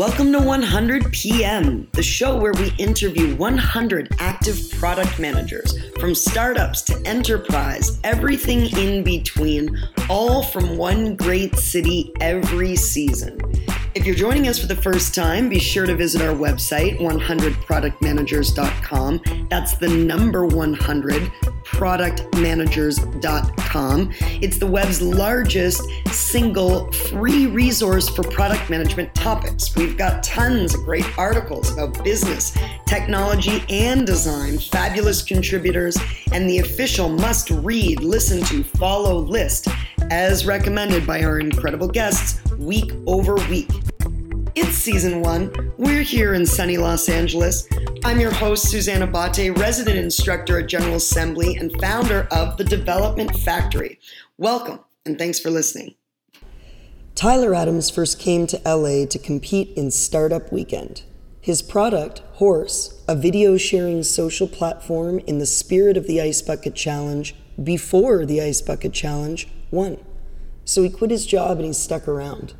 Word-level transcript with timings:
Welcome 0.00 0.32
to 0.32 0.40
100 0.40 1.12
PM, 1.12 1.86
the 1.92 2.02
show 2.02 2.34
where 2.34 2.54
we 2.54 2.72
interview 2.78 3.36
100 3.36 4.16
active 4.18 4.56
product 4.78 5.18
managers 5.18 5.78
from 5.98 6.14
startups 6.14 6.80
to 6.84 6.98
enterprise, 7.04 8.00
everything 8.02 8.74
in 8.78 9.04
between, 9.04 9.78
all 10.08 10.42
from 10.42 10.78
one 10.78 11.16
great 11.16 11.54
city 11.56 12.14
every 12.22 12.76
season. 12.76 13.38
If 13.94 14.06
you're 14.06 14.14
joining 14.14 14.48
us 14.48 14.58
for 14.58 14.68
the 14.68 14.74
first 14.74 15.14
time, 15.14 15.50
be 15.50 15.58
sure 15.58 15.84
to 15.84 15.94
visit 15.94 16.22
our 16.22 16.34
website, 16.34 16.98
100productmanagers.com. 16.98 19.46
That's 19.50 19.76
the 19.76 19.88
number 19.88 20.46
100 20.46 21.30
productmanagers.com. 21.70 24.12
It's 24.42 24.58
the 24.58 24.66
web's 24.66 25.00
largest 25.00 25.82
single 26.10 26.90
free 26.92 27.46
resource 27.46 28.08
for 28.08 28.22
product 28.22 28.70
management 28.70 29.14
topics. 29.14 29.74
We've 29.76 29.96
got 29.96 30.22
tons 30.22 30.74
of 30.74 30.84
great 30.84 31.06
articles 31.18 31.72
about 31.72 32.02
business, 32.04 32.56
technology, 32.86 33.64
and 33.68 34.06
design, 34.06 34.58
fabulous 34.58 35.22
contributors, 35.22 35.98
and 36.32 36.48
the 36.48 36.58
official 36.58 37.08
must 37.08 37.50
read, 37.50 38.02
listen 38.02 38.42
to, 38.44 38.62
follow 38.62 39.18
list 39.18 39.68
as 40.10 40.46
recommended 40.46 41.06
by 41.06 41.22
our 41.22 41.38
incredible 41.38 41.88
guests 41.88 42.40
week 42.58 42.92
over 43.06 43.34
week. 43.48 43.68
It's 44.56 44.76
season 44.76 45.20
one. 45.20 45.72
We're 45.76 46.02
here 46.02 46.34
in 46.34 46.44
sunny 46.44 46.76
Los 46.76 47.08
Angeles. 47.08 47.68
I'm 48.04 48.18
your 48.18 48.32
host, 48.32 48.68
Suzanne 48.68 49.02
Abate, 49.02 49.56
resident 49.56 49.98
instructor 49.98 50.58
at 50.58 50.66
General 50.66 50.96
Assembly 50.96 51.56
and 51.56 51.70
founder 51.80 52.26
of 52.32 52.56
The 52.56 52.64
Development 52.64 53.34
Factory. 53.36 54.00
Welcome, 54.38 54.80
and 55.06 55.16
thanks 55.16 55.38
for 55.38 55.50
listening. 55.50 55.94
Tyler 57.14 57.54
Adams 57.54 57.90
first 57.90 58.18
came 58.18 58.48
to 58.48 58.60
LA 58.66 59.06
to 59.06 59.20
compete 59.20 59.76
in 59.76 59.92
Startup 59.92 60.50
Weekend. 60.52 61.02
His 61.40 61.62
product, 61.62 62.18
Horse, 62.34 63.00
a 63.06 63.14
video 63.14 63.56
sharing 63.56 64.02
social 64.02 64.48
platform 64.48 65.20
in 65.20 65.38
the 65.38 65.46
spirit 65.46 65.96
of 65.96 66.08
the 66.08 66.20
Ice 66.20 66.42
Bucket 66.42 66.74
Challenge, 66.74 67.36
before 67.62 68.26
the 68.26 68.42
Ice 68.42 68.62
Bucket 68.62 68.92
Challenge, 68.92 69.46
won. 69.70 69.98
So 70.64 70.82
he 70.82 70.90
quit 70.90 71.12
his 71.12 71.24
job 71.24 71.58
and 71.58 71.66
he 71.66 71.72
stuck 71.72 72.08
around. 72.08 72.54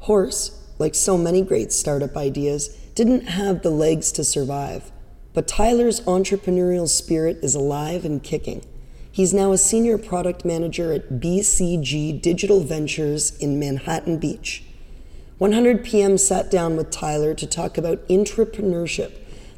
Horse, 0.00 0.62
like 0.78 0.94
so 0.94 1.18
many 1.18 1.42
great 1.42 1.72
startup 1.72 2.16
ideas, 2.16 2.68
didn't 2.94 3.28
have 3.28 3.62
the 3.62 3.70
legs 3.70 4.10
to 4.12 4.24
survive. 4.24 4.90
But 5.34 5.46
Tyler's 5.46 6.00
entrepreneurial 6.00 6.88
spirit 6.88 7.38
is 7.42 7.54
alive 7.54 8.04
and 8.04 8.22
kicking. 8.22 8.64
He's 9.10 9.34
now 9.34 9.52
a 9.52 9.58
senior 9.58 9.98
product 9.98 10.44
manager 10.44 10.92
at 10.92 11.20
BCG 11.20 12.20
Digital 12.22 12.60
Ventures 12.60 13.36
in 13.38 13.58
Manhattan 13.58 14.18
Beach. 14.18 14.64
100 15.38 15.84
PM 15.84 16.18
sat 16.18 16.50
down 16.50 16.76
with 16.76 16.90
Tyler 16.90 17.34
to 17.34 17.46
talk 17.46 17.78
about 17.78 18.06
entrepreneurship, 18.08 19.12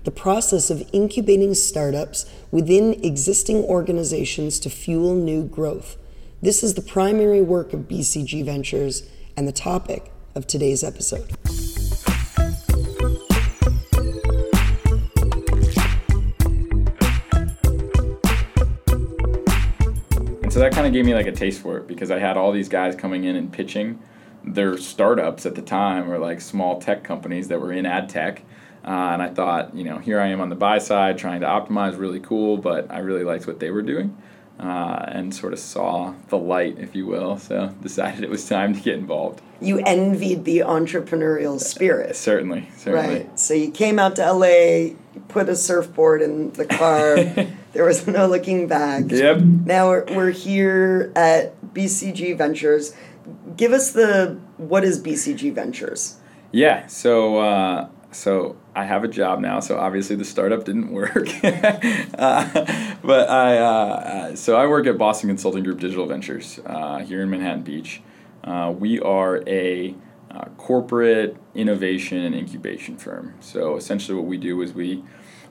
the 0.04 0.10
process 0.10 0.70
of 0.70 0.88
incubating 0.92 1.54
startups 1.54 2.30
within 2.50 3.02
existing 3.04 3.64
organizations 3.64 4.58
to 4.58 4.70
fuel 4.70 5.14
new 5.14 5.44
growth. 5.44 5.96
This 6.42 6.62
is 6.62 6.74
the 6.74 6.82
primary 6.82 7.42
work 7.42 7.72
of 7.72 7.88
BCG 7.88 8.44
Ventures 8.44 9.08
and 9.36 9.46
the 9.48 9.52
topic 9.52 10.10
of 10.34 10.46
today's 10.46 10.84
episode. 10.84 11.28
And 20.42 20.52
so 20.52 20.58
that 20.60 20.72
kind 20.72 20.86
of 20.86 20.92
gave 20.92 21.04
me 21.04 21.14
like 21.14 21.26
a 21.26 21.32
taste 21.32 21.60
for 21.62 21.78
it 21.78 21.86
because 21.86 22.10
I 22.10 22.18
had 22.18 22.36
all 22.36 22.52
these 22.52 22.68
guys 22.68 22.96
coming 22.96 23.24
in 23.24 23.36
and 23.36 23.52
pitching 23.52 24.00
their 24.44 24.76
startups 24.78 25.46
at 25.46 25.54
the 25.54 25.62
time 25.62 26.10
or 26.10 26.18
like 26.18 26.40
small 26.40 26.80
tech 26.80 27.04
companies 27.04 27.48
that 27.48 27.60
were 27.60 27.72
in 27.72 27.86
ad 27.86 28.08
tech. 28.08 28.42
Uh, 28.84 29.10
and 29.12 29.22
I 29.22 29.28
thought, 29.28 29.74
you 29.76 29.84
know, 29.84 29.98
here 29.98 30.18
I 30.18 30.28
am 30.28 30.40
on 30.40 30.48
the 30.48 30.56
buy 30.56 30.78
side 30.78 31.18
trying 31.18 31.42
to 31.42 31.46
optimize, 31.46 31.98
really 31.98 32.20
cool, 32.20 32.56
but 32.56 32.90
I 32.90 32.98
really 32.98 33.24
liked 33.24 33.46
what 33.46 33.60
they 33.60 33.70
were 33.70 33.82
doing 33.82 34.16
uh, 34.60 35.06
and 35.08 35.34
sort 35.34 35.52
of 35.52 35.58
saw 35.58 36.14
the 36.28 36.36
light, 36.36 36.78
if 36.78 36.94
you 36.94 37.06
will. 37.06 37.38
So 37.38 37.68
decided 37.82 38.22
it 38.22 38.30
was 38.30 38.46
time 38.46 38.74
to 38.74 38.80
get 38.80 38.96
involved. 38.96 39.40
You 39.60 39.78
envied 39.78 40.44
the 40.44 40.58
entrepreneurial 40.58 41.58
spirit. 41.58 42.14
Certainly, 42.16 42.68
certainly. 42.76 43.20
Right. 43.20 43.40
So 43.40 43.54
you 43.54 43.70
came 43.70 43.98
out 43.98 44.16
to 44.16 44.32
LA, 44.32 44.94
put 45.28 45.48
a 45.48 45.56
surfboard 45.56 46.22
in 46.22 46.52
the 46.52 46.66
car. 46.66 47.16
there 47.72 47.84
was 47.84 48.06
no 48.06 48.26
looking 48.26 48.68
back. 48.68 49.04
Yep. 49.08 49.40
Now 49.40 49.88
we're, 49.88 50.04
we're 50.14 50.30
here 50.30 51.12
at 51.16 51.60
BCG 51.74 52.36
Ventures. 52.36 52.94
Give 53.56 53.72
us 53.72 53.92
the 53.92 54.38
what 54.58 54.84
is 54.84 55.02
BCG 55.02 55.54
Ventures? 55.54 56.18
Yeah. 56.52 56.86
So 56.86 57.38
uh, 57.38 57.88
so 58.12 58.56
I 58.74 58.84
have 58.84 59.04
a 59.04 59.08
job 59.08 59.40
now, 59.40 59.60
so 59.60 59.78
obviously 59.78 60.16
the 60.16 60.24
startup 60.24 60.64
didn't 60.64 60.90
work. 60.90 61.28
uh, 61.44 62.96
but 63.02 63.30
I, 63.30 63.58
uh, 63.58 64.36
so 64.36 64.56
I 64.56 64.66
work 64.66 64.86
at 64.86 64.98
Boston 64.98 65.28
Consulting 65.28 65.62
Group 65.62 65.80
Digital 65.80 66.06
Ventures 66.06 66.58
uh, 66.66 66.98
here 66.98 67.22
in 67.22 67.30
Manhattan 67.30 67.62
Beach. 67.62 68.02
Uh, 68.42 68.74
we 68.76 69.00
are 69.00 69.42
a 69.46 69.94
uh, 70.30 70.44
corporate 70.56 71.36
innovation 71.54 72.18
and 72.18 72.34
incubation 72.34 72.96
firm. 72.96 73.34
So 73.40 73.76
essentially, 73.76 74.16
what 74.16 74.26
we 74.26 74.38
do 74.38 74.60
is 74.62 74.72
we 74.72 75.04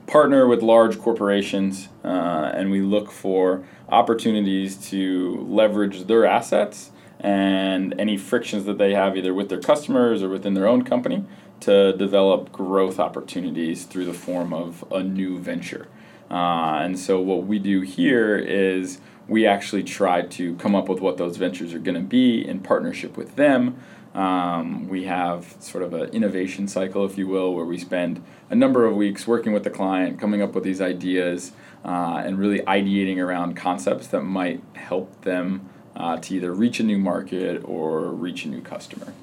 partner 0.08 0.47
with 0.47 0.62
large 0.62 1.00
corporations 1.00 1.90
uh, 2.03 2.52
and 2.53 2.72
we 2.72 2.81
look 2.81 3.12
for 3.12 3.64
opportunities 3.90 4.76
to 4.90 5.46
leverage 5.47 6.08
their 6.08 6.26
assets 6.26 6.91
and 7.20 8.00
any 8.00 8.18
frictions 8.18 8.66
that 8.66 8.78
they 8.78 8.94
have 8.94 9.18
either 9.18 9.34
with 9.34 9.50
their 9.50 9.59
customers 9.59 10.24
or 10.24 10.30
within 10.30 10.53
their 10.53 10.68
own 10.68 10.84
company 10.84 11.26
to 11.62 11.94
develop 11.94 12.52
growth 12.52 13.00
opportunities 13.00 13.86
through 13.86 14.06
the 14.06 14.14
form 14.14 14.53
of 14.53 14.84
a 14.92 15.03
new 15.03 15.40
venture. 15.40 15.88
Uh, 16.30 16.80
and 16.84 17.00
so, 17.00 17.20
what 17.20 17.46
we 17.46 17.59
do 17.59 17.81
here 17.81 18.38
is 18.38 19.02
we 19.28 19.46
actually 19.46 19.84
try 19.84 20.22
to 20.22 20.56
come 20.56 20.75
up 20.75 20.90
with 20.90 21.00
what 21.00 21.18
those 21.18 21.38
ventures 21.38 21.74
are 21.74 21.80
going 21.80 21.96
to 21.96 22.02
be 22.02 22.47
in 22.47 22.59
partnership 22.59 23.18
with 23.18 23.36
them. 23.36 23.80
Um, 24.14 24.90
we 24.90 25.03
have 25.03 25.56
sort 25.59 25.84
of 25.84 25.94
an 25.94 26.09
innovation 26.09 26.68
cycle, 26.68 27.06
if 27.06 27.18
you 27.18 27.28
will, 27.28 27.53
where 27.53 27.66
we 27.66 27.78
spend 27.78 28.24
a 28.50 28.56
number 28.56 28.86
of 28.86 28.96
weeks 28.96 29.28
working 29.28 29.53
with 29.53 29.64
the 29.64 29.70
client, 29.70 30.20
coming 30.20 30.41
up 30.41 30.53
with 30.53 30.64
these 30.64 30.81
ideas, 30.81 31.52
uh, 31.86 32.22
and 32.26 32.40
really 32.40 32.59
ideating 32.62 33.18
around 33.18 33.56
concepts 33.56 34.08
that 34.08 34.22
might 34.22 34.62
help 34.74 35.22
them 35.22 35.70
uh, 35.96 36.18
to 36.18 36.36
either 36.36 36.53
reach 36.53 36.80
a 36.80 36.84
new 36.84 36.97
market 36.97 37.62
or 37.66 38.12
reach 38.12 38.46
a 38.46 38.47
new 38.47 38.62
customer. 38.62 39.14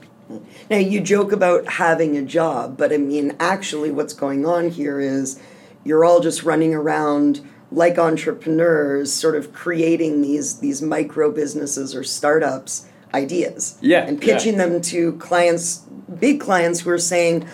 Now, 0.71 0.79
you 0.79 1.01
joke 1.01 1.33
about 1.33 1.67
having 1.67 2.17
a 2.17 2.23
job, 2.23 2.77
but 2.77 2.93
I 2.93 2.97
mean, 2.97 3.37
actually, 3.39 3.91
what's 3.91 4.13
going 4.13 4.45
on 4.45 4.71
here 4.71 4.99
is 5.01 5.41
you're 5.85 6.05
all 6.05 6.21
just 6.21 6.43
running 6.43 6.75
around 6.75 7.47
like 7.71 7.99
entrepreneurs, 7.99 9.13
sort 9.13 9.37
of 9.37 9.53
creating 9.53 10.23
these 10.23 10.59
these 10.61 10.83
micro 10.83 11.31
businesses 11.31 11.95
or 11.95 12.03
startups 12.03 12.87
ideas. 13.15 13.79
Yeah. 13.81 14.07
And 14.07 14.21
pitching 14.21 14.55
yeah. 14.55 14.67
them 14.67 14.81
to 14.83 15.13
clients, 15.15 15.79
big 16.19 16.41
clients 16.41 16.81
who 16.81 16.91
are 16.91 16.99
saying, 16.99 17.49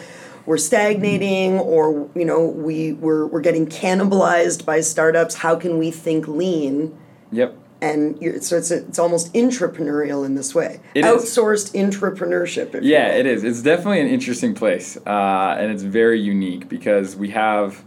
we're 0.47 0.59
stagnating 0.59 1.59
or 1.59 2.09
you 2.15 2.25
know 2.25 2.45
we 2.47 2.95
we're, 2.95 3.27
we're 3.27 3.41
getting 3.41 3.67
cannibalized 3.67 4.65
by 4.65 4.81
startups 4.81 5.37
how 5.37 5.55
can 5.57 5.79
we 5.79 5.91
think 5.91 6.27
lean 6.27 6.99
yep 7.31 7.57
and 7.83 8.43
so 8.43 8.57
it's 8.57 8.71
it's 8.71 8.99
almost 8.99 9.35
entrepreneurial 9.35 10.25
in 10.25 10.37
this 10.37 10.55
way. 10.55 10.81
It 10.95 11.05
Outsourced 11.05 11.75
is. 11.75 11.83
entrepreneurship. 11.83 12.79
yeah, 12.81 13.09
it 13.09 13.27
is. 13.27 13.43
It's 13.43 13.61
definitely 13.61 14.01
an 14.01 14.07
interesting 14.07 14.55
place, 14.55 14.97
uh, 15.05 15.57
and 15.59 15.71
it's 15.73 15.83
very 15.83 16.21
unique 16.21 16.69
because 16.69 17.17
we 17.17 17.31
have 17.31 17.85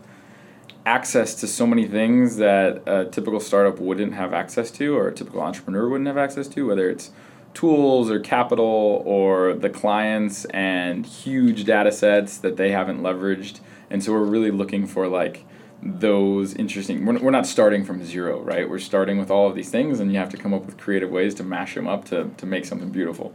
access 0.85 1.33
to 1.35 1.47
so 1.47 1.65
many 1.65 1.87
things 1.87 2.35
that 2.37 2.83
a 2.85 3.05
typical 3.05 3.39
startup 3.39 3.79
wouldn't 3.79 4.13
have 4.13 4.33
access 4.33 4.69
to, 4.71 4.95
or 4.95 5.07
a 5.07 5.13
typical 5.13 5.41
entrepreneur 5.41 5.87
wouldn't 5.87 6.07
have 6.07 6.17
access 6.17 6.47
to, 6.49 6.67
whether 6.67 6.89
it's 6.89 7.11
tools 7.53 8.11
or 8.11 8.19
capital 8.19 9.01
or 9.05 9.53
the 9.53 9.69
clients 9.69 10.43
and 10.45 11.05
huge 11.05 11.63
data 11.63 11.91
sets 11.91 12.37
that 12.37 12.57
they 12.57 12.71
haven't 12.71 13.01
leveraged. 13.01 13.61
And 13.89 14.03
so 14.03 14.11
we're 14.11 14.25
really 14.25 14.51
looking 14.51 14.85
for 14.85 15.07
like 15.07 15.45
those 15.85 16.55
interesting 16.55 17.05
we're, 17.05 17.19
we're 17.19 17.31
not 17.31 17.45
starting 17.45 17.85
from 17.85 18.03
zero 18.03 18.41
right? 18.41 18.67
We're 18.67 18.79
starting 18.79 19.19
with 19.19 19.29
all 19.29 19.47
of 19.47 19.55
these 19.55 19.69
things 19.69 19.99
and 19.99 20.11
you 20.11 20.17
have 20.17 20.29
to 20.29 20.37
come 20.37 20.51
up 20.51 20.65
with 20.65 20.77
creative 20.77 21.11
ways 21.11 21.35
to 21.35 21.43
mash 21.43 21.75
them 21.75 21.87
up 21.87 22.05
to, 22.05 22.31
to 22.37 22.45
make 22.47 22.65
something 22.65 22.89
beautiful. 22.89 23.33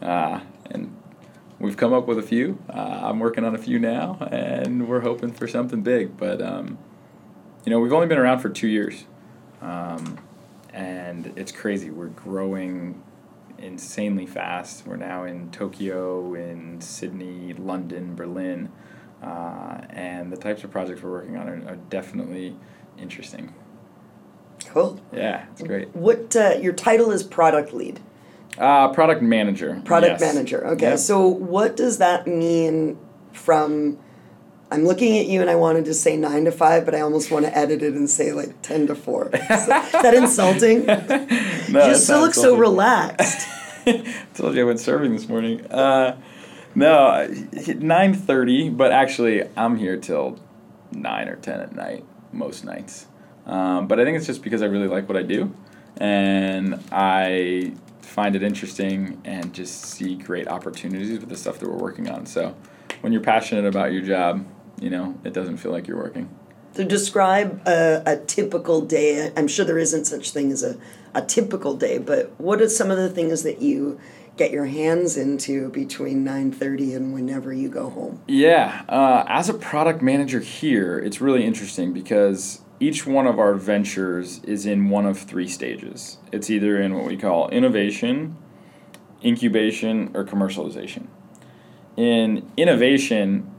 Uh, 0.00 0.40
and 0.70 0.96
we've 1.58 1.76
come 1.76 1.92
up 1.92 2.06
with 2.06 2.18
a 2.18 2.22
few. 2.22 2.62
Uh, 2.70 3.00
i'm 3.02 3.18
working 3.18 3.44
on 3.44 3.52
a 3.54 3.58
few 3.58 3.80
now 3.80 4.16
and 4.30 4.88
we're 4.88 5.00
hoping 5.00 5.32
for 5.32 5.48
something 5.48 5.82
big 5.82 6.16
but 6.16 6.40
um, 6.40 6.78
you 7.66 7.70
know 7.70 7.80
we've 7.80 7.92
only 7.92 8.06
been 8.06 8.18
around 8.18 8.38
for 8.38 8.48
two 8.48 8.68
years. 8.68 9.04
Um, 9.60 10.18
and 10.72 11.32
it's 11.34 11.50
crazy. 11.50 11.90
We're 11.90 12.06
growing 12.06 13.02
insanely 13.58 14.26
fast. 14.26 14.86
We're 14.86 14.94
now 14.94 15.24
in 15.24 15.50
tokyo 15.50 16.34
in 16.34 16.80
sydney 16.80 17.54
london 17.54 18.14
berlin 18.14 18.70
uh, 19.22 19.80
and 19.90 20.32
the 20.32 20.36
types 20.36 20.64
of 20.64 20.70
projects 20.70 21.02
we're 21.02 21.10
working 21.10 21.36
on 21.36 21.48
are, 21.48 21.68
are 21.68 21.76
definitely 21.90 22.56
interesting. 22.98 23.54
Cool. 24.66 25.00
Yeah, 25.12 25.46
it's 25.52 25.62
great. 25.62 25.94
What 25.94 26.34
uh, 26.36 26.56
your 26.60 26.72
title 26.72 27.10
is 27.10 27.22
product 27.22 27.72
lead. 27.72 28.00
Uh, 28.58 28.88
product 28.92 29.22
manager. 29.22 29.80
Product 29.84 30.20
yes. 30.20 30.34
manager. 30.34 30.66
Okay. 30.68 30.90
Yep. 30.90 30.98
So 30.98 31.26
what 31.26 31.76
does 31.76 31.98
that 31.98 32.26
mean 32.26 32.98
from 33.32 33.98
I'm 34.70 34.84
looking 34.84 35.18
at 35.18 35.26
you 35.26 35.40
and 35.40 35.48
I 35.48 35.54
wanted 35.54 35.86
to 35.86 35.94
say 35.94 36.16
nine 36.16 36.44
to 36.44 36.52
five, 36.52 36.84
but 36.84 36.94
I 36.94 37.00
almost 37.00 37.30
want 37.30 37.46
to 37.46 37.56
edit 37.56 37.82
it 37.82 37.94
and 37.94 38.08
say 38.10 38.32
like 38.32 38.60
ten 38.62 38.86
to 38.88 38.94
four. 38.94 39.28
Is 39.34 39.66
that 39.66 40.14
insulting? 40.14 40.86
No, 41.70 41.84
you 41.84 41.90
it's 41.90 42.04
still 42.04 42.20
look 42.20 42.32
so 42.32 42.54
insulting. 42.54 42.60
relaxed. 42.60 43.46
told 44.34 44.54
you 44.54 44.62
I 44.62 44.64
went 44.64 44.78
surfing 44.78 45.12
this 45.12 45.28
morning. 45.28 45.60
Uh, 45.66 46.18
no, 46.74 47.28
nine 47.76 48.14
thirty. 48.14 48.68
But 48.68 48.92
actually, 48.92 49.44
I'm 49.56 49.76
here 49.76 49.96
till 49.96 50.38
nine 50.92 51.28
or 51.28 51.36
ten 51.36 51.60
at 51.60 51.74
night 51.74 52.04
most 52.32 52.64
nights. 52.64 53.06
Um, 53.46 53.88
but 53.88 53.98
I 53.98 54.04
think 54.04 54.16
it's 54.16 54.26
just 54.26 54.42
because 54.42 54.62
I 54.62 54.66
really 54.66 54.88
like 54.88 55.08
what 55.08 55.16
I 55.16 55.22
do, 55.22 55.54
and 55.96 56.82
I 56.92 57.72
find 58.00 58.36
it 58.36 58.42
interesting 58.42 59.20
and 59.24 59.52
just 59.54 59.86
see 59.86 60.16
great 60.16 60.48
opportunities 60.48 61.18
with 61.20 61.28
the 61.28 61.36
stuff 61.36 61.58
that 61.58 61.68
we're 61.68 61.78
working 61.78 62.10
on. 62.10 62.26
So, 62.26 62.54
when 63.00 63.12
you're 63.12 63.22
passionate 63.22 63.64
about 63.64 63.92
your 63.92 64.02
job, 64.02 64.46
you 64.80 64.90
know 64.90 65.18
it 65.24 65.32
doesn't 65.32 65.58
feel 65.58 65.72
like 65.72 65.88
you're 65.88 65.98
working. 65.98 66.28
To 66.74 66.84
describe 66.84 67.66
a, 67.66 68.02
a 68.06 68.16
typical 68.18 68.82
day, 68.82 69.32
I'm 69.36 69.48
sure 69.48 69.64
there 69.64 69.78
isn't 69.78 70.04
such 70.04 70.30
thing 70.30 70.52
as 70.52 70.62
a, 70.62 70.76
a 71.14 71.22
typical 71.22 71.74
day, 71.74 71.98
but 71.98 72.38
what 72.38 72.60
are 72.60 72.68
some 72.68 72.90
of 72.90 72.98
the 72.98 73.08
things 73.08 73.42
that 73.42 73.60
you 73.62 73.98
get 74.38 74.52
your 74.52 74.66
hands 74.66 75.16
into 75.16 75.68
between 75.70 76.24
9.30 76.24 76.96
and 76.96 77.12
whenever 77.12 77.52
you 77.52 77.68
go 77.68 77.90
home? 77.90 78.22
Yeah, 78.26 78.84
uh, 78.88 79.24
as 79.26 79.48
a 79.48 79.54
product 79.54 80.00
manager 80.00 80.40
here, 80.40 80.98
it's 80.98 81.20
really 81.20 81.44
interesting 81.44 81.92
because 81.92 82.62
each 82.80 83.06
one 83.06 83.26
of 83.26 83.38
our 83.38 83.54
ventures 83.54 84.42
is 84.44 84.64
in 84.64 84.88
one 84.88 85.04
of 85.04 85.18
three 85.18 85.48
stages. 85.48 86.18
It's 86.32 86.48
either 86.48 86.80
in 86.80 86.94
what 86.94 87.04
we 87.04 87.16
call 87.16 87.48
innovation, 87.50 88.36
incubation, 89.22 90.12
or 90.14 90.24
commercialization. 90.24 91.08
In 91.96 92.48
innovation, 92.56 93.52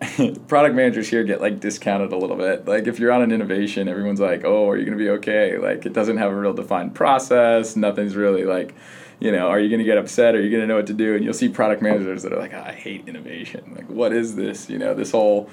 product 0.48 0.74
managers 0.74 1.08
here 1.08 1.24
get 1.24 1.42
like 1.42 1.60
discounted 1.60 2.12
a 2.12 2.16
little 2.16 2.36
bit. 2.36 2.66
Like 2.66 2.86
if 2.86 2.98
you're 2.98 3.12
on 3.12 3.20
an 3.20 3.32
innovation, 3.32 3.88
everyone's 3.88 4.20
like, 4.20 4.44
"Oh, 4.44 4.68
are 4.68 4.76
you 4.76 4.84
going 4.84 4.96
to 4.96 5.04
be 5.04 5.10
okay?" 5.10 5.58
Like 5.58 5.84
it 5.84 5.92
doesn't 5.92 6.16
have 6.16 6.32
a 6.32 6.34
real 6.34 6.54
defined 6.54 6.94
process. 6.94 7.76
Nothing's 7.76 8.16
really 8.16 8.44
like, 8.44 8.74
you 9.20 9.32
know, 9.32 9.48
are 9.48 9.60
you 9.60 9.68
going 9.68 9.78
to 9.78 9.84
get 9.84 9.98
upset? 9.98 10.34
Are 10.34 10.40
you 10.40 10.50
going 10.50 10.62
to 10.62 10.66
know 10.66 10.76
what 10.76 10.86
to 10.88 10.94
do? 10.94 11.14
And 11.14 11.24
you'll 11.24 11.34
see 11.34 11.48
product 11.48 11.82
managers 11.82 12.22
that 12.22 12.32
are 12.32 12.38
like, 12.38 12.54
"I 12.54 12.72
hate 12.72 13.08
innovation. 13.08 13.72
Like 13.76 13.88
what 13.88 14.12
is 14.12 14.36
this? 14.36 14.68
You 14.68 14.78
know, 14.78 14.94
this 14.94 15.12
whole 15.12 15.48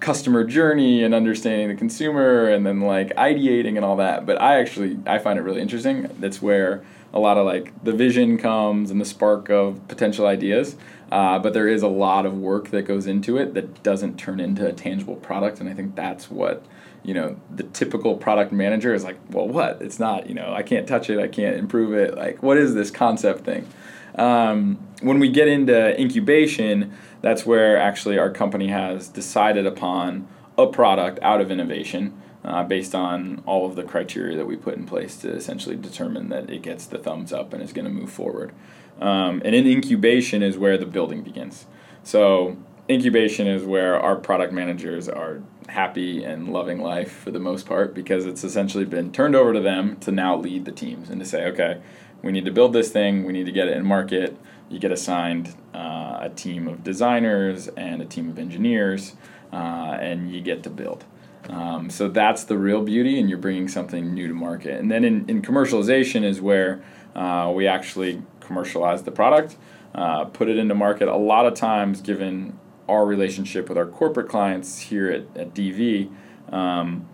customer 0.00 0.44
journey 0.44 1.02
and 1.02 1.14
understanding 1.14 1.68
the 1.68 1.74
consumer 1.74 2.48
and 2.48 2.64
then 2.64 2.80
like 2.80 3.14
ideating 3.16 3.76
and 3.76 3.84
all 3.84 3.96
that." 3.96 4.26
But 4.26 4.40
I 4.40 4.60
actually 4.60 4.98
I 5.06 5.18
find 5.18 5.38
it 5.38 5.42
really 5.42 5.60
interesting. 5.60 6.10
That's 6.18 6.40
where 6.40 6.84
a 7.12 7.18
lot 7.18 7.38
of 7.38 7.46
like 7.46 7.72
the 7.84 7.92
vision 7.92 8.38
comes 8.38 8.90
and 8.90 9.00
the 9.00 9.04
spark 9.04 9.48
of 9.48 9.86
potential 9.88 10.26
ideas. 10.26 10.76
Uh, 11.12 11.38
but 11.38 11.52
there 11.52 11.68
is 11.68 11.82
a 11.82 11.88
lot 11.88 12.26
of 12.26 12.36
work 12.36 12.70
that 12.70 12.82
goes 12.82 13.06
into 13.06 13.36
it 13.36 13.54
that 13.54 13.82
doesn't 13.84 14.18
turn 14.18 14.40
into 14.40 14.66
a 14.66 14.72
tangible 14.72 15.14
product, 15.16 15.60
and 15.60 15.68
I 15.68 15.74
think 15.74 15.94
that's 15.94 16.28
what 16.28 16.64
you 17.04 17.14
know 17.14 17.36
the 17.54 17.62
typical 17.62 18.16
product 18.16 18.52
manager 18.52 18.94
is 18.94 19.04
like. 19.04 19.18
Well, 19.30 19.46
what? 19.46 19.80
It's 19.80 19.98
not. 19.98 20.28
You 20.28 20.34
know, 20.34 20.52
I 20.52 20.62
can't 20.62 20.88
touch 20.88 21.10
it. 21.10 21.18
I 21.18 21.28
can't 21.28 21.56
improve 21.56 21.94
it. 21.94 22.16
Like, 22.16 22.42
what 22.42 22.56
is 22.56 22.74
this 22.74 22.90
concept 22.90 23.44
thing? 23.44 23.68
Um, 24.16 24.78
when 25.02 25.18
we 25.18 25.28
get 25.28 25.48
into 25.48 26.00
incubation, 26.00 26.92
that's 27.20 27.44
where 27.44 27.76
actually 27.76 28.18
our 28.18 28.30
company 28.30 28.68
has 28.68 29.08
decided 29.08 29.66
upon 29.66 30.26
a 30.56 30.66
product 30.66 31.18
out 31.22 31.40
of 31.40 31.50
innovation. 31.50 32.20
Uh, 32.44 32.62
based 32.62 32.94
on 32.94 33.42
all 33.46 33.64
of 33.64 33.74
the 33.74 33.82
criteria 33.82 34.36
that 34.36 34.44
we 34.44 34.54
put 34.54 34.74
in 34.74 34.84
place 34.84 35.16
to 35.16 35.30
essentially 35.30 35.76
determine 35.76 36.28
that 36.28 36.50
it 36.50 36.60
gets 36.60 36.84
the 36.84 36.98
thumbs 36.98 37.32
up 37.32 37.54
and 37.54 37.62
is 37.62 37.72
going 37.72 37.86
to 37.86 37.90
move 37.90 38.10
forward. 38.10 38.52
Um, 39.00 39.40
and 39.46 39.54
in 39.54 39.66
incubation 39.66 40.42
is 40.42 40.58
where 40.58 40.76
the 40.76 40.84
building 40.84 41.22
begins. 41.22 41.64
So 42.02 42.58
incubation 42.88 43.46
is 43.46 43.64
where 43.64 43.98
our 43.98 44.16
product 44.16 44.52
managers 44.52 45.08
are 45.08 45.40
happy 45.68 46.22
and 46.22 46.52
loving 46.52 46.80
life 46.80 47.10
for 47.10 47.30
the 47.30 47.38
most 47.38 47.66
part 47.66 47.94
because 47.94 48.26
it's 48.26 48.44
essentially 48.44 48.84
been 48.84 49.10
turned 49.10 49.34
over 49.34 49.52
to 49.52 49.60
them 49.60 49.96
to 49.96 50.12
now 50.12 50.36
lead 50.36 50.64
the 50.64 50.72
teams 50.72 51.08
and 51.08 51.20
to 51.20 51.26
say, 51.26 51.46
okay, 51.46 51.80
we 52.22 52.32
need 52.32 52.44
to 52.44 52.50
build 52.50 52.72
this 52.72 52.90
thing, 52.90 53.24
we 53.24 53.32
need 53.32 53.46
to 53.46 53.52
get 53.52 53.68
it 53.68 53.76
in 53.76 53.84
market. 53.84 54.36
You 54.70 54.78
get 54.78 54.92
assigned 54.92 55.54
uh, 55.74 56.18
a 56.22 56.30
team 56.34 56.68
of 56.68 56.82
designers 56.82 57.68
and 57.68 58.00
a 58.00 58.06
team 58.06 58.30
of 58.30 58.38
engineers, 58.38 59.14
uh, 59.52 59.98
and 60.00 60.32
you 60.32 60.40
get 60.40 60.62
to 60.62 60.70
build. 60.70 61.04
Um, 61.50 61.90
so 61.90 62.08
that's 62.08 62.44
the 62.44 62.56
real 62.56 62.82
beauty, 62.82 63.20
and 63.20 63.28
you're 63.28 63.38
bringing 63.38 63.68
something 63.68 64.14
new 64.14 64.26
to 64.26 64.34
market. 64.34 64.80
And 64.80 64.90
then 64.90 65.04
in, 65.04 65.28
in 65.28 65.42
commercialization 65.42 66.24
is 66.24 66.40
where 66.40 66.82
uh, 67.14 67.52
we 67.54 67.66
actually 67.66 68.22
commercialize 68.40 69.02
the 69.02 69.10
product, 69.10 69.56
uh, 69.94 70.24
put 70.24 70.48
it 70.48 70.56
into 70.56 70.74
market. 70.74 71.08
A 71.08 71.16
lot 71.16 71.46
of 71.46 71.54
times, 71.54 72.00
given 72.00 72.58
our 72.88 73.04
relationship 73.04 73.68
with 73.68 73.78
our 73.78 73.86
corporate 73.86 74.28
clients 74.28 74.78
here 74.78 75.10
at, 75.10 75.22
at 75.36 75.54
DV, 75.54 76.10
um, 76.52 77.06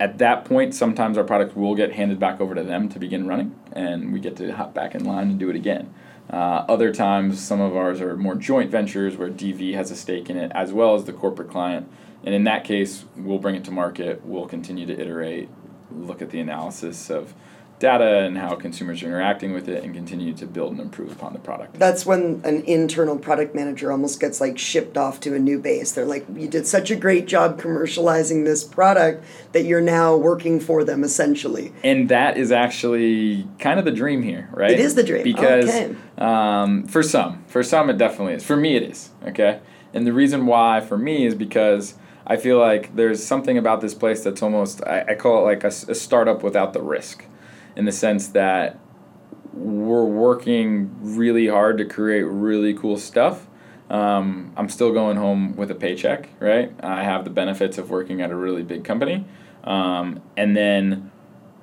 at 0.00 0.18
that 0.18 0.44
point, 0.44 0.74
sometimes 0.74 1.16
our 1.16 1.24
product 1.24 1.56
will 1.56 1.74
get 1.74 1.92
handed 1.92 2.18
back 2.18 2.40
over 2.40 2.54
to 2.54 2.62
them 2.62 2.88
to 2.88 2.98
begin 2.98 3.26
running, 3.26 3.58
and 3.72 4.12
we 4.12 4.20
get 4.20 4.36
to 4.36 4.50
hop 4.52 4.74
back 4.74 4.94
in 4.94 5.04
line 5.04 5.30
and 5.30 5.38
do 5.38 5.48
it 5.48 5.56
again. 5.56 5.94
Uh, 6.30 6.64
other 6.68 6.92
times, 6.92 7.40
some 7.40 7.60
of 7.60 7.76
ours 7.76 8.00
are 8.00 8.16
more 8.16 8.34
joint 8.34 8.70
ventures 8.70 9.16
where 9.16 9.28
DV 9.28 9.74
has 9.74 9.90
a 9.90 9.96
stake 9.96 10.28
in 10.28 10.36
it, 10.36 10.50
as 10.54 10.72
well 10.72 10.94
as 10.94 11.04
the 11.04 11.12
corporate 11.12 11.50
client. 11.50 11.88
And 12.24 12.34
in 12.34 12.44
that 12.44 12.64
case, 12.64 13.04
we'll 13.16 13.38
bring 13.38 13.54
it 13.54 13.64
to 13.64 13.70
market, 13.70 14.24
we'll 14.24 14.46
continue 14.46 14.86
to 14.86 14.98
iterate, 14.98 15.48
look 15.92 16.22
at 16.22 16.30
the 16.30 16.40
analysis 16.40 17.10
of 17.10 17.34
data 17.78 18.20
and 18.20 18.38
how 18.38 18.54
consumers 18.54 19.02
are 19.02 19.06
interacting 19.06 19.52
with 19.52 19.68
it, 19.68 19.84
and 19.84 19.92
continue 19.94 20.32
to 20.34 20.46
build 20.46 20.72
and 20.72 20.80
improve 20.80 21.12
upon 21.12 21.32
the 21.32 21.38
product. 21.38 21.78
That's 21.78 22.06
when 22.06 22.40
an 22.44 22.62
internal 22.62 23.18
product 23.18 23.54
manager 23.54 23.90
almost 23.90 24.20
gets 24.20 24.40
like 24.40 24.58
shipped 24.58 24.96
off 24.96 25.20
to 25.20 25.34
a 25.34 25.38
new 25.38 25.58
base. 25.58 25.92
They're 25.92 26.06
like, 26.06 26.24
you 26.34 26.48
did 26.48 26.66
such 26.66 26.90
a 26.90 26.96
great 26.96 27.26
job 27.26 27.60
commercializing 27.60 28.44
this 28.44 28.64
product 28.64 29.24
that 29.52 29.64
you're 29.64 29.80
now 29.80 30.16
working 30.16 30.60
for 30.60 30.84
them 30.84 31.04
essentially. 31.04 31.72
And 31.82 32.08
that 32.08 32.36
is 32.36 32.52
actually 32.52 33.46
kind 33.58 33.78
of 33.78 33.84
the 33.84 33.92
dream 33.92 34.22
here, 34.22 34.48
right? 34.52 34.70
It 34.70 34.80
is 34.80 34.94
the 34.94 35.02
dream. 35.02 35.24
Because 35.24 35.68
Okay. 35.68 35.94
um, 36.18 36.86
for 36.86 37.02
some, 37.02 37.44
for 37.48 37.62
some 37.62 37.90
it 37.90 37.98
definitely 37.98 38.34
is. 38.34 38.44
For 38.44 38.56
me, 38.56 38.76
it 38.76 38.82
is. 38.84 39.10
Okay, 39.26 39.60
and 39.92 40.06
the 40.06 40.12
reason 40.12 40.46
why 40.46 40.80
for 40.80 40.96
me 40.96 41.26
is 41.26 41.34
because 41.34 41.94
I 42.26 42.36
feel 42.36 42.58
like 42.58 42.94
there's 42.96 43.22
something 43.22 43.58
about 43.58 43.80
this 43.80 43.94
place 43.94 44.22
that's 44.24 44.42
almost 44.42 44.82
I, 44.86 45.04
I 45.08 45.14
call 45.14 45.38
it 45.40 45.42
like 45.42 45.64
a 45.64 45.70
startup 45.94 46.42
without 46.42 46.72
the 46.72 46.80
risk, 46.82 47.24
in 47.76 47.84
the 47.84 47.92
sense 47.92 48.28
that 48.28 48.78
we're 49.52 50.04
working 50.04 50.90
really 51.00 51.46
hard 51.46 51.78
to 51.78 51.84
create 51.84 52.22
really 52.22 52.74
cool 52.74 52.96
stuff. 52.96 53.46
Um, 53.90 54.52
I'm 54.56 54.68
still 54.68 54.92
going 54.92 55.16
home 55.16 55.56
with 55.56 55.70
a 55.70 55.74
paycheck, 55.74 56.28
right? 56.40 56.72
I 56.80 57.04
have 57.04 57.24
the 57.24 57.30
benefits 57.30 57.78
of 57.78 57.90
working 57.90 58.20
at 58.20 58.30
a 58.30 58.36
really 58.36 58.62
big 58.62 58.84
company. 58.84 59.24
Um, 59.62 60.22
and 60.36 60.56
then 60.56 61.12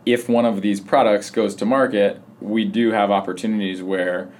if 0.05 0.29
one 0.29 0.45
of 0.45 0.61
these 0.61 0.79
products 0.79 1.29
goes 1.29 1.55
to 1.55 1.65
market, 1.65 2.21
we 2.39 2.65
do 2.65 2.91
have 2.91 3.11
opportunities 3.11 3.83
where 3.83 4.31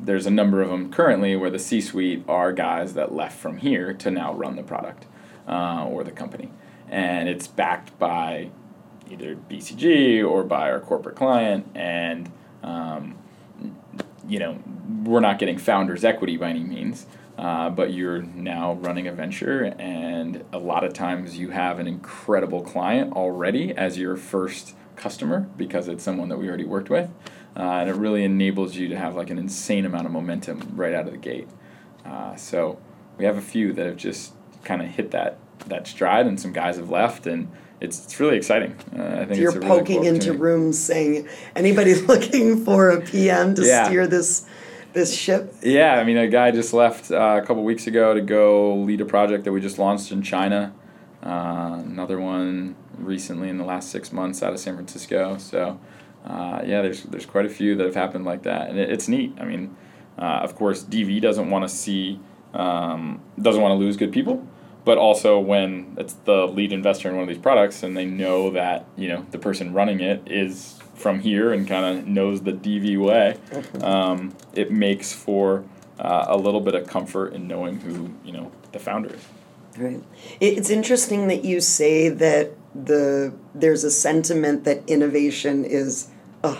there's 0.00 0.26
a 0.26 0.30
number 0.30 0.60
of 0.62 0.70
them 0.70 0.90
currently 0.90 1.36
where 1.36 1.50
the 1.50 1.58
C 1.58 1.80
suite 1.80 2.24
are 2.28 2.52
guys 2.52 2.94
that 2.94 3.14
left 3.14 3.38
from 3.38 3.58
here 3.58 3.92
to 3.94 4.10
now 4.10 4.34
run 4.34 4.56
the 4.56 4.62
product 4.62 5.06
uh, 5.46 5.84
or 5.86 6.04
the 6.04 6.10
company. 6.10 6.50
And 6.88 7.28
it's 7.28 7.46
backed 7.46 7.98
by 7.98 8.50
either 9.10 9.36
BCG 9.36 10.28
or 10.28 10.44
by 10.44 10.70
our 10.70 10.80
corporate 10.80 11.16
client. 11.16 11.66
And, 11.74 12.30
um, 12.62 13.16
you 14.26 14.38
know, 14.38 14.58
we're 15.04 15.20
not 15.20 15.38
getting 15.38 15.58
founders' 15.58 16.04
equity 16.04 16.36
by 16.36 16.50
any 16.50 16.64
means. 16.64 17.06
Uh, 17.38 17.70
but 17.70 17.92
you're 17.92 18.22
now 18.22 18.72
running 18.72 19.06
a 19.06 19.12
venture, 19.12 19.72
and 19.78 20.44
a 20.52 20.58
lot 20.58 20.82
of 20.82 20.92
times 20.92 21.38
you 21.38 21.50
have 21.50 21.78
an 21.78 21.86
incredible 21.86 22.62
client 22.62 23.12
already 23.12 23.72
as 23.76 23.96
your 23.96 24.16
first 24.16 24.74
customer 24.96 25.48
because 25.56 25.86
it's 25.86 26.02
someone 26.02 26.28
that 26.28 26.36
we 26.36 26.48
already 26.48 26.64
worked 26.64 26.90
with, 26.90 27.08
uh, 27.56 27.60
and 27.60 27.88
it 27.88 27.94
really 27.94 28.24
enables 28.24 28.74
you 28.74 28.88
to 28.88 28.96
have 28.96 29.14
like 29.14 29.30
an 29.30 29.38
insane 29.38 29.86
amount 29.86 30.04
of 30.04 30.10
momentum 30.10 30.72
right 30.74 30.92
out 30.92 31.06
of 31.06 31.12
the 31.12 31.16
gate. 31.16 31.46
Uh, 32.04 32.34
so 32.34 32.76
we 33.18 33.24
have 33.24 33.36
a 33.36 33.40
few 33.40 33.72
that 33.72 33.86
have 33.86 33.96
just 33.96 34.32
kind 34.64 34.82
of 34.82 34.88
hit 34.88 35.12
that 35.12 35.38
that 35.66 35.86
stride, 35.86 36.26
and 36.26 36.40
some 36.40 36.52
guys 36.52 36.76
have 36.76 36.90
left, 36.90 37.24
and 37.24 37.48
it's 37.80 38.04
it's 38.04 38.18
really 38.20 38.36
exciting. 38.36 38.76
Uh, 38.96 39.20
I 39.20 39.24
think 39.24 39.40
You're 39.40 39.48
it's 39.48 39.56
a 39.56 39.60
really 39.60 39.80
poking 39.80 39.96
cool 39.98 40.06
into 40.06 40.32
rooms 40.32 40.78
saying 40.78 41.28
anybody's 41.56 42.02
looking 42.08 42.64
for 42.64 42.90
a 42.90 43.00
PM 43.00 43.54
to 43.54 43.64
Yeah. 43.64 43.84
steer 43.86 44.06
this 44.06 44.46
this 44.94 45.14
ship. 45.14 45.54
Yeah, 45.62 45.94
I 45.94 46.04
mean, 46.04 46.16
a 46.16 46.26
guy 46.28 46.50
just 46.50 46.72
left 46.72 47.10
uh, 47.10 47.40
a 47.42 47.46
couple 47.46 47.62
weeks 47.62 47.86
ago 47.86 48.14
to 48.14 48.20
go 48.20 48.74
lead 48.76 49.00
a 49.00 49.04
project 49.04 49.44
that 49.44 49.52
we 49.52 49.60
just 49.60 49.78
launched 49.78 50.10
in 50.12 50.22
China. 50.22 50.72
Uh, 51.22 51.82
another 51.84 52.18
one 52.18 52.74
recently 52.96 53.48
in 53.48 53.58
the 53.58 53.64
last 53.64 53.90
six 53.90 54.12
months 54.12 54.42
out 54.42 54.52
of 54.52 54.58
San 54.58 54.74
Francisco. 54.74 55.36
So, 55.38 55.78
uh, 56.24 56.62
yeah, 56.64 56.82
there's 56.82 57.02
there's 57.04 57.26
quite 57.26 57.44
a 57.44 57.48
few 57.50 57.74
that 57.76 57.84
have 57.84 57.94
happened 57.94 58.24
like 58.24 58.42
that, 58.44 58.70
and 58.70 58.78
it, 58.78 58.90
it's 58.90 59.08
neat. 59.08 59.34
I 59.40 59.44
mean, 59.44 59.76
uh, 60.18 60.40
of 60.42 60.54
course, 60.56 60.82
DV 60.84 61.20
doesn't 61.20 61.50
want 61.50 61.68
to 61.68 61.74
see 61.74 62.18
um, 62.54 63.20
doesn't 63.40 63.60
want 63.60 63.72
to 63.72 63.76
lose 63.76 63.96
good 63.96 64.12
people, 64.12 64.46
but 64.84 64.98
also 64.98 65.38
when 65.38 65.94
it's 65.98 66.14
the 66.24 66.46
lead 66.46 66.72
investor 66.72 67.08
in 67.08 67.14
one 67.14 67.22
of 67.22 67.28
these 67.28 67.38
products 67.38 67.82
and 67.82 67.96
they 67.96 68.04
know 68.04 68.50
that 68.50 68.86
you 68.96 69.08
know 69.08 69.26
the 69.30 69.38
person 69.38 69.72
running 69.72 70.00
it 70.00 70.22
is 70.26 70.78
from 70.94 71.20
here 71.20 71.52
and 71.52 71.66
kind 71.66 71.98
of 71.98 72.06
knows 72.06 72.42
the 72.42 72.52
DV 72.52 73.00
way, 73.00 73.36
um, 73.82 74.34
it 74.54 74.70
makes 74.70 75.12
for 75.12 75.64
uh, 75.98 76.26
a 76.28 76.36
little 76.36 76.60
bit 76.60 76.74
of 76.74 76.86
comfort 76.86 77.32
in 77.32 77.46
knowing 77.46 77.80
who 77.80 78.12
you 78.24 78.32
know 78.32 78.50
the 78.72 78.78
founder 78.78 79.14
is. 79.14 79.24
Right. 79.76 80.02
It's 80.40 80.70
interesting 80.70 81.28
that 81.28 81.44
you 81.44 81.60
say 81.60 82.08
that 82.08 82.52
the 82.74 83.32
there's 83.54 83.84
a 83.84 83.90
sentiment 83.90 84.64
that 84.64 84.88
innovation 84.88 85.64
is, 85.64 86.08
ugh, 86.42 86.58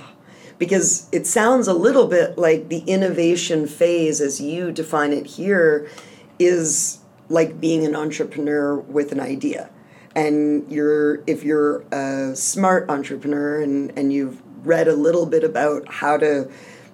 because 0.59 1.09
it 1.13 1.27
sounds 1.27 1.67
a 1.67 1.75
little 1.75 2.07
bit 2.07 2.39
like 2.39 2.69
the 2.69 2.81
innovation 2.81 3.67
phase, 3.67 4.21
as 4.21 4.41
you 4.41 4.71
define 4.71 5.13
it 5.13 5.27
here, 5.27 5.89
is 6.39 6.98
like 7.28 7.61
being 7.61 7.85
an 7.85 7.94
entrepreneur 7.94 8.76
with 8.76 9.12
an 9.12 9.20
idea. 9.20 9.70
And 10.14 10.70
you're 10.70 11.23
if 11.26 11.44
you're 11.44 11.80
a 11.92 12.35
smart 12.35 12.88
entrepreneur 12.90 13.61
and 13.61 13.97
and 13.97 14.12
you've 14.12 14.42
read 14.66 14.88
a 14.88 14.94
little 14.94 15.26
bit 15.26 15.44
about 15.44 15.87
how 15.88 16.16
to 16.16 16.50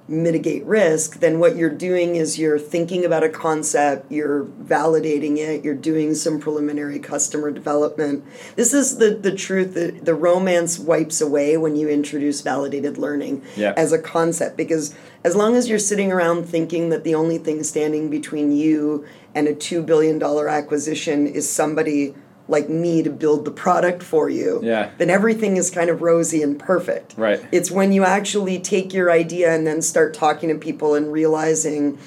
mitigate 0.06 0.64
risk 0.64 1.20
then 1.20 1.38
what 1.38 1.56
you're 1.56 1.70
doing 1.70 2.16
is 2.16 2.38
you're 2.38 2.58
thinking 2.58 3.04
about 3.04 3.22
a 3.22 3.28
concept 3.28 4.10
you're 4.12 4.44
validating 4.44 5.38
it 5.38 5.64
you're 5.64 5.74
doing 5.74 6.14
some 6.14 6.38
preliminary 6.38 6.98
customer 6.98 7.50
development. 7.50 8.24
This 8.56 8.74
is 8.74 8.98
the 8.98 9.10
the 9.10 9.34
truth 9.34 9.74
that 9.74 10.04
the 10.04 10.14
romance 10.14 10.78
wipes 10.78 11.20
away 11.20 11.56
when 11.56 11.76
you 11.76 11.88
introduce 11.88 12.40
validated 12.40 12.98
learning 12.98 13.42
as 13.76 13.92
a 13.92 13.98
concept 13.98 14.56
because 14.56 14.94
as 15.24 15.34
long 15.34 15.56
as 15.56 15.68
you're 15.68 15.78
sitting 15.78 16.12
around 16.12 16.44
thinking 16.44 16.90
that 16.90 17.04
the 17.04 17.14
only 17.14 17.38
thing 17.38 17.62
standing 17.62 18.10
between 18.10 18.52
you 18.52 19.06
and 19.34 19.48
a 19.48 19.54
$2 19.54 19.84
billion 19.84 20.22
acquisition 20.22 21.26
is 21.26 21.50
somebody 21.50 22.14
like 22.48 22.68
me 22.68 23.02
to 23.02 23.10
build 23.10 23.44
the 23.44 23.50
product 23.50 24.02
for 24.02 24.28
you, 24.28 24.60
yeah. 24.62 24.90
then 24.98 25.08
everything 25.08 25.56
is 25.56 25.70
kind 25.70 25.88
of 25.88 26.02
rosy 26.02 26.42
and 26.42 26.58
perfect. 26.58 27.14
Right. 27.16 27.44
It's 27.50 27.70
when 27.70 27.92
you 27.92 28.04
actually 28.04 28.58
take 28.58 28.92
your 28.92 29.10
idea 29.10 29.54
and 29.54 29.66
then 29.66 29.80
start 29.80 30.12
talking 30.12 30.50
to 30.50 30.54
people 30.56 30.94
and 30.94 31.10
realizing 31.10 31.98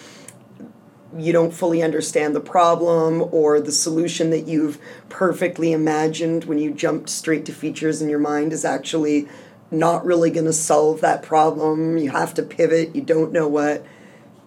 you 1.18 1.34
don't 1.34 1.54
fully 1.54 1.82
understand 1.82 2.36
the 2.36 2.42
problem 2.42 3.28
or 3.32 3.60
the 3.60 3.72
solution 3.72 4.30
that 4.30 4.48
you've 4.48 4.78
perfectly 5.10 5.72
imagined 5.72 6.44
when 6.44 6.60
you 6.60 6.72
jumped 6.72 7.10
straight 7.10 7.46
to 7.46 7.52
features 7.52 8.02
in 8.02 8.10
your 8.10 8.20
mind 8.20 8.54
is 8.54 8.66
actually 8.66 9.28
not 9.72 10.06
really 10.06 10.30
going 10.30 10.46
to 10.46 10.54
solve 10.54 11.02
that 11.02 11.24
problem. 11.24 11.98
You 11.98 12.12
have 12.12 12.34
to 12.36 12.44
pivot, 12.44 12.96
you 12.96 13.02
don't 13.02 13.32
know 13.32 13.48
what, 13.48 13.86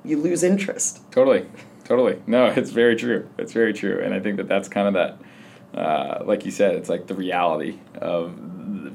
you 0.04 0.16
lose 0.18 0.42
interest. 0.42 1.00
Totally. 1.10 1.46
Totally. 1.84 2.22
No, 2.26 2.46
it's 2.46 2.70
very 2.70 2.94
true. 2.94 3.28
It's 3.36 3.52
very 3.52 3.72
true. 3.72 4.00
And 4.00 4.14
I 4.14 4.20
think 4.20 4.36
that 4.36 4.46
that's 4.46 4.68
kind 4.68 4.86
of 4.86 4.94
that 4.94 5.18
uh, 5.74 6.22
like 6.24 6.44
you 6.44 6.50
said, 6.50 6.74
it's 6.74 6.88
like 6.88 7.06
the 7.06 7.14
reality 7.14 7.78
of 7.96 8.34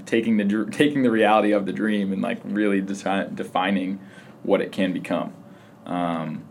taking 0.05 0.37
the 0.37 0.65
taking 0.71 1.03
the 1.03 1.11
reality 1.11 1.51
of 1.51 1.65
the 1.65 1.73
dream 1.73 2.11
and 2.11 2.21
like 2.21 2.39
really 2.43 2.81
defi- 2.81 3.33
defining 3.33 3.99
what 4.43 4.61
it 4.61 4.71
can 4.71 4.93
become. 4.93 5.33
Um, 5.85 6.43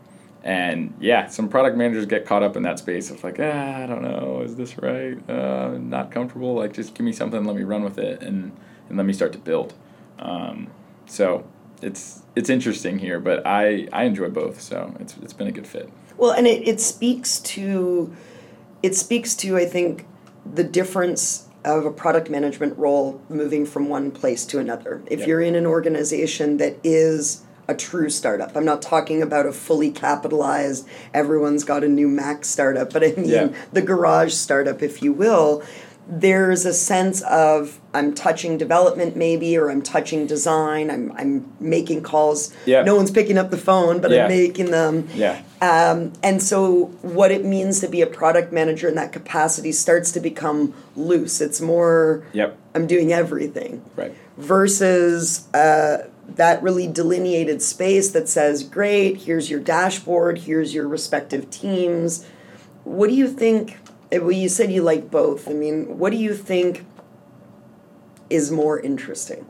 and 0.42 0.92
yeah, 1.00 1.28
some 1.28 1.48
product 1.48 1.76
managers 1.76 2.04
get 2.04 2.26
caught 2.26 2.42
up 2.42 2.54
in 2.56 2.62
that 2.64 2.78
space 2.78 3.10
of 3.10 3.24
like, 3.24 3.36
ah, 3.40 3.82
I 3.82 3.86
don't 3.86 4.02
know, 4.02 4.42
is 4.44 4.56
this 4.56 4.76
right? 4.78 5.18
Uh, 5.28 5.78
not 5.78 6.10
comfortable. 6.10 6.54
Like, 6.54 6.74
just 6.74 6.94
give 6.94 7.04
me 7.04 7.12
something, 7.12 7.44
let 7.44 7.56
me 7.56 7.62
run 7.62 7.82
with 7.82 7.98
it, 7.98 8.22
and 8.22 8.52
and 8.88 8.98
let 8.98 9.06
me 9.06 9.12
start 9.12 9.32
to 9.32 9.38
build. 9.38 9.74
Um, 10.18 10.68
so 11.06 11.46
it's 11.82 12.22
it's 12.36 12.50
interesting 12.50 12.98
here, 12.98 13.20
but 13.20 13.46
I 13.46 13.88
I 13.92 14.04
enjoy 14.04 14.28
both, 14.28 14.60
so 14.60 14.94
it's 15.00 15.16
it's 15.22 15.32
been 15.32 15.46
a 15.46 15.52
good 15.52 15.66
fit. 15.66 15.90
Well, 16.16 16.32
and 16.32 16.46
it, 16.46 16.66
it 16.66 16.80
speaks 16.80 17.40
to 17.40 18.14
it 18.82 18.94
speaks 18.94 19.34
to 19.36 19.56
I 19.56 19.64
think 19.64 20.06
the 20.44 20.64
difference 20.64 21.48
of 21.64 21.86
a 21.86 21.90
product 21.90 22.28
management 22.28 22.76
role 22.78 23.20
moving 23.28 23.64
from 23.64 23.88
one 23.88 24.10
place 24.10 24.44
to 24.46 24.58
another. 24.58 25.02
If 25.06 25.20
yep. 25.20 25.28
you're 25.28 25.40
in 25.40 25.54
an 25.54 25.66
organization 25.66 26.58
that 26.58 26.76
is 26.84 27.42
a 27.66 27.74
true 27.74 28.10
startup, 28.10 28.54
I'm 28.54 28.66
not 28.66 28.82
talking 28.82 29.22
about 29.22 29.46
a 29.46 29.52
fully 29.52 29.90
capitalized, 29.90 30.86
everyone's 31.14 31.64
got 31.64 31.82
a 31.82 31.88
new 31.88 32.08
Mac 32.08 32.44
startup, 32.44 32.92
but 32.92 33.02
I 33.02 33.12
mean 33.12 33.28
yeah. 33.28 33.48
the 33.72 33.80
garage 33.80 34.34
startup, 34.34 34.82
if 34.82 35.02
you 35.02 35.12
will 35.12 35.62
there's 36.06 36.66
a 36.66 36.72
sense 36.72 37.22
of 37.22 37.80
I'm 37.94 38.14
touching 38.14 38.58
development 38.58 39.16
maybe 39.16 39.56
or 39.56 39.70
I'm 39.70 39.80
touching 39.80 40.26
design. 40.26 40.90
I'm 40.90 41.12
I'm 41.12 41.50
making 41.60 42.02
calls. 42.02 42.54
Yeah. 42.66 42.82
No 42.82 42.94
one's 42.96 43.10
picking 43.10 43.38
up 43.38 43.50
the 43.50 43.56
phone, 43.56 44.00
but 44.00 44.10
yeah. 44.10 44.24
I'm 44.24 44.28
making 44.28 44.70
them. 44.70 45.08
Yeah. 45.14 45.42
Um, 45.62 46.12
and 46.22 46.42
so 46.42 46.86
what 47.00 47.30
it 47.30 47.44
means 47.44 47.80
to 47.80 47.88
be 47.88 48.02
a 48.02 48.06
product 48.06 48.52
manager 48.52 48.88
in 48.88 48.96
that 48.96 49.12
capacity 49.12 49.72
starts 49.72 50.12
to 50.12 50.20
become 50.20 50.74
loose. 50.94 51.40
It's 51.40 51.60
more 51.60 52.26
yep. 52.32 52.58
I'm 52.74 52.86
doing 52.86 53.12
everything. 53.12 53.82
Right. 53.96 54.14
Versus 54.36 55.48
uh, 55.54 56.08
that 56.28 56.62
really 56.62 56.86
delineated 56.86 57.62
space 57.62 58.10
that 58.10 58.28
says, 58.28 58.62
great, 58.62 59.18
here's 59.22 59.48
your 59.48 59.60
dashboard, 59.60 60.38
here's 60.38 60.74
your 60.74 60.86
respective 60.88 61.48
teams. 61.50 62.26
What 62.82 63.08
do 63.08 63.14
you 63.14 63.28
think 63.28 63.78
well, 64.12 64.32
you 64.32 64.48
said 64.48 64.70
you 64.72 64.82
like 64.82 65.10
both. 65.10 65.48
I 65.48 65.52
mean, 65.52 65.98
what 65.98 66.10
do 66.10 66.16
you 66.16 66.34
think 66.34 66.84
is 68.30 68.50
more 68.50 68.78
interesting? 68.80 69.46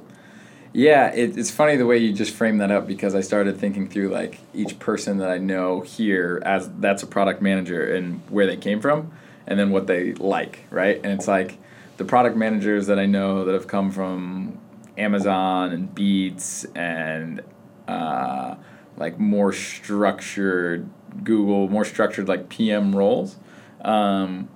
Yeah, 0.72 1.12
it, 1.14 1.38
it's 1.38 1.52
funny 1.52 1.76
the 1.76 1.86
way 1.86 1.98
you 1.98 2.12
just 2.12 2.34
framed 2.34 2.60
that 2.60 2.72
up 2.72 2.86
because 2.86 3.14
I 3.14 3.20
started 3.20 3.58
thinking 3.58 3.88
through 3.88 4.08
like 4.08 4.40
each 4.52 4.78
person 4.80 5.18
that 5.18 5.30
I 5.30 5.38
know 5.38 5.82
here 5.82 6.42
as 6.44 6.68
that's 6.80 7.04
a 7.04 7.06
product 7.06 7.40
manager 7.40 7.94
and 7.94 8.20
where 8.28 8.46
they 8.46 8.56
came 8.56 8.80
from 8.80 9.12
and 9.46 9.58
then 9.58 9.70
what 9.70 9.86
they 9.86 10.14
like, 10.14 10.64
right? 10.70 10.96
And 10.96 11.12
it's 11.12 11.28
like 11.28 11.58
the 11.96 12.04
product 12.04 12.36
managers 12.36 12.88
that 12.88 12.98
I 12.98 13.06
know 13.06 13.44
that 13.44 13.52
have 13.52 13.68
come 13.68 13.92
from 13.92 14.58
Amazon 14.98 15.70
and 15.72 15.94
Beats 15.94 16.64
and 16.74 17.40
uh, 17.86 18.56
like 18.96 19.18
more 19.18 19.52
structured 19.52 20.88
Google, 21.22 21.68
more 21.68 21.84
structured 21.84 22.26
like 22.26 22.48
PM 22.48 22.94
roles. 22.96 23.36
Um, 23.84 24.48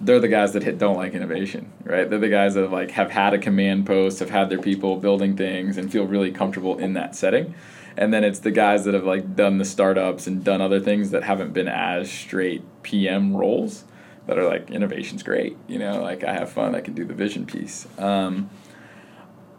they're 0.00 0.20
the 0.20 0.28
guys 0.28 0.52
that 0.52 0.78
don't 0.78 0.96
like 0.96 1.14
innovation, 1.14 1.72
right? 1.84 2.10
They're 2.10 2.18
the 2.18 2.28
guys 2.28 2.54
that 2.54 2.70
like 2.70 2.90
have 2.92 3.10
had 3.10 3.34
a 3.34 3.38
command 3.38 3.86
post, 3.86 4.18
have 4.18 4.30
had 4.30 4.50
their 4.50 4.60
people 4.60 4.96
building 4.96 5.36
things, 5.36 5.78
and 5.78 5.90
feel 5.90 6.06
really 6.06 6.32
comfortable 6.32 6.78
in 6.78 6.94
that 6.94 7.14
setting. 7.14 7.54
And 7.96 8.12
then 8.12 8.24
it's 8.24 8.40
the 8.40 8.50
guys 8.50 8.84
that 8.84 8.94
have 8.94 9.04
like 9.04 9.36
done 9.36 9.58
the 9.58 9.64
startups 9.64 10.26
and 10.26 10.42
done 10.42 10.60
other 10.60 10.80
things 10.80 11.10
that 11.10 11.22
haven't 11.22 11.52
been 11.52 11.68
as 11.68 12.10
straight 12.10 12.62
PM 12.82 13.36
roles 13.36 13.84
that 14.26 14.38
are 14.38 14.46
like 14.46 14.70
innovation's 14.70 15.22
great, 15.22 15.56
you 15.68 15.78
know, 15.78 16.00
like 16.00 16.24
I 16.24 16.32
have 16.32 16.50
fun, 16.50 16.74
I 16.74 16.80
can 16.80 16.94
do 16.94 17.04
the 17.04 17.14
vision 17.14 17.44
piece. 17.44 17.86
Um, 17.98 18.50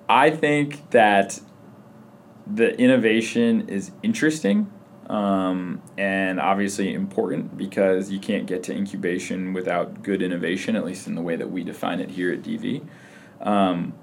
I 0.09 0.29
think 0.29 0.89
that 0.91 1.39
the 2.45 2.77
innovation 2.79 3.69
is 3.69 3.91
interesting 4.01 4.71
um, 5.09 5.81
and 5.97 6.39
obviously 6.39 6.93
important 6.93 7.57
because 7.57 8.09
you 8.09 8.19
can't 8.19 8.45
get 8.45 8.63
to 8.63 8.73
incubation 8.73 9.53
without 9.53 10.01
good 10.03 10.21
innovation, 10.21 10.75
at 10.75 10.85
least 10.85 11.07
in 11.07 11.15
the 11.15 11.21
way 11.21 11.35
that 11.35 11.51
we 11.51 11.63
define 11.63 11.99
it 11.99 12.11
here 12.11 12.31
at 12.31 12.41
DV. 12.41 12.85
Um, 13.41 13.93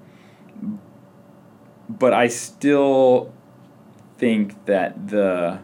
but 1.89 2.13
I 2.13 2.27
still 2.27 3.33
think 4.17 4.65
that 4.65 5.07
the 5.09 5.59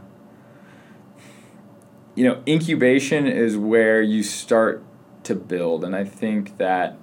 you 2.15 2.24
know 2.27 2.41
incubation 2.48 3.27
is 3.27 3.56
where 3.56 4.01
you 4.01 4.24
start 4.24 4.84
to 5.24 5.36
build, 5.36 5.84
and 5.84 5.96
I 5.96 6.03
think 6.03 6.58
that 6.58 6.98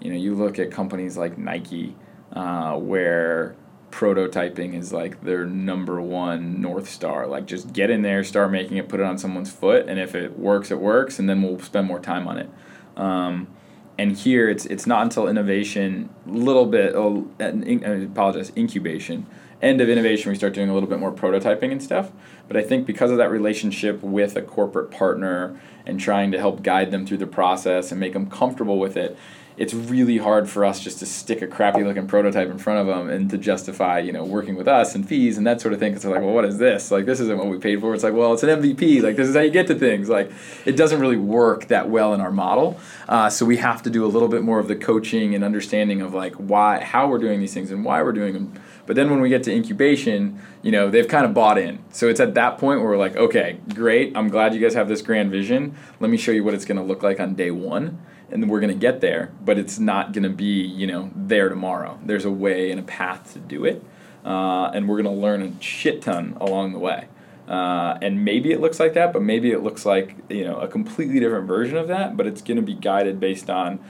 you 0.00 0.10
know 0.10 0.16
you 0.16 0.34
look 0.34 0.58
at 0.58 0.70
companies 0.70 1.16
like 1.16 1.38
Nike, 1.38 1.96
uh, 2.32 2.76
where 2.76 3.56
prototyping 3.90 4.74
is 4.74 4.92
like 4.92 5.22
their 5.22 5.44
number 5.44 6.00
one 6.00 6.60
north 6.60 6.88
star. 6.88 7.26
Like 7.26 7.46
just 7.46 7.72
get 7.72 7.90
in 7.90 8.02
there 8.02 8.22
start 8.24 8.50
making 8.50 8.76
it 8.76 8.88
put 8.88 9.00
it 9.00 9.06
on 9.06 9.18
someone's 9.18 9.50
foot 9.50 9.88
and 9.88 9.98
if 9.98 10.14
it 10.14 10.38
works 10.38 10.70
it 10.70 10.80
works 10.80 11.18
and 11.18 11.28
then 11.28 11.42
we'll 11.42 11.58
spend 11.60 11.86
more 11.86 12.00
time 12.00 12.28
on 12.28 12.38
it. 12.38 12.50
Um, 12.96 13.48
and 13.96 14.16
here 14.16 14.48
it's 14.48 14.66
it's 14.66 14.86
not 14.86 15.02
until 15.02 15.26
innovation 15.28 16.08
a 16.26 16.30
little 16.30 16.66
bit 16.66 16.94
oh, 16.94 17.28
I 17.40 17.44
apologize 17.44 18.52
incubation 18.56 19.26
end 19.60 19.80
of 19.80 19.88
innovation 19.88 20.30
we 20.30 20.36
start 20.36 20.54
doing 20.54 20.68
a 20.68 20.74
little 20.74 20.88
bit 20.88 21.00
more 21.00 21.12
prototyping 21.12 21.72
and 21.72 21.82
stuff. 21.82 22.12
But 22.46 22.56
i 22.56 22.62
think 22.62 22.86
because 22.86 23.10
of 23.10 23.18
that 23.18 23.30
relationship 23.30 24.02
with 24.02 24.36
a 24.36 24.42
corporate 24.42 24.90
partner 24.90 25.60
and 25.84 25.98
trying 25.98 26.30
to 26.32 26.38
help 26.38 26.62
guide 26.62 26.90
them 26.90 27.06
through 27.06 27.18
the 27.18 27.26
process 27.26 27.90
and 27.90 28.00
make 28.00 28.12
them 28.12 28.30
comfortable 28.30 28.78
with 28.78 28.96
it 28.96 29.16
it's 29.58 29.74
really 29.74 30.18
hard 30.18 30.48
for 30.48 30.64
us 30.64 30.78
just 30.78 31.00
to 31.00 31.06
stick 31.06 31.42
a 31.42 31.46
crappy 31.46 31.82
looking 31.82 32.06
prototype 32.06 32.48
in 32.48 32.58
front 32.58 32.78
of 32.78 32.86
them 32.86 33.10
and 33.10 33.28
to 33.30 33.36
justify, 33.36 33.98
you 33.98 34.12
know, 34.12 34.24
working 34.24 34.54
with 34.54 34.68
us 34.68 34.94
and 34.94 35.06
fees 35.06 35.36
and 35.36 35.46
that 35.46 35.60
sort 35.60 35.74
of 35.74 35.80
thing. 35.80 35.90
Because 35.90 36.04
they're 36.04 36.12
like, 36.12 36.22
well, 36.22 36.32
what 36.32 36.44
is 36.44 36.58
this? 36.58 36.92
Like, 36.92 37.06
this 37.06 37.18
isn't 37.18 37.36
what 37.36 37.48
we 37.48 37.58
paid 37.58 37.80
for. 37.80 37.92
It's 37.92 38.04
like, 38.04 38.14
well, 38.14 38.32
it's 38.32 38.44
an 38.44 38.62
MVP. 38.62 39.02
Like, 39.02 39.16
this 39.16 39.28
is 39.28 39.34
how 39.34 39.40
you 39.40 39.50
get 39.50 39.66
to 39.66 39.74
things. 39.74 40.08
Like, 40.08 40.30
it 40.64 40.76
doesn't 40.76 41.00
really 41.00 41.16
work 41.16 41.66
that 41.66 41.90
well 41.90 42.14
in 42.14 42.20
our 42.20 42.30
model. 42.30 42.78
Uh, 43.08 43.28
so 43.28 43.44
we 43.44 43.56
have 43.56 43.82
to 43.82 43.90
do 43.90 44.04
a 44.04 44.06
little 44.06 44.28
bit 44.28 44.42
more 44.42 44.60
of 44.60 44.68
the 44.68 44.76
coaching 44.76 45.34
and 45.34 45.42
understanding 45.42 46.00
of 46.02 46.14
like 46.14 46.34
why, 46.36 46.82
how 46.82 47.08
we're 47.08 47.18
doing 47.18 47.40
these 47.40 47.52
things 47.52 47.72
and 47.72 47.84
why 47.84 48.00
we're 48.00 48.12
doing 48.12 48.34
them. 48.34 48.52
But 48.86 48.96
then 48.96 49.10
when 49.10 49.20
we 49.20 49.28
get 49.28 49.42
to 49.42 49.52
incubation, 49.52 50.40
you 50.62 50.70
know, 50.70 50.88
they've 50.88 51.08
kind 51.08 51.26
of 51.26 51.34
bought 51.34 51.58
in. 51.58 51.80
So 51.90 52.08
it's 52.08 52.20
at 52.20 52.34
that 52.34 52.58
point 52.58 52.80
where 52.80 52.90
we're 52.90 52.96
like, 52.96 53.16
okay, 53.16 53.58
great. 53.74 54.16
I'm 54.16 54.28
glad 54.28 54.54
you 54.54 54.60
guys 54.60 54.74
have 54.74 54.88
this 54.88 55.02
grand 55.02 55.30
vision. 55.30 55.76
Let 56.00 56.10
me 56.10 56.16
show 56.16 56.32
you 56.32 56.44
what 56.44 56.54
it's 56.54 56.64
going 56.64 56.78
to 56.78 56.82
look 56.82 57.02
like 57.02 57.18
on 57.20 57.34
day 57.34 57.50
one 57.50 57.98
and 58.30 58.48
we're 58.48 58.60
going 58.60 58.72
to 58.72 58.78
get 58.78 59.00
there, 59.00 59.32
but 59.44 59.58
it's 59.58 59.78
not 59.78 60.12
going 60.12 60.24
to 60.24 60.30
be, 60.30 60.62
you 60.62 60.86
know, 60.86 61.10
there 61.14 61.48
tomorrow. 61.48 61.98
There's 62.04 62.24
a 62.24 62.30
way 62.30 62.70
and 62.70 62.80
a 62.80 62.82
path 62.82 63.32
to 63.32 63.38
do 63.38 63.64
it, 63.64 63.82
uh, 64.24 64.70
and 64.74 64.88
we're 64.88 65.00
going 65.00 65.14
to 65.14 65.20
learn 65.20 65.42
a 65.42 65.62
shit 65.62 66.02
ton 66.02 66.36
along 66.40 66.72
the 66.72 66.78
way. 66.78 67.08
Uh, 67.48 67.96
and 68.02 68.24
maybe 68.24 68.52
it 68.52 68.60
looks 68.60 68.78
like 68.78 68.92
that, 68.92 69.12
but 69.12 69.22
maybe 69.22 69.50
it 69.52 69.62
looks 69.62 69.86
like 69.86 70.16
you 70.28 70.44
know 70.44 70.58
a 70.58 70.68
completely 70.68 71.18
different 71.18 71.46
version 71.46 71.78
of 71.78 71.88
that. 71.88 72.16
But 72.16 72.26
it's 72.26 72.42
going 72.42 72.56
to 72.56 72.62
be 72.62 72.74
guided 72.74 73.18
based 73.18 73.48
on 73.48 73.80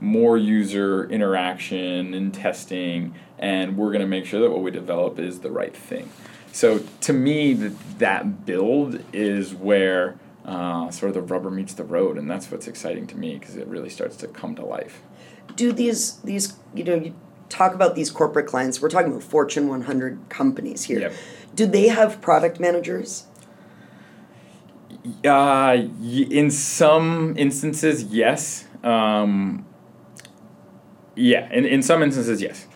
more 0.00 0.36
user 0.36 1.08
interaction 1.08 2.12
and 2.12 2.34
testing, 2.34 3.14
and 3.38 3.78
we're 3.78 3.90
going 3.90 4.02
to 4.02 4.06
make 4.06 4.26
sure 4.26 4.40
that 4.40 4.50
what 4.50 4.62
we 4.62 4.70
develop 4.70 5.18
is 5.18 5.40
the 5.40 5.50
right 5.50 5.74
thing. 5.74 6.10
So 6.52 6.80
to 7.02 7.12
me, 7.12 7.54
that 7.54 7.98
that 7.98 8.44
build 8.44 9.02
is 9.14 9.54
where 9.54 10.18
uh, 10.46 10.90
sort 10.90 11.08
of 11.08 11.14
the 11.14 11.22
rubber 11.22 11.50
meets 11.50 11.74
the 11.74 11.84
road, 11.84 12.16
and 12.16 12.30
that's 12.30 12.50
what's 12.50 12.68
exciting 12.68 13.06
to 13.08 13.16
me 13.16 13.36
because 13.36 13.56
it 13.56 13.66
really 13.66 13.90
starts 13.90 14.16
to 14.16 14.28
come 14.28 14.54
to 14.54 14.64
life. 14.64 15.02
Do 15.56 15.72
these 15.72 16.18
these 16.20 16.54
you 16.74 16.84
know 16.84 16.94
you 16.94 17.14
talk 17.48 17.74
about 17.74 17.96
these 17.96 18.10
corporate 18.10 18.46
clients? 18.46 18.80
We're 18.80 18.88
talking 18.88 19.10
about 19.10 19.24
Fortune 19.24 19.68
100 19.68 20.28
companies 20.28 20.84
here. 20.84 21.00
Yep. 21.00 21.12
Do 21.54 21.66
they 21.66 21.88
have 21.88 22.20
product 22.20 22.60
managers? 22.60 23.26
Uh, 25.24 25.88
in 26.02 26.50
some 26.50 27.34
instances, 27.36 28.04
yes. 28.04 28.66
Um, 28.82 29.64
yeah, 31.14 31.52
in, 31.52 31.64
in 31.64 31.82
some 31.82 32.02
instances, 32.02 32.42
yes. 32.42 32.66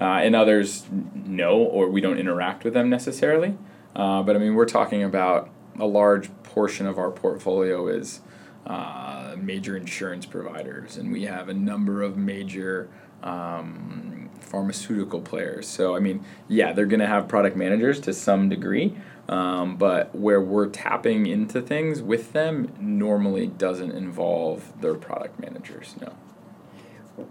Uh, 0.00 0.22
in 0.24 0.34
others, 0.34 0.86
no, 1.14 1.58
or 1.58 1.88
we 1.88 2.00
don't 2.00 2.18
interact 2.18 2.64
with 2.64 2.74
them 2.74 2.88
necessarily. 2.88 3.56
Uh, 3.94 4.22
but 4.22 4.36
I 4.36 4.38
mean, 4.38 4.54
we're 4.54 4.66
talking 4.66 5.02
about 5.02 5.50
a 5.78 5.86
large 5.86 6.30
portion 6.54 6.86
of 6.86 6.98
our 6.98 7.10
portfolio 7.10 7.86
is 7.86 8.20
uh, 8.66 9.36
major 9.38 9.76
insurance 9.76 10.26
providers, 10.26 10.96
and 10.96 11.12
we 11.12 11.22
have 11.22 11.48
a 11.48 11.54
number 11.54 12.02
of 12.02 12.16
major 12.16 12.88
um, 13.22 14.28
pharmaceutical 14.40 15.20
players. 15.20 15.68
So, 15.68 15.94
I 15.96 16.00
mean, 16.00 16.24
yeah, 16.48 16.72
they're 16.72 16.86
going 16.86 17.00
to 17.00 17.06
have 17.06 17.28
product 17.28 17.56
managers 17.56 18.00
to 18.00 18.12
some 18.12 18.48
degree, 18.48 18.96
um, 19.28 19.76
but 19.76 20.14
where 20.14 20.40
we're 20.40 20.68
tapping 20.68 21.26
into 21.26 21.62
things 21.62 22.02
with 22.02 22.32
them 22.32 22.72
normally 22.80 23.46
doesn't 23.46 23.92
involve 23.92 24.80
their 24.80 24.94
product 24.94 25.38
managers, 25.38 25.94
no. 26.00 26.12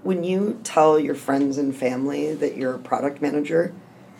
When 0.03 0.23
you 0.23 0.59
tell 0.63 0.99
your 0.99 1.15
friends 1.15 1.57
and 1.57 1.75
family 1.75 2.33
that 2.35 2.55
you're 2.55 2.75
a 2.75 2.79
product 2.79 3.21
manager, 3.21 3.73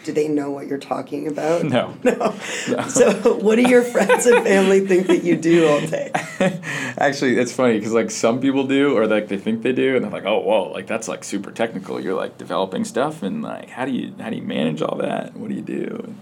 do 0.03 0.13
they 0.13 0.27
know 0.27 0.50
what 0.50 0.68
you're 0.68 0.77
talking 0.77 1.27
about? 1.27 1.63
No. 1.63 1.94
No. 2.03 2.36
no. 2.70 2.88
So, 2.88 3.38
what 3.39 3.56
do 3.58 3.63
your 3.63 3.84
friends 3.84 4.25
and 4.25 4.44
family 4.44 4.86
think 4.86 5.08
that 5.08 5.24
you 5.24 5.36
do 5.36 5.68
all 5.68 5.82
day? 5.82 6.12
Actually, 6.98 7.38
it's 7.38 7.51
funny 7.51 7.77
because 7.77 7.94
like 7.94 8.10
some 8.10 8.39
people 8.39 8.65
do, 8.65 8.98
or 8.98 9.06
like 9.08 9.27
they 9.27 9.38
think 9.38 9.62
they 9.62 9.74
do, 9.74 9.96
and 9.96 10.03
they're 10.03 10.12
like, 10.12 10.25
"Oh, 10.25 10.39
whoa, 10.39 10.72
like 10.72 10.88
that's 10.88 11.08
like 11.08 11.24
super 11.24 11.51
technical. 11.51 12.00
You're 12.00 12.15
like 12.15 12.38
developing 12.38 12.86
stuff, 12.86 13.22
and 13.22 13.41
like 13.41 13.70
how 13.70 13.86
do 13.86 13.91
you 13.91 14.13
how 14.20 14.29
do 14.29 14.38
you 14.38 14.41
manage 14.41 14.82
all 14.82 14.98
that? 14.98 15.36
What 15.36 15.50
do 15.50 15.56
you 15.56 15.62
do?" 15.62 16.15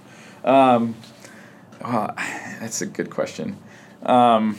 Um, 0.44 0.96
oh, 1.84 2.10
that's 2.60 2.82
a 2.82 2.86
good 2.86 3.10
question. 3.10 3.58
Um, 4.04 4.58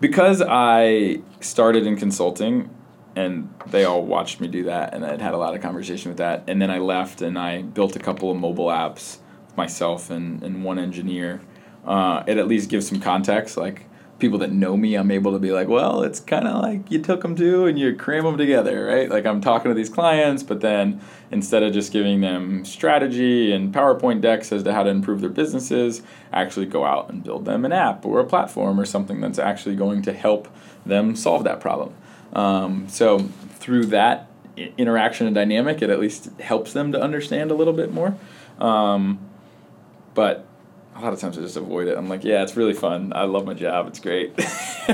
because 0.00 0.42
I 0.42 1.20
started 1.40 1.86
in 1.86 1.96
consulting 1.96 2.70
and 3.14 3.52
they 3.66 3.84
all 3.84 4.04
watched 4.04 4.40
me 4.40 4.48
do 4.48 4.64
that 4.64 4.94
and 4.94 5.04
i'd 5.04 5.20
had 5.20 5.34
a 5.34 5.38
lot 5.38 5.54
of 5.54 5.60
conversation 5.60 6.10
with 6.10 6.18
that. 6.18 6.44
And 6.46 6.60
then 6.60 6.70
i 6.70 6.78
left 6.78 7.22
and 7.22 7.38
i 7.38 7.62
built 7.62 7.96
a 7.96 7.98
couple 7.98 8.30
of 8.30 8.36
mobile 8.36 8.66
apps 8.66 9.18
myself 9.56 10.10
and, 10.10 10.42
and 10.42 10.64
one 10.64 10.78
engineer 10.78 11.40
uh, 11.84 12.22
it 12.26 12.38
at 12.38 12.46
least 12.46 12.70
gives 12.70 12.88
some 12.88 13.00
context. 13.00 13.56
Like 13.56 13.86
people 14.18 14.38
that 14.38 14.52
know 14.52 14.76
me 14.76 14.94
i'm 14.94 15.10
able 15.10 15.32
to 15.32 15.38
be 15.40 15.50
like 15.50 15.66
well 15.66 16.04
it's 16.04 16.20
kind 16.20 16.46
of 16.46 16.62
like 16.62 16.88
you 16.88 17.02
took 17.02 17.22
them 17.22 17.34
two 17.34 17.66
and 17.66 17.76
you 17.76 17.92
cram 17.96 18.22
them 18.22 18.38
together 18.38 18.86
right? 18.86 19.10
Like 19.10 19.26
i'm 19.26 19.40
talking 19.40 19.68
to 19.68 19.74
these 19.74 19.88
clients 19.88 20.44
but 20.44 20.60
then 20.60 21.00
instead 21.32 21.64
of 21.64 21.72
just 21.72 21.92
giving 21.92 22.20
them 22.20 22.64
strategy 22.64 23.50
and 23.50 23.74
powerpoint 23.74 24.20
decks 24.20 24.52
as 24.52 24.62
to 24.62 24.72
how 24.72 24.84
to 24.84 24.90
improve 24.90 25.22
their 25.22 25.28
businesses 25.28 26.02
actually 26.32 26.66
go 26.66 26.84
out 26.84 27.10
and 27.10 27.24
build 27.24 27.46
them 27.46 27.64
an 27.64 27.72
app 27.72 28.06
or 28.06 28.20
a 28.20 28.24
platform 28.24 28.78
or 28.78 28.84
something 28.84 29.20
that's 29.20 29.40
actually 29.40 29.74
going 29.74 30.02
to 30.02 30.12
help 30.12 30.46
them 30.86 31.16
solve 31.16 31.42
that 31.42 31.58
problem 31.58 31.92
um, 32.32 32.88
so 32.88 33.18
through 33.18 33.86
that 33.86 34.28
interaction 34.56 35.26
and 35.26 35.34
dynamic, 35.34 35.82
it 35.82 35.90
at 35.90 36.00
least 36.00 36.28
helps 36.40 36.72
them 36.72 36.92
to 36.92 37.00
understand 37.00 37.50
a 37.50 37.54
little 37.54 37.72
bit 37.72 37.92
more. 37.92 38.16
Um, 38.58 39.18
but 40.14 40.46
a 40.94 41.00
lot 41.00 41.12
of 41.12 41.20
times 41.20 41.38
I 41.38 41.40
just 41.40 41.56
avoid 41.56 41.88
it. 41.88 41.96
I'm 41.96 42.08
like, 42.08 42.22
yeah, 42.22 42.42
it's 42.42 42.56
really 42.56 42.74
fun. 42.74 43.12
I 43.14 43.24
love 43.24 43.46
my 43.46 43.54
job. 43.54 43.86
It's 43.88 43.98
great. 43.98 44.32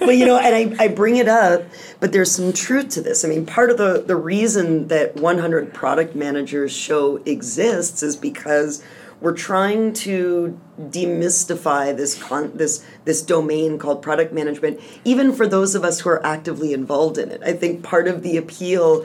well, 0.00 0.12
you 0.12 0.24
know, 0.24 0.38
and 0.38 0.76
I, 0.78 0.84
I 0.84 0.88
bring 0.88 1.16
it 1.16 1.28
up, 1.28 1.62
but 2.00 2.12
there's 2.12 2.30
some 2.30 2.52
truth 2.52 2.88
to 2.90 3.02
this. 3.02 3.24
I 3.24 3.28
mean, 3.28 3.44
part 3.44 3.70
of 3.70 3.76
the, 3.76 4.02
the 4.06 4.16
reason 4.16 4.88
that 4.88 5.16
100 5.16 5.74
Product 5.74 6.14
Managers 6.14 6.72
show 6.72 7.16
exists 7.26 8.02
is 8.02 8.16
because 8.16 8.82
we're 9.24 9.32
trying 9.32 9.92
to 9.92 10.58
demystify 10.78 11.96
this 11.96 12.20
con- 12.22 12.52
this 12.54 12.84
this 13.04 13.22
domain 13.22 13.78
called 13.78 14.02
product 14.02 14.32
management 14.32 14.78
even 15.04 15.32
for 15.32 15.46
those 15.46 15.74
of 15.74 15.82
us 15.84 16.00
who 16.00 16.08
are 16.10 16.24
actively 16.26 16.72
involved 16.72 17.16
in 17.18 17.30
it 17.30 17.40
i 17.44 17.52
think 17.52 17.82
part 17.82 18.06
of 18.06 18.22
the 18.22 18.36
appeal 18.36 19.04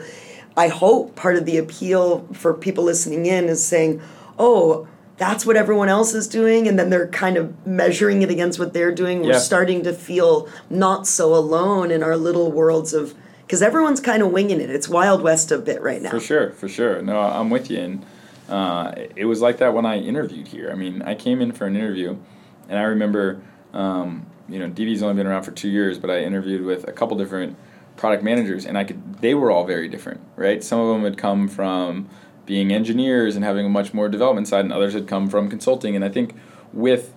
i 0.56 0.68
hope 0.68 1.16
part 1.16 1.36
of 1.36 1.46
the 1.46 1.56
appeal 1.56 2.26
for 2.32 2.52
people 2.52 2.84
listening 2.84 3.24
in 3.26 3.44
is 3.44 3.64
saying 3.64 4.00
oh 4.38 4.86
that's 5.16 5.44
what 5.44 5.56
everyone 5.56 5.88
else 5.88 6.12
is 6.14 6.26
doing 6.28 6.66
and 6.68 6.78
then 6.78 6.90
they're 6.90 7.08
kind 7.08 7.36
of 7.36 7.66
measuring 7.66 8.22
it 8.22 8.30
against 8.30 8.58
what 8.58 8.72
they're 8.72 8.92
doing 8.94 9.20
we're 9.22 9.32
Yeah. 9.32 9.38
starting 9.38 9.82
to 9.84 9.92
feel 9.92 10.48
not 10.68 11.06
so 11.06 11.34
alone 11.34 11.90
in 11.90 12.02
our 12.02 12.16
little 12.16 12.50
worlds 12.52 12.92
of 12.92 13.14
because 13.46 13.62
everyone's 13.62 14.00
kind 14.00 14.22
of 14.22 14.30
winging 14.30 14.60
it 14.60 14.70
it's 14.70 14.88
wild 14.88 15.22
west 15.22 15.50
a 15.50 15.58
bit 15.58 15.80
right 15.82 16.02
now 16.02 16.10
For 16.10 16.20
sure, 16.20 16.50
for 16.52 16.68
sure. 16.68 17.02
No, 17.02 17.18
I'm 17.20 17.50
with 17.50 17.68
you. 17.70 17.78
And 17.80 18.06
uh, 18.50 18.92
it 19.14 19.24
was 19.24 19.40
like 19.40 19.58
that 19.58 19.74
when 19.74 19.86
I 19.86 19.98
interviewed 19.98 20.48
here. 20.48 20.70
I 20.70 20.74
mean, 20.74 21.02
I 21.02 21.14
came 21.14 21.40
in 21.40 21.52
for 21.52 21.66
an 21.66 21.76
interview, 21.76 22.16
and 22.68 22.78
I 22.78 22.82
remember, 22.82 23.40
um, 23.72 24.26
you 24.48 24.58
know, 24.58 24.68
DV's 24.68 25.02
only 25.02 25.14
been 25.14 25.26
around 25.26 25.44
for 25.44 25.52
two 25.52 25.68
years, 25.68 25.98
but 25.98 26.10
I 26.10 26.22
interviewed 26.22 26.62
with 26.64 26.86
a 26.88 26.92
couple 26.92 27.16
different 27.16 27.56
product 27.96 28.24
managers, 28.24 28.66
and 28.66 28.76
I 28.76 28.84
could. 28.84 29.20
They 29.20 29.34
were 29.34 29.50
all 29.50 29.64
very 29.64 29.88
different, 29.88 30.20
right? 30.36 30.64
Some 30.64 30.80
of 30.80 30.88
them 30.88 31.04
had 31.04 31.16
come 31.16 31.48
from 31.48 32.08
being 32.44 32.72
engineers 32.72 33.36
and 33.36 33.44
having 33.44 33.64
a 33.64 33.68
much 33.68 33.94
more 33.94 34.08
development 34.08 34.48
side, 34.48 34.64
and 34.64 34.72
others 34.72 34.94
had 34.94 35.06
come 35.06 35.28
from 35.28 35.48
consulting. 35.48 35.94
And 35.94 36.04
I 36.04 36.08
think 36.08 36.34
with 36.72 37.14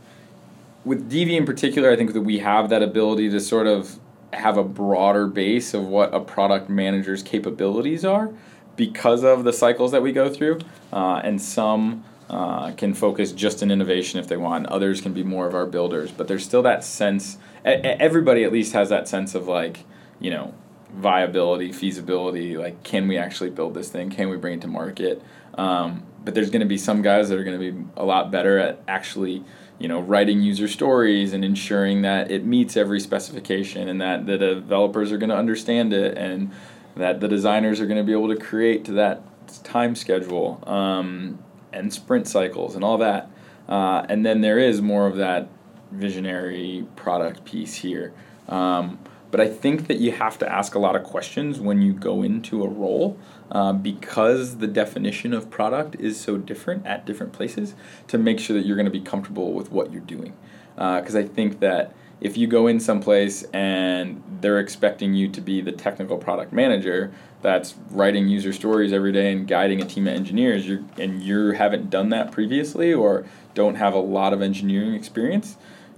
with 0.86 1.12
DV 1.12 1.38
in 1.38 1.46
particular, 1.46 1.92
I 1.92 1.96
think 1.96 2.14
that 2.14 2.22
we 2.22 2.40
have 2.40 2.70
that 2.70 2.84
ability 2.84 3.30
to 3.32 3.40
sort 3.40 3.66
of 3.66 4.00
have 4.34 4.58
a 4.58 4.64
broader 4.64 5.28
base 5.28 5.74
of 5.74 5.88
what 5.88 6.14
a 6.14 6.20
product 6.20 6.70
manager's 6.70 7.24
capabilities 7.24 8.04
are 8.04 8.34
because 8.76 9.24
of 9.24 9.44
the 9.44 9.54
cycles 9.54 9.92
that 9.92 10.02
we 10.02 10.12
go 10.12 10.30
through. 10.30 10.60
Uh, 10.92 11.22
and 11.24 11.42
some 11.42 12.04
uh, 12.30 12.72
can 12.72 12.94
focus 12.94 13.32
just 13.32 13.62
in 13.62 13.70
innovation 13.70 14.20
if 14.20 14.28
they 14.28 14.38
want, 14.38 14.66
others 14.68 15.02
can 15.02 15.14
be 15.14 15.24
more 15.24 15.48
of 15.48 15.54
our 15.54 15.66
builders. 15.66 16.12
But 16.12 16.28
there's 16.28 16.44
still 16.44 16.64
that 16.64 16.84
sense, 16.84 17.38
everybody 17.64 18.44
at 18.44 18.52
least 18.52 18.74
has 18.74 18.90
that 18.90 19.08
sense 19.08 19.36
of 19.36 19.48
like, 19.48 19.86
you 20.20 20.32
know, 20.32 20.54
viability, 20.94 21.72
feasibility, 21.72 22.58
like 22.58 22.84
can 22.84 23.08
we 23.08 23.18
actually 23.18 23.50
build 23.50 23.74
this 23.74 23.90
thing? 23.90 24.10
Can 24.10 24.30
we 24.30 24.38
bring 24.38 24.56
it 24.56 24.62
to 24.62 24.68
market? 24.68 25.22
Um, 25.56 26.04
but 26.24 26.34
there's 26.34 26.50
going 26.50 26.62
to 26.62 26.68
be 26.68 26.78
some 26.78 27.02
guys 27.02 27.30
that 27.30 27.38
are 27.38 27.44
going 27.44 27.60
to 27.60 27.72
be 27.72 27.86
a 27.98 28.06
lot 28.06 28.32
better 28.32 28.58
at 28.58 28.82
actually, 28.88 29.44
you 29.78 29.88
know, 29.88 30.00
writing 30.00 30.42
user 30.42 30.68
stories 30.68 31.34
and 31.34 31.44
ensuring 31.44 32.04
that 32.04 32.32
it 32.32 32.46
meets 32.46 32.78
every 32.78 33.00
specification 33.00 33.90
and 33.90 34.00
that 34.02 34.26
the 34.26 34.38
developers 34.38 35.12
are 35.12 35.18
going 35.18 35.30
to 35.30 35.36
understand 35.36 35.94
it 35.94 36.18
and 36.18 36.52
that 36.96 37.20
the 37.20 37.28
designers 37.28 37.80
are 37.80 37.86
going 37.86 37.98
to 37.98 38.04
be 38.04 38.12
able 38.12 38.30
to 38.30 38.38
create 38.38 38.86
to 38.86 38.92
that 38.94 39.22
time 39.64 39.96
schedule 39.96 40.64
um, 40.68 41.40
and 41.72 41.94
sprint 41.94 42.28
cycles 42.28 42.76
and 42.76 42.84
all 42.84 42.98
that. 42.98 43.30
Uh, 43.68 44.06
and 44.10 44.26
then 44.26 44.42
there 44.42 44.60
is 44.60 44.82
more 44.82 45.08
of 45.08 45.18
that 45.18 45.50
visionary 45.92 46.86
product 46.96 47.46
piece 47.46 47.76
here. 47.76 48.14
Um, 48.48 49.00
but 49.32 49.42
I 49.42 49.48
think 49.48 49.88
that 49.88 49.98
you 49.98 50.12
have 50.12 50.38
to 50.40 50.52
ask 50.52 50.76
a 50.76 50.80
lot 50.80 50.96
of 50.96 51.04
questions 51.04 51.60
when 51.60 51.82
you 51.82 51.92
go 51.94 52.22
into 52.22 52.64
a 52.64 52.68
role 52.68 53.18
uh, 53.52 53.74
because 53.74 54.58
the 54.58 54.68
definition 54.68 55.34
of 55.34 55.50
product 55.50 55.96
is 55.96 56.20
so 56.20 56.38
different 56.38 56.86
at 56.86 57.06
different 57.06 57.34
places 57.34 57.74
to 58.10 58.20
make 58.20 58.40
sure 58.40 58.56
that 58.56 58.66
you're 58.66 58.76
going 58.76 58.86
to 58.86 58.92
be 58.92 59.02
comfortable 59.02 59.54
with 59.54 59.72
what 59.72 59.92
you're 59.92 60.02
doing. 60.02 60.36
Because 60.76 61.16
I 61.16 61.24
think 61.24 61.62
that 61.62 61.96
if 62.24 62.38
you 62.38 62.48
go 62.48 62.68
in 62.68 62.80
someplace 62.80 63.44
and 63.54 64.24
they're 64.40 64.60
expecting 64.60 65.14
you 65.14 65.28
to 65.28 65.42
be 65.42 65.60
the 65.62 65.74
technical 65.74 66.18
product 66.18 66.54
manager 66.54 67.14
that's 67.42 67.76
writing 67.92 68.30
user 68.30 68.54
stories 68.54 68.94
every 68.94 69.12
day 69.12 69.34
and 69.34 69.46
guiding 69.48 69.82
a 69.82 69.86
team 69.86 70.08
of 70.08 70.16
engineers 70.16 70.66
you're, 70.66 70.82
and 70.98 71.22
you 71.22 71.52
haven't 71.52 71.90
done 71.90 72.10
that 72.10 72.32
previously 72.32 72.94
or 72.94 73.26
don't 73.54 73.76
have 73.76 73.94
a 73.94 74.00
lot 74.00 74.32
of 74.34 74.42
engineering 74.42 74.96
experience 74.96 75.58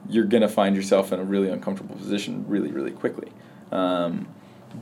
you're 0.10 0.26
going 0.26 0.42
to 0.42 0.50
find 0.50 0.76
yourself 0.76 1.14
in 1.14 1.20
a 1.20 1.24
really 1.24 1.50
uncomfortable 1.50 1.96
position 1.96 2.44
really 2.48 2.72
really 2.72 2.92
quickly. 2.92 3.32
Um, 3.72 4.28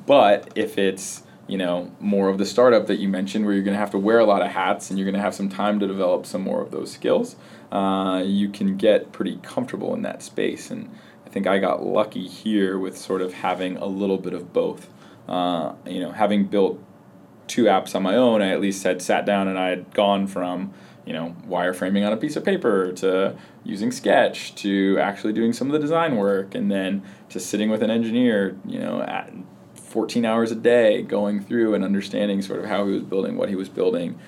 but 0.06 0.52
if 0.56 0.78
it's 0.78 1.24
you 1.48 1.58
know 1.58 1.92
more 2.00 2.30
of 2.30 2.38
the 2.38 2.46
startup 2.46 2.88
that 2.88 3.00
you 3.00 3.08
mentioned 3.10 3.46
where 3.46 3.54
you're 3.54 3.64
going 3.64 3.76
to 3.76 3.80
have 3.80 3.92
to 3.92 3.98
wear 3.98 4.20
a 4.20 4.26
lot 4.26 4.42
of 4.42 4.50
hats 4.50 4.90
and 4.90 4.98
you're 4.98 5.06
going 5.06 5.16
to 5.16 5.22
have 5.22 5.36
some 5.36 5.50
time 5.50 5.80
to 5.80 5.88
develop 5.88 6.26
some 6.26 6.42
more 6.42 6.62
of 6.62 6.72
those 6.72 6.92
skills 6.92 7.36
uh, 7.74 8.22
you 8.24 8.50
can 8.50 8.78
get 8.78 9.12
pretty 9.12 9.38
comfortable 9.38 9.96
in 9.96 10.04
that 10.04 10.22
space. 10.22 10.70
And 10.70 10.92
think 11.34 11.48
I 11.48 11.58
got 11.58 11.84
lucky 11.84 12.28
here 12.28 12.78
with 12.78 12.96
sort 12.96 13.22
of 13.22 13.34
having 13.34 13.76
a 13.78 13.88
little 13.88 14.19
bit 14.19 14.34
of 14.34 14.54
both. 14.54 14.88
Uh, 15.28 15.74
you 15.86 16.00
know, 16.00 16.12
having 16.12 16.46
built 16.46 16.80
two 17.48 17.63
apps 17.63 17.96
on 17.96 18.04
my 18.04 18.15
own, 18.15 18.41
I 18.41 18.50
at 18.50 18.62
least 18.62 18.84
had 18.84 19.02
sat 19.02 19.26
down 19.26 19.48
and 19.48 19.58
I 19.58 19.69
had 19.69 19.93
gone 19.93 20.28
from 20.28 20.74
you 21.06 21.12
know 21.12 21.36
wireframing 21.48 22.06
on 22.06 22.13
a 22.13 22.17
piece 22.17 22.38
of 22.38 22.46
paper 22.46 22.93
to 22.93 23.36
using 23.65 23.91
Sketch 23.91 24.56
to 24.56 24.98
actually 25.00 25.34
doing 25.34 25.52
some 25.52 25.67
of 25.67 25.74
the 25.74 25.80
design 25.80 26.15
work, 26.17 26.54
and 26.54 26.72
then 26.72 27.04
to 27.30 27.39
sitting 27.39 27.69
with 27.69 27.82
an 27.82 27.89
engineer, 27.89 28.56
you 28.65 28.80
know, 28.80 29.02
at 29.02 29.34
14 29.76 30.26
hours 30.26 30.52
a 30.52 30.56
day, 30.56 31.02
going 31.02 31.41
through 31.41 31.74
and 31.74 31.84
understanding 31.84 32.41
sort 32.41 32.60
of 32.60 32.65
how 32.65 32.86
he 32.86 32.93
was 32.93 33.04
building, 33.04 33.38
what 33.38 33.50
he 33.50 33.56
was 33.56 33.69
building, 33.69 34.19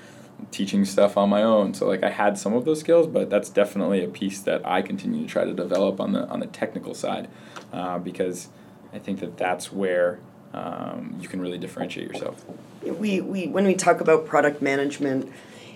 teaching 0.51 0.85
stuff 0.85 1.17
on 1.17 1.29
my 1.29 1.43
own. 1.43 1.73
So 1.73 1.87
like 1.87 2.03
I 2.03 2.09
had 2.09 2.37
some 2.37 2.53
of 2.53 2.65
those 2.65 2.79
skills, 2.79 3.07
but 3.07 3.29
that's 3.29 3.49
definitely 3.49 4.03
a 4.03 4.07
piece 4.07 4.41
that 4.41 4.65
I 4.65 4.81
continue 4.81 5.21
to 5.23 5.27
try 5.27 5.43
to 5.43 5.53
develop 5.53 5.99
on 5.99 6.13
the 6.13 6.27
on 6.27 6.39
the 6.39 6.47
technical 6.47 6.93
side, 6.93 7.27
uh, 7.73 7.99
because 7.99 8.49
I 8.93 8.99
think 8.99 9.19
that 9.19 9.37
that's 9.37 9.71
where 9.71 10.19
um, 10.53 11.17
you 11.19 11.27
can 11.27 11.41
really 11.41 11.57
differentiate 11.57 12.07
yourself. 12.11 12.45
We, 12.83 13.19
we 13.21 13.47
when 13.47 13.65
we 13.65 13.75
talk 13.75 13.99
about 13.99 14.25
product 14.25 14.61
management, 14.61 15.31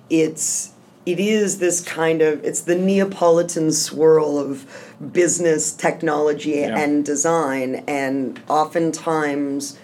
it's 0.09 0.71
it 1.05 1.19
is 1.19 1.59
this 1.59 1.81
kind 1.81 2.21
of 2.21 2.43
it's 2.45 2.61
the 2.61 2.75
Neapolitan 2.75 3.71
swirl 3.71 4.37
of 4.37 4.65
business, 5.11 5.73
technology, 5.73 6.51
Yeah. 6.51 6.77
and 6.77 7.05
design, 7.05 7.83
and 7.87 8.39
oftentimes. 8.47 9.77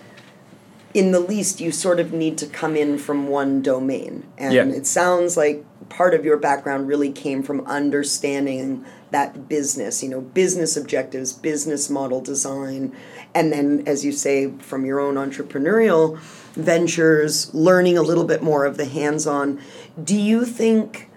In 0.95 1.11
the 1.11 1.19
least, 1.19 1.59
you 1.59 1.73
sort 1.73 1.99
of 1.99 2.13
need 2.13 2.37
to 2.37 2.47
come 2.47 2.77
in 2.77 2.97
from 2.97 3.27
one 3.27 3.61
domain. 3.61 4.23
And 4.37 4.53
Yeah. 4.53 4.65
it 4.67 4.87
sounds 4.87 5.35
like 5.35 5.65
part 5.89 6.13
of 6.13 6.23
your 6.23 6.37
background 6.37 6.87
really 6.87 7.11
came 7.11 7.43
from 7.43 7.59
understanding 7.65 8.85
that 9.11 9.49
business, 9.49 10.01
you 10.01 10.07
know, 10.07 10.21
business 10.21 10.77
objectives, 10.77 11.33
business 11.33 11.89
model 11.89 12.21
design, 12.21 12.93
and 13.33 13.51
then, 13.51 13.83
as 13.85 14.05
you 14.05 14.13
say, 14.13 14.51
from 14.59 14.85
your 14.85 15.01
own 15.01 15.15
entrepreneurial 15.15 16.17
ventures, 16.53 17.53
learning 17.53 17.97
a 17.97 18.01
little 18.01 18.23
bit 18.23 18.41
more 18.41 18.63
of 18.63 18.77
the 18.77 18.85
hands 18.85 19.27
on. 19.27 19.59
Do 20.01 20.15
you 20.15 20.45
think 20.45 21.09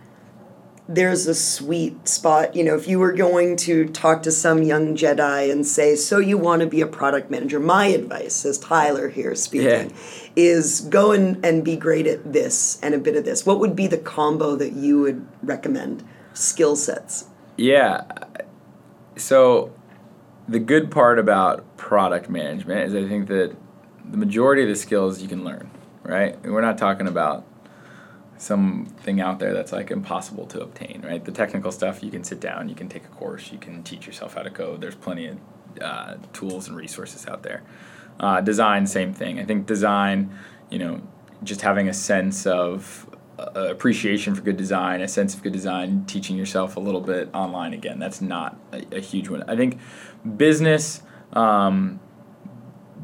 there's 0.89 1.27
a 1.27 1.35
sweet 1.35 2.09
spot? 2.09 2.57
You 2.57 2.65
know, 2.65 2.75
if 2.75 2.89
you 2.89 2.99
were 2.99 3.13
going 3.13 3.57
to 3.59 3.89
talk 3.89 4.23
to 4.23 4.33
some 4.33 4.63
young 4.63 4.97
Jedi 4.97 5.53
and 5.53 5.67
say, 5.67 5.95
So 5.95 6.19
you 6.19 6.39
want 6.39 6.61
to 6.61 6.67
be 6.67 6.81
a 6.81 6.87
product 6.87 7.31
manager? 7.31 7.61
My 7.61 7.87
advice, 7.87 8.45
as 8.45 8.59
Tyler 8.59 9.11
here 9.11 9.35
speaking, 9.35 9.93
is 10.35 10.81
go 10.81 11.13
and, 11.13 11.45
and 11.45 11.63
be 11.65 11.77
great 11.77 12.07
at 12.07 12.33
this 12.33 12.81
and 12.83 12.95
a 12.95 12.99
bit 12.99 13.17
of 13.17 13.25
this. 13.25 13.45
What 13.45 13.61
would 13.61 13.77
be 13.77 13.87
the 13.87 13.99
combo 13.99 14.57
that 14.57 14.73
you 14.73 15.01
would 15.01 15.27
recommend? 15.43 16.03
Skill 16.33 16.75
sets. 16.75 17.27
Yeah. 17.57 18.05
So 19.17 19.75
the 20.49 20.59
good 20.59 20.91
part 20.91 21.19
about 21.19 21.77
product 21.77 22.31
management 22.31 22.89
is 22.89 22.95
I 22.95 23.07
think 23.07 23.29
that 23.29 23.55
the 24.11 24.17
majority 24.17 24.63
of 24.63 24.69
the 24.69 24.77
skills 24.77 25.21
you 25.21 25.29
can 25.29 25.45
learn, 25.45 25.71
right? 26.03 26.41
We're 26.43 26.63
not 26.63 26.79
talking 26.79 27.07
about 27.07 27.45
something 28.39 29.21
out 29.21 29.39
there 29.39 29.53
that's 29.53 29.73
like 29.73 29.91
impossible 29.91 30.47
to 30.47 30.63
obtain, 30.63 31.03
right? 31.05 31.25
The 31.25 31.33
technical 31.33 31.73
stuff 31.73 32.03
you 32.03 32.11
can 32.11 32.25
sit 32.25 32.41
down, 32.41 32.69
you 32.69 32.75
can 32.75 32.89
take 32.89 33.05
a 33.05 33.09
course, 33.09 33.53
you 33.53 33.59
can 33.59 33.83
teach 33.83 34.07
yourself 34.07 34.35
how 34.35 34.43
to 34.43 34.51
code. 34.51 34.81
There's 34.81 34.95
plenty 34.95 35.27
of 35.27 35.39
uh, 35.81 36.15
tools 36.33 36.69
and 36.69 36.77
resources 36.77 37.27
out 37.27 37.43
there. 37.43 37.63
Uh, 38.21 38.41
design, 38.41 38.87
same 38.87 39.13
thing. 39.13 39.39
I 39.39 39.45
think 39.45 39.67
design, 39.67 40.37
you 40.71 40.79
know, 40.79 41.03
just 41.45 41.61
having 41.63 41.89
a 41.89 41.95
sense 41.95 42.47
of 42.47 43.09
uh, 43.39 43.69
appreciation 43.71 44.35
for 44.35 44.43
good 44.43 44.57
design, 44.57 45.01
a 45.01 45.09
sense 45.09 45.35
of 45.35 45.43
good 45.43 45.53
design, 45.53 46.05
teaching 46.07 46.37
yourself 46.37 46.77
a 46.77 46.81
little 46.81 47.01
bit 47.01 47.29
online 47.35 47.73
again. 47.73 47.99
That's 47.99 48.21
not 48.21 48.57
a, 48.73 48.97
a 48.97 49.01
huge 49.01 49.29
one. 49.29 49.45
I 49.49 49.57
think 49.57 49.79
business 50.37 51.03
um, 51.33 52.01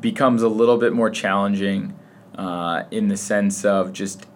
becomes 0.01 0.43
a 0.43 0.49
little 0.49 0.79
bit 0.79 0.93
more 0.93 1.11
challenging 1.11 1.99
uh, 2.37 2.85
in 2.91 3.09
the 3.09 3.17
sense 3.17 3.65
of 3.65 3.93
just 3.93 4.27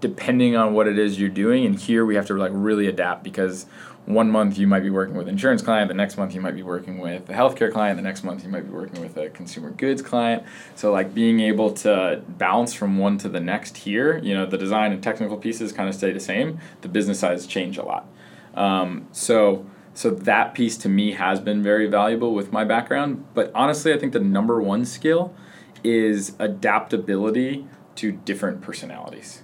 depending 0.00 0.56
on 0.56 0.72
what 0.72 0.86
it 0.86 0.98
is 0.98 1.20
you're 1.20 1.28
doing. 1.28 1.66
And 1.66 1.78
here 1.78 2.04
we 2.04 2.14
have 2.14 2.26
to 2.26 2.34
like 2.34 2.52
really 2.54 2.86
adapt 2.86 3.22
because 3.22 3.66
one 4.06 4.30
month 4.30 4.58
you 4.58 4.66
might 4.66 4.80
be 4.80 4.90
working 4.90 5.14
with 5.14 5.28
an 5.28 5.34
insurance 5.34 5.62
client, 5.62 5.88
the 5.88 5.94
next 5.94 6.16
month 6.16 6.34
you 6.34 6.40
might 6.40 6.54
be 6.54 6.62
working 6.62 6.98
with 6.98 7.28
a 7.28 7.32
healthcare 7.32 7.72
client, 7.72 7.96
the 7.96 8.02
next 8.02 8.24
month 8.24 8.42
you 8.42 8.48
might 8.48 8.62
be 8.62 8.72
working 8.72 9.00
with 9.00 9.16
a 9.16 9.28
consumer 9.30 9.70
goods 9.70 10.02
client. 10.02 10.42
So 10.74 10.90
like 10.90 11.14
being 11.14 11.40
able 11.40 11.72
to 11.74 12.22
bounce 12.26 12.72
from 12.72 12.98
one 12.98 13.18
to 13.18 13.28
the 13.28 13.40
next 13.40 13.76
here, 13.76 14.18
you 14.18 14.34
know, 14.34 14.46
the 14.46 14.58
design 14.58 14.92
and 14.92 15.02
technical 15.02 15.36
pieces 15.36 15.72
kind 15.72 15.88
of 15.88 15.94
stay 15.94 16.12
the 16.12 16.20
same. 16.20 16.58
The 16.80 16.88
business 16.88 17.20
sides 17.20 17.46
change 17.46 17.78
a 17.78 17.84
lot. 17.84 18.06
Um, 18.54 19.06
so 19.12 19.66
so 19.92 20.10
that 20.10 20.54
piece 20.54 20.76
to 20.78 20.88
me 20.88 21.12
has 21.12 21.40
been 21.40 21.62
very 21.62 21.86
valuable 21.86 22.32
with 22.32 22.52
my 22.52 22.64
background. 22.64 23.26
But 23.34 23.50
honestly, 23.54 23.92
I 23.92 23.98
think 23.98 24.12
the 24.12 24.20
number 24.20 24.60
one 24.60 24.84
skill 24.84 25.34
is 25.82 26.34
adaptability 26.38 27.66
to 27.96 28.12
different 28.12 28.60
personalities. 28.60 29.42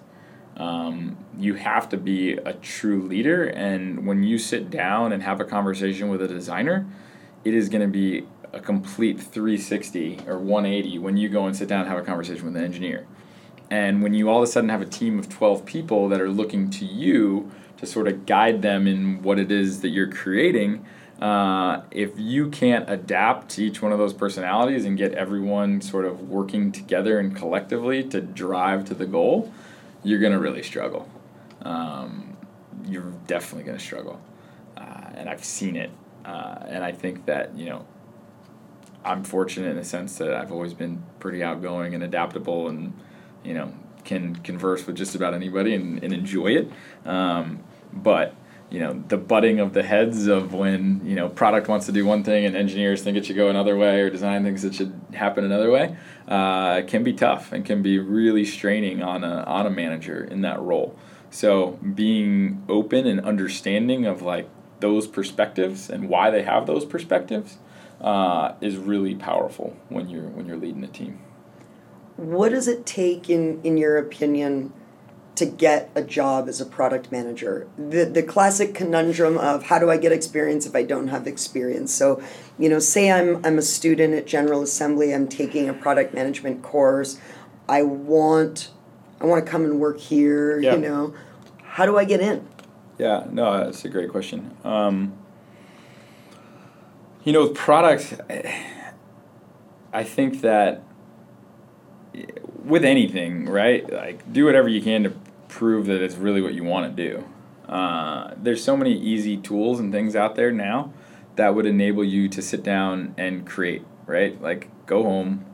Um, 0.57 1.19
you 1.39 1.55
have 1.55 1.89
to 1.91 1.97
be 1.97 2.33
a 2.33 2.55
true 2.55 3.03
leader, 3.03 3.45
and 3.45 4.07
when 4.07 4.23
you 4.23 4.39
sit 4.39 4.71
down 4.71 5.13
and 5.13 5.23
have 5.23 5.41
a 5.41 5.45
conversation 5.45 6.09
with 6.09 6.23
a 6.23 6.29
designer, 6.29 6.87
it 7.45 7.55
is 7.55 7.69
going 7.69 7.83
to 7.83 7.89
be 7.89 8.27
a 8.53 8.61
complete 8.61 9.21
360 9.21 10.21
or 10.27 10.39
180 10.39 10.99
when 10.99 11.17
you 11.17 11.29
go 11.29 11.47
and 11.47 11.55
sit 11.55 11.69
down 11.69 11.81
and 11.81 11.89
have 11.89 11.99
a 11.99 12.03
conversation 12.03 12.47
with 12.47 12.57
an 12.57 12.65
engineer. 12.65 13.07
And 13.71 14.03
when 14.03 14.15
you 14.15 14.31
all 14.31 14.39
of 14.39 14.45
a 14.45 14.47
sudden 14.47 14.71
have 14.71 14.81
a 14.81 14.87
team 14.87 15.19
of 15.19 15.29
12 15.29 15.67
people 15.67 16.09
that 16.09 16.21
are 16.21 16.31
looking 16.31 16.71
to 16.71 16.85
you 16.85 17.51
to 17.77 17.87
sort 17.87 18.09
of 18.09 18.25
guide 18.25 18.63
them 18.63 18.87
in 18.87 19.23
what 19.23 19.39
it 19.39 19.53
is 19.53 19.81
that 19.83 19.89
you're 19.89 20.11
creating, 20.11 20.87
uh, 21.21 21.83
if 21.91 22.19
you 22.19 22.49
can't 22.49 22.89
adapt 22.89 23.51
to 23.51 23.65
each 23.65 23.83
one 23.83 23.93
of 23.93 23.99
those 23.99 24.13
personalities 24.13 24.85
and 24.85 24.97
get 24.97 25.13
everyone 25.15 25.81
sort 25.81 26.05
of 26.05 26.29
working 26.29 26.71
together 26.71 27.19
and 27.19 27.35
collectively 27.35 28.03
to 28.05 28.21
drive 28.21 28.85
to 28.85 28.95
the 28.95 29.07
goal, 29.07 29.53
you're 30.07 30.21
going 30.21 30.33
to 30.33 30.39
really 30.39 30.63
struggle. 30.63 31.09
Um, 31.63 32.37
you're 32.87 33.13
definitely 33.27 33.65
going 33.65 33.77
to 33.77 33.83
struggle. 33.83 34.23
Uh, 34.77 35.11
and 35.15 35.29
I've 35.29 35.45
seen 35.45 35.75
it. 35.75 35.91
Uh, 36.25 36.59
and 36.69 36.85
I 36.85 36.93
think 36.93 37.27
that, 37.27 37.57
you 37.57 37.67
know, 37.67 37.85
I'm 39.05 39.25
fortunate 39.25 39.71
in 39.71 39.77
the 39.77 39.85
sense 39.85 40.17
that 40.19 40.33
I've 40.33 40.53
always 40.53 40.75
been 40.75 41.03
pretty 41.19 41.43
outgoing 41.43 41.93
and 41.95 42.05
adaptable 42.05 42.69
and, 42.69 42.93
you 43.43 43.55
know, 43.55 43.73
can 44.05 44.37
converse 44.37 44.87
with 44.87 44.95
just 44.95 45.17
about 45.17 45.35
anybody 45.35 45.75
and, 45.75 46.03
and 46.05 46.13
enjoy 46.13 46.53
it. 46.53 46.71
Um, 47.05 47.65
but, 47.93 48.35
you 48.77 48.83
know, 48.83 49.03
the 49.09 49.17
butting 49.17 49.59
of 49.59 49.73
the 49.73 49.83
heads 49.83 50.27
of 50.27 50.53
when, 50.53 51.01
you 51.03 51.15
know, 51.15 51.31
product 51.31 51.67
wants 51.67 51.87
to 51.87 51.93
do 51.93 52.05
one 52.05 52.23
thing 52.23 52.45
and 52.45 52.55
engineers 52.55 53.01
think 53.01 53.17
it 53.17 53.25
should 53.25 53.35
go 53.35 53.49
another 53.49 53.75
way 53.75 54.03
or 54.03 54.11
design 54.11 54.45
thinks 54.45 54.65
it 54.65 54.75
should 54.75 54.93
happen 55.15 55.45
another 55.45 55.71
way 55.71 55.97
uh, 56.29 56.83
can 56.83 57.03
be 57.03 57.15
tough 57.15 57.53
and 57.53 57.65
can 57.65 57.81
be 57.81 57.99
really 57.99 58.45
straining 58.45 59.03
on 59.03 59.25
a, 59.25 59.45
on 59.45 59.65
a 59.65 59.71
manager 59.71 60.23
in 60.23 60.43
that 60.43 60.61
role. 60.61 60.95
So 61.31 61.79
being 61.95 62.67
open 62.69 63.07
and 63.07 63.19
understanding 63.25 64.05
of 64.05 64.21
like 64.21 64.47
those 64.81 65.07
perspectives 65.07 65.89
and 65.89 66.11
why 66.11 66.29
they 66.29 66.43
have 66.43 66.67
those 66.67 66.85
perspectives 66.85 67.57
uh, 68.03 68.57
is 68.61 68.77
really 68.77 69.15
powerful 69.15 69.75
when 69.89 70.11
you're 70.11 70.29
when 70.29 70.45
you're 70.45 70.59
leading 70.59 70.85
a 70.85 70.89
team. 70.89 71.19
What 72.17 72.51
does 72.51 72.69
it 72.69 72.85
take, 72.85 73.31
in, 73.31 73.59
in 73.63 73.79
your 73.79 73.97
opinion, 73.97 74.75
to 75.37 75.47
get 75.47 75.91
a 75.95 76.03
job 76.03 76.49
as 76.49 76.61
a 76.61 76.67
product 76.67 77.13
manager? 77.13 77.69
The, 77.79 78.05
the 78.05 78.23
classic 78.23 78.75
conundrum 78.75 79.39
of 79.39 79.65
how 79.65 79.79
do 79.79 79.91
I 79.91 79.97
get 79.97 80.11
experience 80.13 80.67
if 80.67 80.75
I 80.75 80.83
don't 80.83 81.09
have 81.09 81.27
experience? 81.27 81.95
So, 81.95 82.23
you 82.59 82.69
know, 82.69 82.79
say 82.79 83.11
I'm, 83.13 83.45
I'm 83.45 83.59
a 83.59 83.63
student 83.63 84.15
at 84.15 84.27
General 84.27 84.63
Assembly, 84.63 85.15
I'm 85.15 85.29
taking 85.29 85.69
a 85.69 85.75
product 85.75 86.15
management 86.15 86.63
course, 86.63 87.19
I 87.69 87.83
want, 87.83 88.71
I 89.21 89.27
want 89.27 89.45
to 89.45 89.51
come 89.51 89.65
and 89.65 89.79
work 89.79 89.99
here, 89.99 90.59
Yeah. 90.59 90.75
you 90.75 90.81
know, 90.81 91.15
how 91.63 91.85
do 91.85 91.99
I 91.99 92.05
get 92.05 92.21
in? 92.21 92.49
Yeah, 92.99 93.27
no, 93.31 93.59
that's 93.59 93.85
a 93.85 93.91
great 93.91 94.09
question. 94.09 94.57
Um, 94.65 95.13
you 97.25 97.33
know, 97.33 97.43
with 97.43 97.55
product, 97.55 98.19
I 99.93 100.03
think 100.05 100.41
that 100.41 100.83
with 102.65 102.85
anything, 102.85 103.47
right? 103.47 103.91
Like, 103.93 104.33
do 104.33 104.45
whatever 104.45 104.69
you 104.69 104.81
can 104.81 105.05
to 105.05 105.13
prove 105.57 105.87
that 105.87 106.03
it's 106.03 106.17
really 106.17 106.43
what 106.43 106.53
you 106.53 106.63
want 106.63 106.95
to 106.95 107.09
do. 107.09 107.25
Uh, 107.67 108.35
there's 108.37 108.63
so 108.63 108.77
many 108.77 108.93
easy 108.93 109.39
tools 109.39 109.81
and 109.81 109.91
things 109.91 110.15
out 110.15 110.35
there 110.37 110.53
now 110.53 110.93
that 111.37 111.55
would 111.55 111.65
enable 111.65 112.05
you 112.05 112.29
to 112.29 112.43
sit 112.43 112.63
down 112.63 113.15
and 113.17 113.47
create, 113.47 113.83
right? 114.05 114.41
Like, 114.41 114.69
go 114.85 115.03
home, 115.03 115.47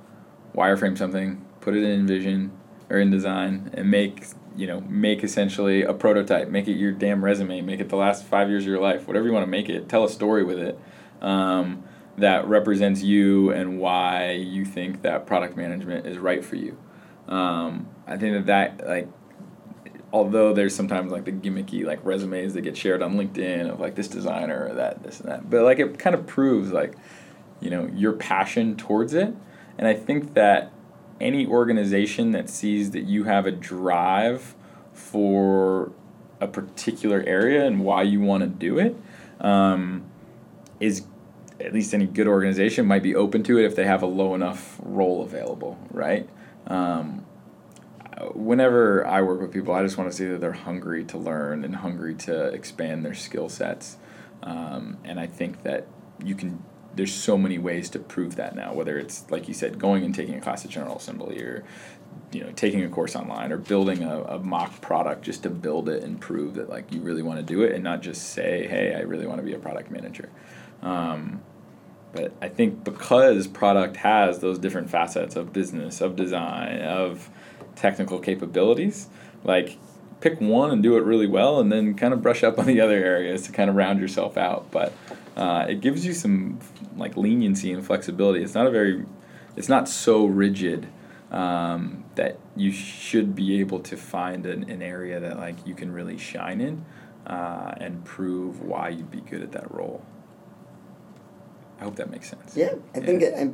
wireframe 0.56 0.98
something, 0.98 1.46
put 1.60 1.76
it 1.76 1.84
in 1.84 2.04
Vision 2.06 2.50
or 2.90 2.96
InDesign, 2.96 3.72
and 3.74 3.90
make 3.90 4.26
you 4.56 4.66
know 4.66 4.80
make 4.82 5.22
essentially 5.22 5.82
a 5.82 5.94
prototype. 5.94 6.48
Make 6.48 6.66
it 6.66 6.74
your 6.74 6.92
damn 6.92 7.24
resume. 7.24 7.60
Make 7.60 7.78
it 7.78 7.88
the 7.88 7.96
last 7.96 8.24
five 8.24 8.50
years 8.50 8.64
of 8.64 8.68
your 8.68 8.80
life. 8.80 9.06
Whatever 9.06 9.26
you 9.26 9.32
want 9.32 9.44
to 9.44 9.50
make 9.50 9.68
it. 9.68 9.88
Tell 9.88 10.04
a 10.04 10.10
story 10.10 10.42
with 10.42 10.58
it. 10.58 10.78
Um, 11.22 11.84
that 12.18 12.46
represents 12.46 13.02
you 13.02 13.50
and 13.50 13.78
why 13.78 14.32
you 14.32 14.64
think 14.64 15.02
that 15.02 15.26
product 15.26 15.56
management 15.56 16.06
is 16.06 16.18
right 16.18 16.44
for 16.44 16.56
you. 16.56 16.76
Um, 17.28 17.88
I 18.06 18.16
think 18.16 18.34
that 18.34 18.46
that 18.46 18.86
like, 18.86 19.08
although 20.12 20.52
there's 20.52 20.74
sometimes 20.74 21.10
like 21.10 21.24
the 21.24 21.32
gimmicky 21.32 21.84
like 21.84 22.04
resumes 22.04 22.54
that 22.54 22.60
get 22.60 22.76
shared 22.76 23.02
on 23.02 23.14
LinkedIn 23.14 23.70
of 23.70 23.80
like 23.80 23.94
this 23.94 24.08
designer 24.08 24.68
or 24.68 24.74
that 24.74 25.02
this 25.02 25.20
and 25.20 25.30
that, 25.30 25.48
but 25.48 25.62
like 25.62 25.78
it 25.78 25.98
kind 25.98 26.14
of 26.14 26.26
proves 26.26 26.70
like 26.70 26.94
you 27.60 27.70
know 27.70 27.86
your 27.94 28.12
passion 28.12 28.76
towards 28.76 29.14
it. 29.14 29.34
And 29.78 29.88
i 29.88 29.94
think 29.94 30.34
that 30.34 30.70
any 31.22 31.46
organization 31.46 32.32
that 32.32 32.50
sees 32.50 32.90
that 32.90 33.04
you 33.04 33.24
have 33.24 33.46
a 33.46 33.52
drive 33.52 34.54
for 34.92 35.92
a 36.40 36.46
particular 36.46 37.22
area 37.26 37.64
and 37.64 37.84
why 37.84 38.02
you 38.02 38.20
want 38.20 38.42
to 38.42 38.48
do 38.48 38.78
it 38.78 38.96
um, 39.40 40.04
is 40.80 41.06
at 41.60 41.72
least 41.72 41.94
any 41.94 42.06
good 42.06 42.26
organization 42.26 42.84
might 42.84 43.02
be 43.02 43.14
open 43.14 43.44
to 43.44 43.58
it 43.58 43.64
if 43.64 43.76
they 43.76 43.84
have 43.84 44.02
a 44.02 44.06
low 44.06 44.34
enough 44.34 44.78
role 44.82 45.22
available 45.22 45.78
right? 45.92 46.28
Um, 46.66 47.24
whenever 48.30 49.06
i 49.06 49.20
work 49.22 49.40
with 49.40 49.52
people 49.52 49.74
i 49.74 49.82
just 49.82 49.96
want 49.96 50.10
to 50.10 50.16
see 50.16 50.24
that 50.26 50.40
they're 50.40 50.52
hungry 50.52 51.04
to 51.04 51.18
learn 51.18 51.64
and 51.64 51.76
hungry 51.76 52.14
to 52.14 52.46
expand 52.48 53.04
their 53.04 53.14
skill 53.14 53.48
sets. 53.48 53.96
Um, 54.42 54.98
and 55.04 55.20
i 55.20 55.26
think 55.26 55.62
that 55.62 55.86
you 56.24 56.34
can 56.34 56.62
there's 56.94 57.14
so 57.14 57.38
many 57.38 57.58
ways 57.58 57.88
to 57.90 57.98
prove 57.98 58.36
that 58.36 58.54
now 58.54 58.72
whether 58.72 58.98
it's 58.98 59.30
like 59.30 59.48
you 59.48 59.54
said 59.54 59.78
going 59.78 60.04
and 60.04 60.14
taking 60.14 60.34
a 60.34 60.40
class 60.40 60.64
at 60.64 60.70
general 60.70 60.96
assembly 60.96 61.40
or 61.42 61.64
you 62.32 62.42
know 62.42 62.50
taking 62.52 62.82
a 62.82 62.88
course 62.88 63.14
online 63.14 63.52
or 63.52 63.58
building 63.58 64.02
a, 64.02 64.22
a 64.24 64.38
mock 64.38 64.80
product 64.80 65.22
just 65.22 65.42
to 65.42 65.50
build 65.50 65.88
it 65.88 66.02
and 66.02 66.20
prove 66.20 66.54
that 66.54 66.68
like 66.68 66.92
you 66.92 67.00
really 67.00 67.22
want 67.22 67.38
to 67.38 67.44
do 67.44 67.62
it 67.62 67.72
and 67.72 67.84
not 67.84 68.02
just 68.02 68.30
say 68.30 68.66
hey 68.66 68.94
i 68.94 69.00
really 69.00 69.26
want 69.26 69.38
to 69.38 69.44
be 69.44 69.52
a 69.52 69.58
product 69.58 69.90
manager. 69.90 70.30
Um, 70.82 71.42
but 72.12 72.32
i 72.42 72.48
think 72.48 72.84
because 72.84 73.46
product 73.46 73.96
has 73.98 74.40
those 74.40 74.58
different 74.58 74.90
facets 74.90 75.36
of 75.36 75.52
business 75.52 76.00
of 76.00 76.16
design 76.16 76.80
of 76.80 77.30
technical 77.76 78.18
capabilities 78.18 79.08
like 79.44 79.78
pick 80.20 80.40
one 80.40 80.70
and 80.70 80.82
do 80.82 80.96
it 80.96 81.04
really 81.04 81.26
well 81.26 81.58
and 81.58 81.72
then 81.72 81.94
kind 81.94 82.14
of 82.14 82.22
brush 82.22 82.44
up 82.44 82.58
on 82.58 82.66
the 82.66 82.80
other 82.80 82.96
areas 82.96 83.42
to 83.42 83.52
kind 83.52 83.68
of 83.68 83.76
round 83.76 84.00
yourself 84.00 84.36
out 84.36 84.70
but 84.70 84.92
uh, 85.36 85.64
it 85.68 85.80
gives 85.80 86.04
you 86.04 86.12
some 86.12 86.58
like 86.96 87.16
leniency 87.16 87.72
and 87.72 87.84
flexibility 87.84 88.42
it's 88.42 88.54
not 88.54 88.66
a 88.66 88.70
very 88.70 89.04
it's 89.56 89.68
not 89.68 89.88
so 89.88 90.24
rigid 90.24 90.86
um, 91.32 92.04
that 92.14 92.38
you 92.54 92.70
should 92.70 93.34
be 93.34 93.58
able 93.60 93.80
to 93.80 93.96
find 93.96 94.44
an, 94.46 94.68
an 94.70 94.82
area 94.82 95.18
that 95.18 95.38
like 95.38 95.66
you 95.66 95.74
can 95.74 95.90
really 95.90 96.18
shine 96.18 96.60
in 96.60 96.84
uh, 97.26 97.74
and 97.78 98.04
prove 98.04 98.60
why 98.60 98.90
you'd 98.90 99.10
be 99.10 99.22
good 99.22 99.42
at 99.42 99.52
that 99.52 99.72
role. 99.72 100.04
I 101.80 101.84
hope 101.84 101.96
that 101.96 102.10
makes 102.10 102.28
sense. 102.28 102.56
Yeah, 102.56 102.74
I 102.94 103.00
think 103.00 103.22
it, 103.22 103.50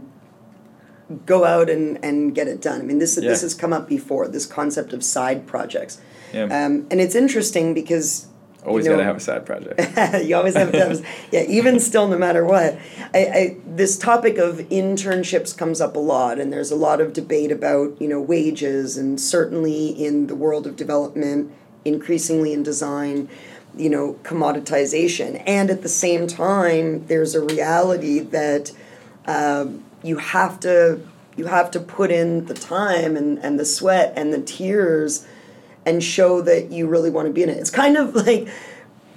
go 1.27 1.45
out 1.45 1.71
and, 1.71 2.03
and 2.05 2.35
get 2.35 2.49
it 2.49 2.61
done. 2.61 2.81
I 2.81 2.85
mean, 2.85 2.99
this 2.99 3.17
Yeah. 3.21 3.29
this 3.29 3.43
has 3.43 3.55
come 3.55 3.73
up 3.73 3.89
before. 3.89 4.29
This 4.29 4.47
concept 4.47 4.93
of 4.93 5.03
side 5.03 5.47
projects, 5.47 5.99
Yeah. 6.33 6.45
um, 6.45 6.87
and 6.91 7.01
it's 7.01 7.15
interesting 7.15 7.75
because 7.75 8.27
Always 8.67 8.85
you 8.85 8.91
know, 8.91 8.97
got 8.97 9.03
to 9.03 9.07
have 9.07 9.17
a 9.17 9.21
side 9.21 9.47
project. 9.47 9.81
you 10.27 10.37
always 10.37 10.55
have 10.55 10.73
to 10.73 10.79
have, 10.79 11.07
yeah, 11.33 11.45
even 11.49 11.79
still, 11.81 12.09
no 12.09 12.19
matter 12.19 12.45
what. 12.45 12.77
I, 13.15 13.19
I, 13.19 13.57
this 13.67 13.97
topic 13.97 14.37
of 14.37 14.57
internships 14.69 15.57
comes 15.57 15.81
up 15.81 15.97
a 15.97 16.01
lot, 16.01 16.39
and 16.39 16.53
there's 16.53 16.71
a 16.71 16.77
lot 16.77 17.01
of 17.01 17.13
debate 17.13 17.53
about, 17.53 17.99
you 18.01 18.09
know, 18.09 18.21
wages, 18.21 18.99
and 18.99 19.19
certainly 19.19 19.89
in 19.89 20.27
the 20.27 20.35
world 20.35 20.67
of 20.67 20.77
development, 20.77 21.51
increasingly 21.85 22.53
in 22.53 22.63
design, 22.63 23.29
you 23.77 23.89
know, 23.89 24.19
commoditization. 24.25 25.43
And 25.47 25.71
at 25.71 25.83
the 25.83 25.89
same 25.89 26.27
time, 26.27 27.07
there's 27.07 27.35
a 27.35 27.41
reality 27.43 28.19
that 28.19 28.73
um, 29.27 29.85
you 30.03 30.19
have 30.19 30.61
to 30.61 31.01
you 31.37 31.47
have 31.47 31.71
to 31.71 31.81
put 31.81 32.11
in 32.11 32.47
the 32.47 32.55
time 32.55 33.17
and, 33.17 33.39
and 33.39 33.59
the 33.59 33.65
sweat 33.65 34.13
and 34.17 34.33
the 34.33 34.41
tears 34.41 35.27
and 35.87 36.03
show 36.03 36.43
that 36.43 36.73
you 36.73 36.89
really 36.89 37.11
want 37.11 37.29
to 37.29 37.33
be 37.33 37.45
in 37.45 37.49
it. 37.49 37.57
It's 37.57 37.71
kind 37.71 37.97
of 37.97 38.15
like 38.27 38.49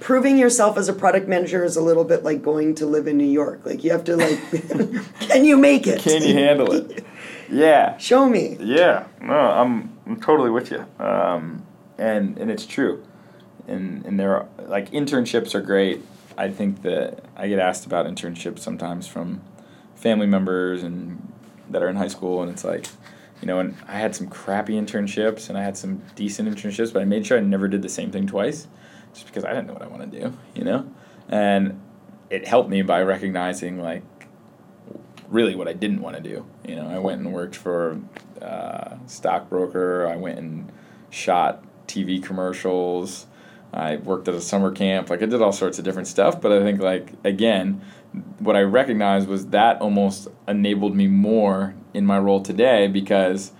proving 0.00 0.38
yourself 0.38 0.76
as 0.76 0.88
a 0.88 0.92
product 0.92 1.28
manager 1.28 1.64
is 1.64 1.76
a 1.76 1.82
little 1.82 2.04
bit 2.04 2.22
like 2.22 2.42
going 2.42 2.74
to 2.76 2.86
live 2.86 3.06
in 3.06 3.18
New 3.18 3.24
York. 3.24 3.60
Like 3.64 3.84
you 3.84 3.90
have 3.90 4.04
to 4.04 4.16
like 4.16 4.40
can 5.20 5.44
you 5.44 5.56
make 5.56 5.86
it? 5.86 6.00
Can 6.00 6.22
you 6.22 6.34
handle 6.34 6.72
it? 6.72 7.04
Yeah. 7.50 7.98
Show 7.98 8.28
me. 8.28 8.56
Yeah, 8.60 9.06
no, 9.20 9.34
I'm 9.34 9.92
I'm 10.06 10.20
totally 10.20 10.50
with 10.50 10.70
you. 10.70 10.86
Um, 10.98 11.64
and 11.98 12.38
and 12.38 12.50
it's 12.50 12.66
true. 12.66 13.04
And 13.68 14.04
and 14.06 14.18
there 14.18 14.36
are 14.36 14.48
like 14.66 14.90
internships 14.90 15.54
are 15.54 15.60
great. 15.60 16.02
I 16.38 16.50
think 16.50 16.82
that 16.82 17.24
I 17.36 17.48
get 17.48 17.58
asked 17.58 17.84
about 17.84 18.06
internships 18.06 18.60
sometimes 18.60 19.06
from 19.06 19.42
family 20.02 20.26
members 20.26 20.82
and 20.82 21.32
that 21.70 21.82
are 21.82 21.88
in 21.88 21.96
high 21.96 22.08
school 22.08 22.42
and 22.42 22.50
it's 22.50 22.64
like 22.64 22.86
you 23.42 23.48
know, 23.48 23.58
and 23.58 23.76
I 23.88 23.98
had 23.98 24.14
some 24.14 24.28
crappy 24.28 24.74
internships 24.74 25.48
and 25.48 25.58
I 25.58 25.62
had 25.64 25.76
some 25.76 26.00
decent 26.14 26.48
internships, 26.48 26.92
but 26.92 27.02
I 27.02 27.04
made 27.04 27.26
sure 27.26 27.36
I 27.36 27.40
never 27.40 27.66
did 27.66 27.82
the 27.82 27.88
same 27.88 28.12
thing 28.12 28.26
twice 28.28 28.68
just 29.12 29.26
because 29.26 29.44
I 29.44 29.48
didn't 29.48 29.66
know 29.66 29.72
what 29.72 29.82
I 29.82 29.88
want 29.88 30.10
to 30.10 30.20
do, 30.20 30.32
you 30.54 30.62
know? 30.62 30.88
And 31.28 31.80
it 32.30 32.46
helped 32.46 32.70
me 32.70 32.82
by 32.82 33.02
recognizing 33.02 33.80
like 33.80 34.04
really 35.28 35.56
what 35.56 35.66
I 35.66 35.72
didn't 35.72 36.00
want 36.00 36.16
to 36.16 36.22
do. 36.22 36.46
You 36.66 36.76
know, 36.76 36.88
I 36.88 36.98
went 36.98 37.20
and 37.20 37.32
worked 37.32 37.56
for 37.56 38.00
uh, 38.40 38.96
stockbroker. 39.06 40.06
I 40.06 40.14
went 40.14 40.38
and 40.38 40.70
shot 41.10 41.64
TV 41.88 42.22
commercials. 42.22 43.26
I 43.72 43.96
worked 43.96 44.28
at 44.28 44.34
a 44.34 44.40
summer 44.40 44.70
camp. 44.70 45.10
Like 45.10 45.22
I 45.22 45.26
did 45.26 45.40
all 45.40 45.52
sorts 45.52 45.78
of 45.78 45.84
different 45.84 46.08
stuff. 46.08 46.40
But 46.40 46.52
I 46.52 46.60
think 46.60 46.80
like 46.80 47.12
again, 47.24 47.80
what 48.38 48.56
I 48.56 48.62
recognized 48.62 49.28
was 49.28 49.46
that 49.48 49.80
almost 49.80 50.28
enabled 50.46 50.94
me 50.94 51.06
more 51.06 51.74
in 51.94 52.04
my 52.04 52.18
role 52.18 52.42
today 52.42 52.86
because 52.86 53.52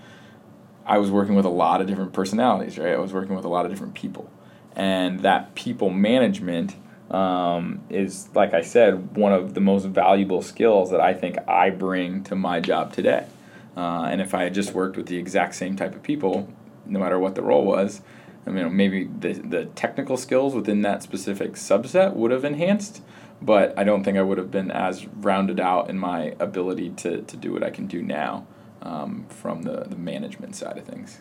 I 0.85 0.97
was 0.97 1.09
working 1.09 1.35
with 1.35 1.45
a 1.45 1.49
lot 1.49 1.81
of 1.81 1.87
different 1.87 2.13
personalities. 2.13 2.77
Right, 2.77 2.93
I 2.93 2.99
was 2.99 3.13
working 3.13 3.35
with 3.35 3.45
a 3.45 3.49
lot 3.49 3.65
of 3.65 3.71
different 3.71 3.95
people, 3.95 4.29
and 4.75 5.21
that 5.21 5.55
people 5.55 5.89
management 5.89 6.75
um, 7.09 7.81
is, 7.89 8.27
like 8.33 8.53
I 8.53 8.61
said, 8.61 9.15
one 9.15 9.33
of 9.33 9.53
the 9.53 9.61
most 9.61 9.85
valuable 9.85 10.41
skills 10.41 10.91
that 10.91 10.99
I 10.99 11.13
think 11.13 11.37
I 11.47 11.69
bring 11.69 12.23
to 12.25 12.35
my 12.35 12.59
job 12.59 12.93
today. 12.93 13.25
Uh, 13.75 14.07
and 14.11 14.21
if 14.21 14.33
I 14.33 14.43
had 14.43 14.53
just 14.53 14.73
worked 14.73 14.97
with 14.97 15.07
the 15.07 15.17
exact 15.17 15.55
same 15.55 15.75
type 15.75 15.95
of 15.95 16.03
people, 16.03 16.51
no 16.85 16.99
matter 16.99 17.19
what 17.19 17.35
the 17.35 17.41
role 17.41 17.65
was, 17.65 18.01
I 18.45 18.49
mean, 18.49 18.75
maybe 18.75 19.05
the, 19.05 19.33
the 19.33 19.65
technical 19.65 20.17
skills 20.17 20.53
within 20.53 20.81
that 20.81 21.01
specific 21.01 21.53
subset 21.53 22.13
would 22.13 22.31
have 22.31 22.43
enhanced, 22.43 23.01
but 23.41 23.77
I 23.77 23.83
don't 23.83 24.03
think 24.03 24.17
I 24.17 24.21
would 24.21 24.37
have 24.37 24.51
been 24.51 24.71
as 24.71 25.07
rounded 25.07 25.59
out 25.59 25.89
in 25.89 25.97
my 25.97 26.35
ability 26.39 26.89
to, 26.97 27.21
to 27.21 27.37
do 27.37 27.53
what 27.53 27.63
I 27.63 27.69
can 27.69 27.87
do 27.87 28.01
now 28.01 28.45
um, 28.81 29.25
from 29.29 29.63
the, 29.63 29.85
the 29.87 29.95
management 29.95 30.55
side 30.55 30.77
of 30.77 30.85
things. 30.85 31.19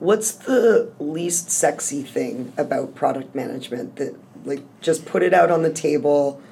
What's 0.00 0.32
the 0.32 0.90
least 0.98 1.50
sexy 1.50 2.02
thing 2.02 2.52
about 2.56 2.96
product 2.96 3.36
management 3.36 3.96
that 3.96 4.16
like 4.44 4.62
just 4.80 5.04
put 5.06 5.22
it 5.22 5.32
out 5.32 5.50
on 5.52 5.62
the 5.62 5.72
table? 5.72 6.42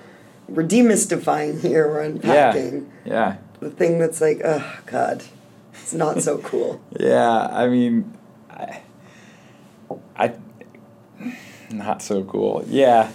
We're 0.48 0.66
demystifying 0.66 1.60
here, 1.60 1.88
we're 1.88 2.02
unpacking. 2.02 2.90
Yeah. 3.04 3.38
The 3.58 3.70
thing 3.70 3.98
that's 3.98 4.20
like, 4.20 4.40
oh 4.44 4.78
God, 4.86 5.24
it's 5.72 5.92
not 5.92 6.22
so 6.22 6.38
cool. 6.38 6.80
Yeah, 7.00 7.48
I 7.50 7.66
mean, 7.68 8.16
I, 8.48 8.82
I, 10.16 10.32
not 11.70 12.02
so 12.02 12.24
cool. 12.24 12.64
Yeah, 12.66 13.10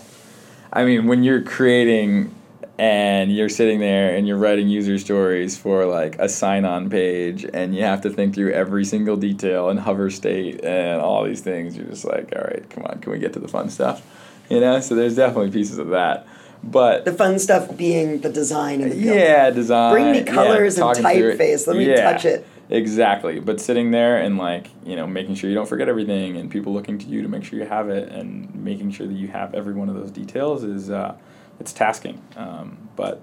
I 0.71 0.85
mean, 0.85 1.07
when 1.07 1.23
you're 1.23 1.41
creating 1.41 2.33
and 2.77 3.33
you're 3.33 3.47
sitting 3.49 3.79
there 3.79 4.15
and 4.15 4.27
you're 4.27 4.37
writing 4.37 4.67
user 4.67 4.97
stories 4.99 5.57
for 5.57 5.85
like 5.85 6.17
a 6.19 6.27
sign-on 6.27 6.89
page, 6.89 7.45
and 7.53 7.73
you 7.75 7.83
have 7.83 8.01
to 8.01 8.09
think 8.09 8.35
through 8.35 8.51
every 8.51 8.83
single 8.85 9.15
detail 9.15 9.69
and 9.69 9.79
hover 9.79 10.09
state 10.09 10.63
and 10.63 10.99
all 11.01 11.23
these 11.23 11.41
things, 11.41 11.77
you're 11.77 11.85
just 11.87 12.03
like, 12.05 12.33
all 12.35 12.41
right, 12.43 12.69
come 12.69 12.83
on, 12.85 12.99
can 12.99 13.11
we 13.13 13.19
get 13.19 13.33
to 13.33 13.39
the 13.39 13.47
fun 13.47 13.69
stuff? 13.69 14.01
You 14.49 14.59
know, 14.59 14.79
so 14.81 14.93
there's 14.95 15.15
definitely 15.15 15.51
pieces 15.51 15.77
of 15.79 15.87
that, 15.89 16.27
but 16.63 17.05
The 17.05 17.13
fun 17.13 17.39
stuff 17.39 17.75
being 17.77 18.19
the 18.21 18.29
design 18.29 18.81
and 18.81 18.91
the 18.91 18.95
build. 18.95 19.17
yeah, 19.17 19.49
design. 19.51 19.93
Bring 19.93 20.11
me 20.11 20.17
yeah, 20.19 20.23
colors 20.25 20.77
and 20.77 20.83
talking 20.95 21.03
through 21.03 21.37
typeface. 21.37 21.67
Let 21.67 21.77
me 21.77 21.87
Yeah, 21.89 22.11
touch 22.11 22.25
it. 22.25 22.45
Exactly. 22.69 23.39
But 23.39 23.61
sitting 23.61 23.91
there 23.91 24.17
and 24.17 24.37
like, 24.37 24.69
you 24.85 24.95
know, 24.95 25.05
making 25.05 25.35
sure 25.35 25.49
you 25.49 25.55
don't 25.55 25.69
forget 25.69 25.87
everything 25.87 26.37
and 26.37 26.49
people 26.49 26.73
looking 26.73 26.97
to 26.97 27.05
you 27.05 27.21
to 27.21 27.27
make 27.27 27.43
sure 27.43 27.59
you 27.59 27.65
have 27.65 27.89
it 27.89 28.09
and 28.09 28.53
making 28.55 28.91
sure 28.91 29.07
that 29.07 29.13
you 29.13 29.27
have 29.27 29.53
every 29.53 29.73
one 29.73 29.89
of 29.89 29.95
those 29.95 30.11
details 30.11 30.63
is 30.63 30.89
uh, 30.89 31.15
it's 31.59 31.73
tasking. 31.73 32.21
Um, 32.35 32.89
but 32.95 33.21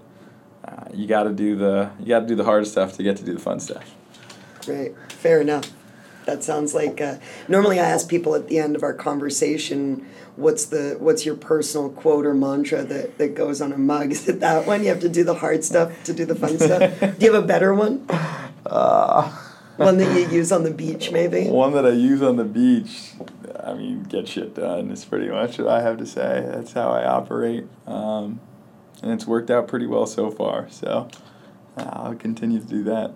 uh, 0.65 0.85
you 0.95 1.07
got 1.07 1.25
to 1.25 1.33
do 1.33 1.57
the 1.57 1.91
you 1.99 2.07
got 2.07 2.21
to 2.21 2.27
do 2.27 2.37
the 2.37 2.45
hard 2.45 2.67
stuff 2.67 2.97
to 2.97 3.03
get 3.03 3.17
to 3.17 3.25
do 3.25 3.35
the 3.35 3.41
fun 3.41 3.59
stuff. 3.59 3.95
Right, 4.67 4.95
fair 5.09 5.41
enough. 5.41 5.73
That 6.25 6.45
sounds 6.45 6.73
like 6.73 7.01
uh, 7.01 7.17
normally 7.49 7.81
I 7.81 7.85
ask 7.85 8.09
people 8.09 8.37
at 8.37 8.47
the 8.47 8.59
end 8.59 8.77
of 8.77 8.85
our 8.85 8.95
conversation, 8.95 10.07
what's 10.37 10.67
the 10.67 10.97
what's 11.01 11.27
your 11.27 11.35
personal 11.35 11.91
quote 11.91 12.25
or 12.25 12.33
mantra 12.33 12.85
that, 12.85 13.19
that 13.19 13.35
goes 13.35 13.61
on 13.61 13.73
a 13.73 13.79
mug? 13.79 14.13
Is 14.13 14.29
it 14.29 14.39
that 14.39 14.67
one? 14.67 14.83
You 14.83 14.91
have 14.91 15.01
to 15.01 15.09
do 15.09 15.25
the 15.25 15.35
hard 15.35 15.65
stuff 15.65 16.05
to 16.05 16.13
do 16.13 16.25
the 16.25 16.37
fun 16.37 16.59
stuff. 16.59 17.01
Do 17.19 17.27
you 17.27 17.33
have 17.33 17.43
a 17.43 17.47
better 17.47 17.75
one? 17.75 18.07
Uh, 18.67 19.31
One 19.77 19.97
that 19.99 20.15
you 20.17 20.29
use 20.29 20.53
on 20.53 20.65
the 20.65 20.71
beach, 20.71 21.11
maybe? 21.11 21.49
one 21.49 21.73
that 21.73 21.87
I 21.87 21.91
use 21.91 22.21
on 22.21 22.37
the 22.37 22.45
beach, 22.45 23.13
I 23.65 23.73
mean, 23.73 24.03
get 24.03 24.29
shit 24.29 24.55
done 24.55 24.91
is 24.91 25.05
pretty 25.05 25.29
much 25.29 25.59
what 25.59 25.69
I 25.69 25.81
have 25.81 25.97
to 25.99 26.07
say. 26.07 26.45
That's 26.47 26.73
how 26.73 26.91
I 26.91 27.05
operate. 27.07 27.67
Um, 27.87 28.41
and 29.03 29.11
it's 29.11 29.27
worked 29.27 29.51
out 29.51 29.69
pretty 29.69 29.87
well 29.87 30.07
so 30.07 30.31
far. 30.31 30.69
So 30.71 31.09
I'll 31.77 32.15
continue 32.15 32.61
to 32.61 32.67
do 32.67 32.85
that. 32.85 33.15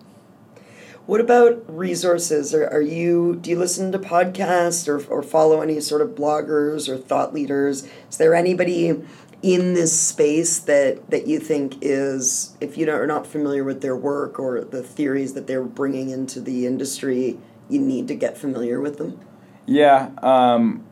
What 1.04 1.20
about 1.20 1.62
resources? 1.68 2.52
Are, 2.52 2.66
are 2.68 2.80
you 2.80 3.37
do 3.37 3.50
you 3.50 3.59
listen 3.59 3.92
to 3.92 3.98
podcasts 3.98 4.88
or, 4.88 5.06
or 5.09 5.22
follow 5.22 5.61
any 5.61 5.78
sort 5.80 6.00
of 6.02 6.11
bloggers 6.11 6.88
or 6.88 6.96
thought 6.96 7.32
leaders? 7.32 7.87
Is 8.11 8.16
there 8.16 8.35
anybody 8.35 9.04
in 9.42 9.75
this 9.75 9.99
space 9.99 10.59
that 10.61 11.11
that 11.11 11.27
you 11.27 11.38
think 11.38 11.77
is 11.83 12.57
if 12.61 12.77
you 12.77 12.90
are 12.90 13.07
not 13.07 13.27
familiar 13.27 13.64
with 13.64 13.81
their 13.81 13.96
work 13.96 14.38
or 14.38 14.62
the 14.62 14.83
theories 14.83 15.35
that 15.35 15.46
they're 15.46 15.62
bringing 15.62 16.11
into 16.11 16.40
the 16.40 16.66
industry, 16.66 17.38
you 17.68 17.81
need 17.81 18.09
to 18.09 18.14
get 18.14 18.37
familiar 18.38 18.81
with 18.81 18.99
them? 18.99 19.20
Yeah, 19.66 20.11
um, 20.22 20.87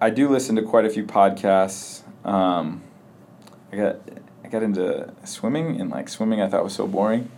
I 0.00 0.10
do 0.10 0.28
listen 0.28 0.56
to 0.56 0.62
quite 0.62 0.84
a 0.84 0.90
few 0.90 1.04
podcasts. 1.04 2.02
Um, 2.24 2.82
I 3.72 3.76
got 3.76 3.96
I 4.44 4.48
got 4.48 4.62
into 4.62 5.12
swimming 5.24 5.80
and 5.80 5.90
like 5.90 6.08
swimming 6.08 6.40
I 6.40 6.48
thought 6.48 6.64
was 6.64 6.74
so 6.74 6.86
boring. 6.86 7.30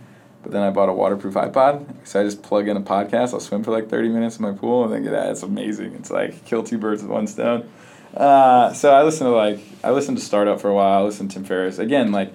But 0.43 0.53
then 0.53 0.63
I 0.63 0.71
bought 0.71 0.89
a 0.89 0.93
waterproof 0.93 1.35
iPod, 1.35 1.85
so 2.03 2.19
I 2.19 2.23
just 2.23 2.41
plug 2.41 2.67
in 2.67 2.75
a 2.75 2.81
podcast. 2.81 3.31
I'll 3.33 3.39
swim 3.39 3.63
for 3.63 3.69
like 3.69 3.89
thirty 3.89 4.09
minutes 4.09 4.37
in 4.37 4.41
my 4.41 4.53
pool, 4.53 4.85
and 4.85 4.91
then 4.91 5.03
get 5.03 5.11
that. 5.11 5.29
It's 5.29 5.43
amazing. 5.43 5.93
It's 5.93 6.09
like 6.09 6.45
kill 6.45 6.63
two 6.63 6.79
birds 6.79 7.03
with 7.03 7.11
one 7.11 7.27
stone. 7.27 7.69
Uh, 8.15 8.73
so 8.73 8.93
I 8.93 9.03
listen 9.03 9.27
to 9.27 9.33
like 9.33 9.59
I 9.83 9.91
listened 9.91 10.17
to 10.17 10.23
Startup 10.23 10.59
for 10.59 10.69
a 10.69 10.73
while. 10.73 10.99
I 10.99 11.03
listened 11.03 11.31
to 11.31 11.35
Tim 11.35 11.45
Ferriss 11.45 11.79
again. 11.79 12.11
Like 12.11 12.33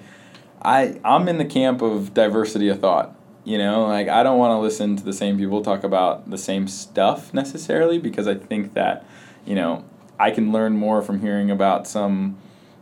I 0.61 0.99
I'm 1.03 1.27
in 1.27 1.37
the 1.37 1.45
camp 1.45 1.81
of 1.81 2.13
diversity 2.13 2.69
of 2.69 2.79
thought. 2.79 3.15
You 3.43 3.57
know, 3.57 3.85
like 3.85 4.09
I 4.09 4.23
don't 4.23 4.39
want 4.39 4.51
to 4.51 4.59
listen 4.59 4.97
to 4.97 5.03
the 5.03 5.13
same 5.13 5.37
people 5.37 5.61
talk 5.61 5.83
about 5.83 6.29
the 6.29 6.37
same 6.37 6.67
stuff 6.67 7.33
necessarily 7.33 7.97
because 7.97 8.27
I 8.27 8.35
think 8.35 8.73
that 8.73 9.05
you 9.45 9.55
know 9.55 9.85
I 10.19 10.31
can 10.31 10.51
learn 10.51 10.73
more 10.73 11.01
from 11.01 11.21
hearing 11.21 11.51
about 11.51 11.87
some 11.87 12.37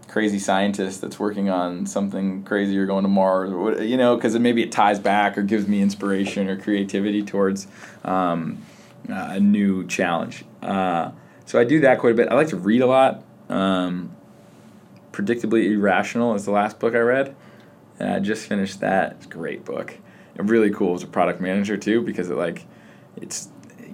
crazy 0.08 0.39
scientist 0.39 1.01
that's 1.01 1.19
working 1.19 1.49
on 1.49 1.86
something 1.86 2.43
crazy 2.43 2.77
or 2.77 2.86
going 2.86 3.03
to 3.03 3.10
Mars, 3.10 3.51
or 3.51 3.58
what, 3.58 3.81
you 3.81 3.97
know, 3.97 4.15
because 4.15 4.38
maybe 4.39 4.63
it 4.63 4.71
ties 4.71 4.99
back 4.99 5.38
or 5.38 5.41
gives 5.41 5.67
me 5.67 5.81
inspiration 5.81 6.47
or 6.47 6.58
creativity 6.58 7.21
towards 7.21 7.67
um, 8.03 8.62
uh, 9.10 9.27
a 9.31 9.39
new 9.39 9.86
challenge. 9.88 10.45
Uh, 10.62 11.12
so 11.45 11.60
I 11.60 11.63
do 11.63 11.79
that 11.81 11.99
quite 11.99 12.13
a 12.13 12.15
bit. 12.15 12.29
I 12.29 12.36
like 12.36 12.49
to 12.49 12.58
read 12.58 12.81
a 12.81 12.88
lot. 12.88 13.23
Um, 13.49 14.15
Predictably 15.12 15.71
Irrational 15.71 16.36
is 16.36 16.45
the 16.45 16.51
last 16.51 16.79
book 16.79 16.93
I 16.93 16.99
read. 16.99 17.36
And 17.99 18.10
I 18.10 18.19
just 18.19 18.47
finished 18.47 18.81
that. 18.81 19.13
It's 19.13 19.25
a 19.25 19.29
great 19.29 19.63
book. 19.63 19.97
And 20.38 20.49
really 20.49 20.69
cool 20.69 20.95
as 20.95 21.03
a 21.03 21.08
product 21.08 21.39
manager 21.39 21.77
too, 21.77 22.01
because 22.01 22.29
it 22.29 22.36
like 22.36 22.65
it's 23.15 23.49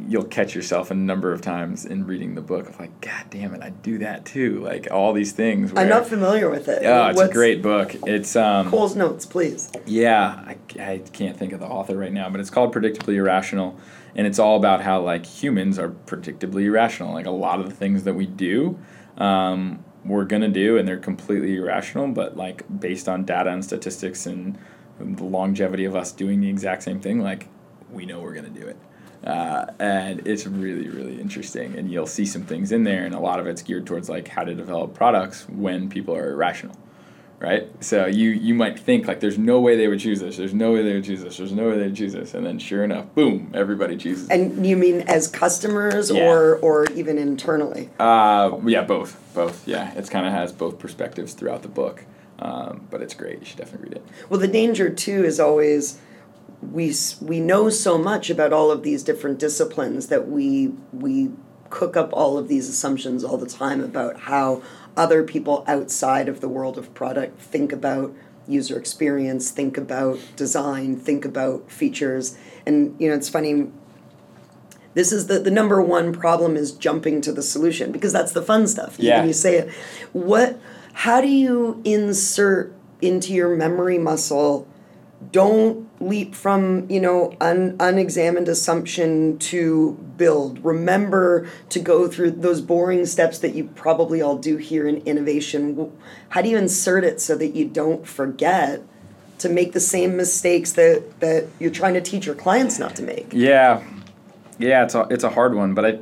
you'll 0.08 0.24
catch 0.24 0.56
yourself 0.56 0.90
a 0.90 0.96
number 0.96 1.32
of 1.32 1.42
times 1.42 1.86
in 1.86 2.06
reading 2.06 2.34
the 2.36 2.42
book 2.42 2.68
of 2.68 2.80
like, 2.80 3.00
God 3.02 3.26
damn 3.30 3.54
it, 3.54 3.62
I 3.62 3.70
do 3.70 4.00
that 4.00 4.26
too. 4.26 4.60
Like 4.62 4.88
all 4.90 5.14
these 5.14 5.32
things. 5.32 5.72
Where, 5.72 5.84
I'm 5.84 5.90
not 5.90 6.08
familiar 6.08 6.50
with 6.50 6.68
it. 6.68 6.84
Oh, 6.84 7.08
it's 7.08 7.18
What's 7.18 7.30
a 7.30 7.34
great 7.34 7.62
book. 7.62 7.96
It's 8.08 8.36
um, 8.36 8.70
Cole's 8.70 8.96
notes, 8.96 9.26
please. 9.26 9.72
Yeah, 9.86 10.26
I, 10.26 10.58
I 10.80 11.02
can't 11.14 11.38
think 11.38 11.54
of 11.54 11.60
the 11.60 11.68
author 11.68 11.96
right 11.96 12.12
now, 12.12 12.30
but 12.30 12.40
it's 12.40 12.50
called 12.50 12.74
Predictably 12.74 13.16
Irrational, 13.16 13.78
and 14.16 14.28
it's 14.28 14.40
all 14.40 14.58
about 14.58 14.82
how 14.82 15.02
like 15.02 15.26
humans 15.26 15.80
are 15.80 15.90
predictably 15.90 16.66
irrational. 16.66 17.14
Like 17.14 17.26
a 17.26 17.32
lot 17.32 17.60
of 17.60 17.70
the 17.70 17.76
things 17.76 18.04
that 18.04 18.14
we 18.14 18.26
do. 18.26 18.80
Um, 19.18 19.84
we're 20.04 20.26
gonna 20.26 20.48
do 20.48 20.78
and 20.78 20.88
they're 20.88 20.98
completely 20.98 21.56
irrational 21.56 22.08
but 22.08 22.36
like 22.36 22.64
based 22.80 23.08
on 23.08 23.24
data 23.24 23.52
and 23.52 23.64
statistics 23.64 24.26
and 24.26 24.58
the 25.00 25.24
longevity 25.24 25.86
of 25.86 25.96
us 25.96 26.12
doing 26.12 26.40
the 26.40 26.50
exact 26.50 26.84
same 26.84 27.00
thing 27.00 27.20
like 27.20 27.48
we 27.92 28.06
know 28.06 28.20
we're 28.20 28.34
gonna 28.34 28.50
do 28.50 28.68
it 28.68 28.78
uh, 29.26 29.68
and 29.80 30.28
it's 30.28 30.48
really 30.48 30.90
really 30.90 31.20
interesting 31.20 31.78
and 31.78 31.92
you'll 31.92 32.08
see 32.08 32.26
some 32.26 32.44
things 32.44 32.72
in 32.72 32.84
there 32.84 33.06
and 33.06 33.14
a 33.14 33.20
lot 33.20 33.40
of 33.40 33.46
it's 33.46 33.62
geared 33.62 33.86
towards 33.86 34.10
like 34.10 34.28
how 34.28 34.44
to 34.44 34.56
develop 34.56 34.94
products 34.94 35.48
when 35.50 35.90
people 35.90 36.16
are 36.16 36.32
irrational 36.32 36.76
right? 37.42 37.68
So 37.84 38.06
you 38.06 38.30
you 38.30 38.54
might 38.54 38.80
think 38.80 39.08
like 39.08 39.20
there's 39.20 39.38
no 39.38 39.60
way 39.60 39.76
they 39.76 39.88
would 39.88 40.00
choose 40.00 40.20
this. 40.20 40.38
There's 40.38 40.54
no 40.54 40.72
way 40.72 40.84
they 40.84 40.94
would 40.94 41.04
choose 41.04 41.24
this. 41.24 41.38
There's 41.38 41.52
no 41.52 41.70
way 41.70 41.78
they 41.78 41.86
would 41.86 41.96
choose 41.96 42.14
this. 42.14 42.34
And 42.34 42.46
then 42.46 42.60
sure 42.60 42.84
enough 42.84 43.14
boom 43.16 43.52
everybody 43.54 43.98
chooses 43.98 44.30
and 44.30 44.66
you 44.66 44.78
mean 44.78 45.02
as 45.02 45.28
customers 45.28 46.12
yeah. 46.12 46.24
or 46.24 46.58
or 46.58 46.86
even 46.92 47.18
internally? 47.18 47.90
Uh 48.00 48.60
yeah 48.66 48.84
both. 48.84 49.20
Both. 49.34 49.68
Yeah. 49.68 49.92
It's 49.96 50.10
kind 50.10 50.26
of 50.26 50.34
has 50.34 50.52
both 50.52 50.78
perspectives 50.78 51.34
throughout 51.34 51.64
the 51.64 51.70
book. 51.70 52.06
Um, 52.40 52.88
but 52.90 53.02
it's 53.02 53.14
great. 53.14 53.40
You 53.40 53.46
should 53.46 53.58
definitely 53.58 53.90
read 53.90 53.98
it. 53.98 54.06
Well 54.30 54.40
the 54.40 54.48
danger 54.48 54.90
too 54.90 55.24
is 55.26 55.40
always 55.40 56.00
we 56.62 56.94
we 57.22 57.40
know 57.40 57.70
so 57.70 57.98
much 57.98 58.30
about 58.30 58.54
all 58.54 58.70
of 58.70 58.84
these 58.84 59.02
different 59.04 59.40
disciplines 59.40 60.08
that 60.08 60.28
we 60.28 60.74
we 60.94 61.32
cook 61.72 61.98
up 61.98 62.10
all 62.14 62.38
of 62.38 62.48
these 62.48 62.70
assumptions 62.70 63.24
all 63.24 63.38
the 63.38 63.48
time 63.48 63.82
about 63.82 64.22
how 64.22 64.62
other 64.98 65.24
people 65.24 65.64
outside 65.68 66.28
of 66.28 66.42
the 66.42 66.50
world 66.50 66.78
of 66.78 66.94
product 66.94 67.40
think 67.40 67.72
about 67.72 68.14
user 68.48 68.78
experience, 68.78 69.52
think 69.52 69.78
about 69.78 70.20
design, 70.36 70.98
think 70.98 71.26
about 71.26 71.72
features. 71.72 72.38
And 72.66 72.96
you 73.00 73.10
know, 73.10 73.16
it's 73.16 73.30
funny 73.30 73.72
this 74.94 75.12
is 75.12 75.28
the, 75.28 75.40
the 75.40 75.52
number 75.52 75.82
one 75.82 76.12
problem 76.12 76.58
is 76.58 76.74
jumping 76.74 77.22
to 77.22 77.32
the 77.32 77.42
solution 77.42 77.92
because 77.92 78.12
that's 78.12 78.34
the 78.34 78.42
fun 78.42 78.68
stuff. 78.68 78.98
Yeah. 79.00 79.24
you 79.24 79.34
say 79.34 79.58
it. 79.58 79.74
What 80.12 80.60
how 80.94 81.22
do 81.22 81.28
you 81.28 81.82
insert 81.86 82.74
into 83.02 83.34
your 83.34 83.56
memory 83.56 83.98
muscle 83.98 84.68
don't 85.32 85.88
leap 86.02 86.34
from 86.34 86.90
you 86.90 87.00
know 87.00 87.34
un, 87.40 87.76
unexamined 87.80 88.48
assumption 88.48 89.38
to 89.38 89.94
build. 90.18 90.64
Remember 90.64 91.48
to 91.70 91.80
go 91.80 92.08
through 92.08 92.32
those 92.32 92.62
boring 92.62 93.06
steps 93.06 93.40
that 93.40 93.54
you 93.54 93.66
probably 93.76 94.22
all 94.22 94.38
do 94.38 94.58
here 94.58 94.88
in 94.88 94.98
innovation. 94.98 95.92
How 96.30 96.42
do 96.42 96.50
you 96.50 96.58
insert 96.58 97.04
it 97.04 97.22
so 97.22 97.36
that 97.36 97.56
you 97.56 97.68
don't 97.68 98.08
forget 98.08 98.82
to 99.40 99.50
make 99.50 99.74
the 99.74 99.80
same 99.80 100.18
mistakes 100.18 100.74
that 100.74 101.20
that 101.20 101.48
you're 101.60 101.72
trying 101.72 101.94
to 101.94 102.02
teach 102.02 102.26
your 102.26 102.36
clients 102.36 102.80
not 102.80 102.96
to 102.96 103.04
make? 103.04 103.28
Yeah. 103.32 103.84
Yeah 104.58 104.84
it's 104.84 104.96
a, 104.96 105.08
it's 105.10 105.24
a 105.24 105.30
hard 105.30 105.56
one 105.56 105.74
but 105.74 105.86
I, 105.86 106.00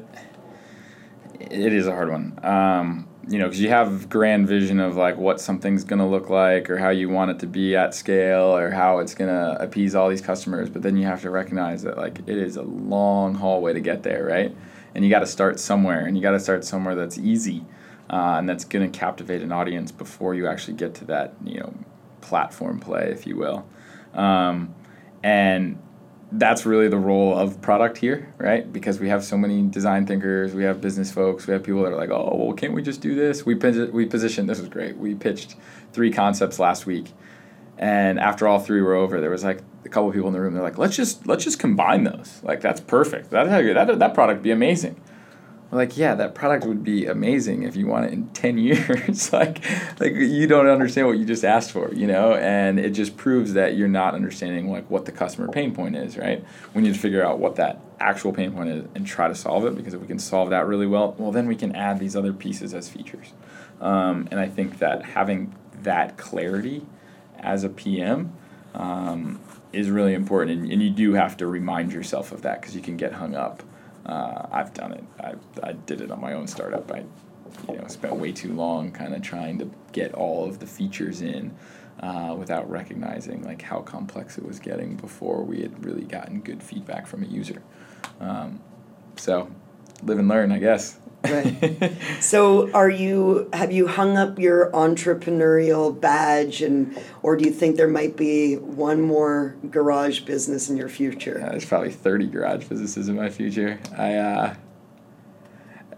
it 1.39 1.73
is 1.73 1.87
a 1.87 1.91
hard 1.91 2.09
one. 2.09 2.39
Um, 2.43 3.08
you 3.29 3.37
know, 3.37 3.45
because 3.45 3.61
you 3.61 3.69
have 3.69 4.09
grand 4.09 4.47
vision 4.47 4.79
of 4.79 4.97
like 4.97 5.17
what 5.17 5.39
something's 5.39 5.83
going 5.83 5.99
to 5.99 6.05
look 6.05 6.29
like 6.29 6.69
or 6.69 6.77
how 6.77 6.89
you 6.89 7.09
want 7.09 7.29
it 7.29 7.39
to 7.39 7.47
be 7.47 7.75
at 7.75 7.93
scale 7.93 8.55
or 8.57 8.71
how 8.71 8.99
it's 8.99 9.13
going 9.13 9.29
to 9.29 9.61
appease 9.61 9.93
all 9.93 10.09
these 10.09 10.21
customers. 10.21 10.69
But 10.69 10.81
then 10.81 10.97
you 10.97 11.05
have 11.05 11.21
to 11.21 11.29
recognize 11.29 11.83
that 11.83 11.97
like 11.97 12.19
it 12.19 12.37
is 12.37 12.57
a 12.57 12.63
long 12.63 13.35
hallway 13.35 13.73
to 13.73 13.79
get 13.79 14.01
there, 14.01 14.25
right? 14.25 14.55
And 14.95 15.03
you 15.05 15.11
got 15.11 15.19
to 15.19 15.27
start 15.27 15.59
somewhere, 15.59 16.07
and 16.07 16.17
you 16.17 16.23
got 16.23 16.31
to 16.31 16.39
start 16.39 16.65
somewhere 16.65 16.95
that's 16.95 17.19
easy 17.19 17.63
uh, 18.09 18.37
and 18.39 18.49
that's 18.49 18.65
going 18.65 18.91
to 18.91 18.97
captivate 18.97 19.41
an 19.41 19.51
audience 19.51 19.91
before 19.91 20.33
you 20.33 20.47
actually 20.47 20.73
get 20.73 20.95
to 20.95 21.05
that, 21.05 21.35
you 21.43 21.59
know, 21.59 21.73
platform 22.21 22.79
play, 22.79 23.11
if 23.11 23.27
you 23.27 23.35
will. 23.35 23.67
Um, 24.13 24.73
and 25.21 25.77
that's 26.31 26.65
really 26.65 26.87
the 26.87 26.97
role 26.97 27.37
of 27.37 27.61
product 27.61 27.97
here, 27.97 28.31
right? 28.37 28.71
Because 28.71 28.99
we 28.99 29.09
have 29.09 29.23
so 29.23 29.37
many 29.37 29.63
design 29.67 30.05
thinkers, 30.05 30.53
we 30.53 30.63
have 30.63 30.79
business 30.79 31.11
folks, 31.11 31.47
we 31.47 31.53
have 31.53 31.63
people 31.63 31.81
that 31.83 31.91
are 31.91 31.97
like, 31.97 32.11
oh, 32.11 32.35
well, 32.35 32.53
can't 32.53 32.73
we 32.73 32.83
just 32.83 33.01
do 33.01 33.15
this? 33.15 33.45
We 33.45 33.55
we 33.55 34.05
positioned. 34.05 34.47
This 34.47 34.59
was 34.59 34.69
great. 34.69 34.97
We 34.97 35.15
pitched 35.15 35.55
three 35.91 36.11
concepts 36.11 36.59
last 36.59 36.85
week, 36.85 37.11
and 37.77 38.19
after 38.19 38.47
all 38.47 38.59
three 38.59 38.81
were 38.81 38.93
over, 38.93 39.19
there 39.19 39.31
was 39.31 39.43
like 39.43 39.61
a 39.85 39.89
couple 39.89 40.11
people 40.11 40.27
in 40.27 40.33
the 40.33 40.41
room. 40.41 40.53
They're 40.53 40.63
like, 40.63 40.77
let's 40.77 40.95
just 40.95 41.25
let's 41.25 41.43
just 41.43 41.57
combine 41.57 42.03
those. 42.03 42.41
Like 42.43 42.61
that's 42.61 42.79
perfect. 42.79 43.31
That 43.31 43.45
that 43.47 43.99
that 43.99 44.13
product 44.13 44.43
be 44.43 44.51
amazing 44.51 45.01
like 45.71 45.97
yeah 45.97 46.15
that 46.15 46.33
product 46.33 46.65
would 46.65 46.83
be 46.83 47.05
amazing 47.05 47.63
if 47.63 47.75
you 47.75 47.85
want 47.85 48.05
it 48.05 48.13
in 48.13 48.27
10 48.33 48.57
years. 48.57 49.31
Like 49.39 49.63
like 49.99 50.13
you 50.13 50.47
don't 50.47 50.67
understand 50.67 51.07
what 51.07 51.17
you 51.17 51.25
just 51.25 51.45
asked 51.45 51.71
for 51.71 51.93
you 51.93 52.07
know? 52.07 52.33
And 52.33 52.79
it 52.79 52.91
just 52.91 53.17
proves 53.17 53.53
that 53.53 53.75
you're 53.75 53.87
not 53.87 54.15
understanding 54.15 54.71
like 54.71 54.89
what 54.89 55.05
the 55.05 55.11
customer 55.11 55.47
pain 55.47 55.73
point 55.73 55.95
is 55.95 56.17
right? 56.17 56.43
We 56.73 56.81
need 56.81 56.93
to 56.93 56.99
figure 56.99 57.25
out 57.25 57.39
what 57.39 57.55
that 57.55 57.79
actual 57.99 58.31
pain 58.31 58.51
point 58.51 58.69
is 58.69 58.85
and 58.95 59.05
try 59.05 59.27
to 59.27 59.35
solve 59.35 59.65
it 59.65 59.75
because 59.75 59.93
if 59.93 60.01
we 60.01 60.07
can 60.07 60.19
solve 60.19 60.49
that 60.49 60.65
really 60.67 60.87
well 60.87 61.15
well 61.17 61.31
then 61.31 61.47
we 61.47 61.55
can 61.55 61.75
add 61.75 61.99
these 61.99 62.15
other 62.15 62.33
pieces 62.33 62.73
as 62.73 62.89
features. 62.89 63.33
Um, 63.81 64.27
and 64.31 64.39
i 64.39 64.47
think 64.47 64.79
that 64.79 65.03
having 65.03 65.55
that 65.83 66.17
clarity 66.17 66.85
as 67.39 67.63
a 67.63 67.69
pm 67.69 68.33
um, 68.73 69.39
is 69.73 69.89
really 69.89 70.13
important. 70.13 70.61
And, 70.61 70.71
and 70.71 70.81
you 70.81 70.89
do 70.89 71.13
have 71.13 71.37
to 71.37 71.47
remind 71.47 71.93
yourself 71.93 72.31
of 72.31 72.41
that 72.43 72.61
because 72.61 72.75
you 72.75 72.81
can 72.81 72.97
get 72.97 73.13
hung 73.13 73.35
up 73.35 73.63
uh, 74.09 74.47
I've 74.51 74.73
done 74.73 74.93
it. 74.93 75.03
I, 75.19 75.35
I 75.61 75.73
did 75.73 76.01
it 76.01 76.11
on 76.11 76.19
my 76.19 76.33
own 76.33 76.47
startup. 76.47 76.91
I 76.91 77.03
you 77.67 77.77
know 77.77 77.87
spent 77.87 78.15
way 78.15 78.31
too 78.31 78.53
long 78.53 78.91
kind 78.91 79.13
of 79.13 79.21
trying 79.21 79.57
to 79.59 79.69
get 79.91 80.13
all 80.13 80.47
of 80.47 80.59
the 80.59 80.67
features 80.67 81.21
in 81.21 81.55
uh, 81.99 82.35
without 82.37 82.69
recognizing 82.69 83.43
like 83.43 83.61
how 83.61 83.81
complex 83.81 84.37
it 84.37 84.45
was 84.45 84.59
getting 84.59 84.95
before 84.95 85.43
we 85.43 85.61
had 85.61 85.85
really 85.85 86.05
gotten 86.05 86.39
good 86.41 86.63
feedback 86.63 87.07
from 87.07 87.23
a 87.23 87.27
user. 87.27 87.61
Um, 88.19 88.61
so 89.15 89.51
live 90.03 90.19
and 90.19 90.27
learn, 90.27 90.51
I 90.51 90.59
guess. 90.59 90.97
Right. 91.23 91.93
so 92.21 92.71
are 92.71 92.89
you 92.89 93.49
have 93.51 93.71
you 93.71 93.87
hung 93.87 94.15
up 94.15 94.39
your 94.39 94.71
entrepreneurial 94.71 95.99
badge 95.99 96.61
and 96.61 96.97
or 97.21 97.35
do 97.35 97.45
you 97.45 97.51
think 97.51 97.75
there 97.75 97.89
might 97.89 98.15
be 98.15 98.55
one 98.55 99.01
more 99.01 99.55
garage 99.69 100.21
business 100.21 100.69
in 100.69 100.77
your 100.77 100.87
future? 100.87 101.39
There's 101.51 101.65
probably 101.65 101.91
30 101.91 102.27
garage 102.27 102.65
businesses 102.65 103.09
in 103.09 103.15
my 103.15 103.29
future. 103.29 103.79
I 103.97 104.15
uh 104.15 104.55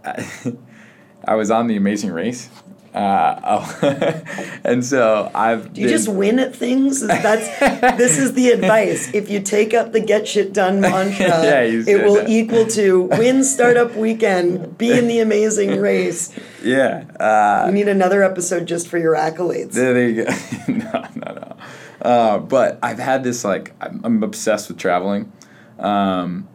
I, 0.04 0.28
I 1.26 1.36
was 1.36 1.52
on 1.52 1.68
the 1.68 1.76
Amazing 1.76 2.12
Race 2.12 2.50
Uh, 2.94 3.40
oh, 3.46 4.22
and 4.66 4.84
so 4.86 5.32
I've. 5.34 5.72
Do 5.74 5.82
you 5.82 5.88
just 5.88 6.10
win 6.10 6.40
at 6.40 6.54
things? 6.54 7.00
That's 7.00 7.48
this 7.98 8.18
is 8.18 8.34
the 8.34 8.50
advice. 8.50 9.14
If 9.14 9.30
you 9.30 9.40
take 9.40 9.74
up 9.74 9.94
the 9.94 10.02
get 10.02 10.28
shit 10.28 10.52
done 10.52 10.82
mantra, 10.82 11.26
yeah, 11.28 11.62
it 11.62 12.06
will 12.06 12.16
that. 12.16 12.30
equal 12.30 12.68
to 12.68 13.04
win 13.04 13.46
startup 13.46 13.96
weekend, 13.96 14.78
be 14.78 14.92
in 14.92 15.08
the 15.08 15.20
amazing 15.20 15.80
race. 15.80 16.38
Yeah. 16.62 17.06
Uh, 17.18 17.68
you 17.68 17.74
need 17.74 17.88
another 17.88 18.24
episode 18.24 18.66
just 18.66 18.90
for 18.90 18.98
your 18.98 19.16
accolades. 19.16 19.72
There, 19.72 19.94
there 19.94 20.10
you 20.10 20.26
go. 20.26 20.32
no, 20.68 21.08
no, 21.16 21.34
no. 21.34 21.58
Uh, 22.02 22.40
but 22.40 22.78
I've 22.84 23.00
had 23.00 23.24
this 23.24 23.46
like 23.46 23.74
I'm, 23.80 24.02
I'm 24.04 24.24
obsessed 24.24 24.68
with 24.68 24.78
traveling, 24.78 25.32
um, 25.80 26.50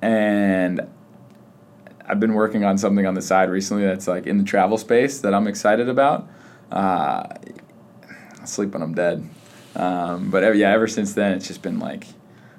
and 0.00 0.86
I've 2.08 2.20
been 2.20 2.34
working 2.34 2.64
on 2.64 2.78
something 2.78 3.06
on 3.06 3.14
the 3.14 3.22
side 3.22 3.50
recently 3.50 3.84
that's 3.84 4.06
like 4.06 4.26
in 4.26 4.38
the 4.38 4.44
travel 4.44 4.78
space 4.78 5.20
that 5.20 5.34
I'm 5.34 5.46
excited 5.46 5.88
about. 5.88 6.28
Uh, 6.70 7.26
sleep 8.44 8.72
when 8.72 8.82
I'm 8.82 8.94
dead. 8.94 9.28
Um, 9.74 10.30
but 10.30 10.56
yeah, 10.56 10.72
ever 10.72 10.86
since 10.86 11.14
then, 11.14 11.32
it's 11.32 11.46
just 11.46 11.62
been 11.62 11.78
like, 11.78 12.06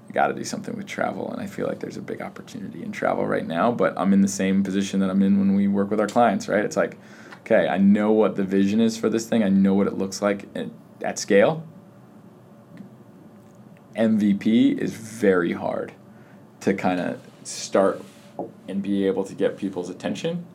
I 0.10 0.12
got 0.14 0.28
to 0.28 0.34
do 0.34 0.44
something 0.44 0.76
with 0.76 0.86
travel, 0.86 1.32
and 1.32 1.42
I 1.42 1.48
feel 1.48 1.68
like 1.68 1.80
there's 1.80 1.98
a 1.98 2.02
big 2.02 2.22
opportunity 2.22 2.84
in 2.84 2.92
travel 2.92 3.26
right 3.26 3.46
now. 3.46 3.72
But 3.72 3.94
I'm 3.98 4.14
in 4.14 4.22
the 4.22 4.28
same 4.28 4.64
position 4.64 5.00
that 5.00 5.10
I'm 5.10 5.22
in 5.22 5.40
when 5.40 5.56
we 5.56 5.68
work 5.68 5.90
with 5.90 6.00
our 6.00 6.08
clients, 6.08 6.48
right? 6.48 6.64
It's 6.64 6.78
like, 6.78 6.98
okay, 7.42 7.68
I 7.68 7.78
know 7.78 8.12
what 8.12 8.36
the 8.36 8.44
vision 8.44 8.80
is 8.80 8.98
for 8.98 9.10
this 9.10 9.28
thing. 9.28 9.44
I 9.44 9.50
know 9.50 9.74
what 9.74 9.88
it 9.88 9.98
looks 9.98 10.22
like 10.22 10.48
at, 10.56 10.68
at 11.02 11.20
scale. 11.20 11.66
MVP 13.96 14.78
is 14.78 14.94
very 14.94 15.54
hard 15.54 15.92
to 16.62 16.74
kind 16.74 17.00
of 17.00 17.20
start 17.44 18.02
and 18.68 18.82
be 18.82 19.06
able 19.08 19.24
to 19.24 19.34
get 19.34 19.58
people's 19.58 19.90
attention 19.90 20.46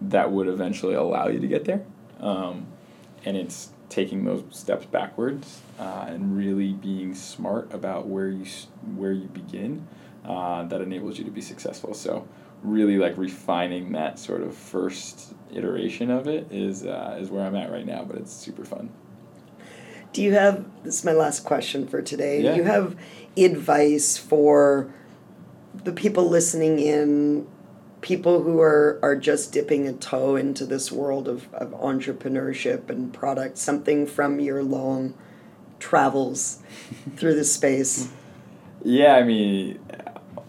that 0.00 0.30
would 0.32 0.48
eventually 0.48 0.94
allow 0.94 1.28
you 1.28 1.38
to 1.40 1.46
get 1.46 1.64
there. 1.64 1.84
Um, 2.20 2.66
and 3.24 3.36
it's 3.36 3.70
taking 3.88 4.24
those 4.24 4.42
steps 4.50 4.86
backwards 4.86 5.60
uh, 5.78 6.06
and 6.08 6.36
really 6.36 6.72
being 6.72 7.14
smart 7.14 7.72
about 7.72 8.06
where 8.06 8.28
you 8.28 8.44
where 8.96 9.12
you 9.12 9.28
begin 9.28 9.86
uh, 10.24 10.64
that 10.64 10.80
enables 10.80 11.18
you 11.18 11.24
to 11.24 11.30
be 11.30 11.40
successful. 11.40 11.94
So 11.94 12.26
really 12.62 12.96
like 12.96 13.16
refining 13.18 13.92
that 13.92 14.18
sort 14.18 14.42
of 14.42 14.56
first 14.56 15.34
iteration 15.52 16.10
of 16.10 16.26
it 16.26 16.50
is 16.50 16.84
uh, 16.84 17.18
is 17.20 17.30
where 17.30 17.44
I'm 17.44 17.54
at 17.54 17.70
right 17.70 17.86
now, 17.86 18.04
but 18.04 18.16
it's 18.16 18.32
super 18.32 18.64
fun. 18.64 18.90
Do 20.12 20.22
you 20.22 20.32
have 20.32 20.64
this 20.84 20.98
is 20.98 21.04
my 21.04 21.12
last 21.12 21.44
question 21.44 21.86
for 21.86 22.02
today. 22.02 22.40
Yeah. 22.40 22.52
Do 22.52 22.56
you 22.58 22.64
have 22.64 22.96
advice 23.36 24.16
for 24.16 24.92
the 25.74 25.92
people 25.92 26.28
listening 26.28 26.78
in, 26.78 27.46
people 28.00 28.42
who 28.42 28.60
are, 28.60 28.98
are 29.02 29.16
just 29.16 29.52
dipping 29.52 29.86
a 29.86 29.92
toe 29.92 30.36
into 30.36 30.66
this 30.66 30.90
world 30.90 31.28
of, 31.28 31.52
of 31.54 31.70
entrepreneurship 31.70 32.90
and 32.90 33.12
product, 33.12 33.58
something 33.58 34.06
from 34.06 34.40
your 34.40 34.62
long 34.62 35.14
travels 35.78 36.58
through 37.16 37.34
the 37.34 37.44
space? 37.44 38.08
Yeah, 38.84 39.14
I 39.14 39.22
mean, 39.22 39.78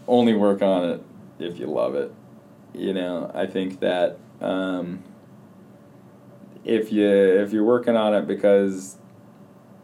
only 0.07 0.33
work 0.33 0.61
on 0.61 0.89
it 0.89 1.03
if 1.39 1.59
you 1.59 1.67
love 1.67 1.95
it. 1.95 2.13
You 2.73 2.93
know, 2.93 3.31
I 3.33 3.45
think 3.45 3.79
that 3.81 4.17
um, 4.41 5.03
if 6.65 6.91
you 6.91 7.07
if 7.07 7.53
you're 7.53 7.63
working 7.63 7.95
on 7.95 8.15
it 8.15 8.27
because 8.27 8.97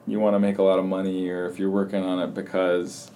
you 0.07 0.19
want 0.19 0.33
to 0.35 0.39
make 0.39 0.57
a 0.57 0.63
lot 0.63 0.79
of 0.79 0.85
money, 0.85 1.29
or 1.29 1.45
if 1.47 1.59
you're 1.59 1.69
working 1.69 2.03
on 2.03 2.19
it 2.19 2.33
because 2.33 3.11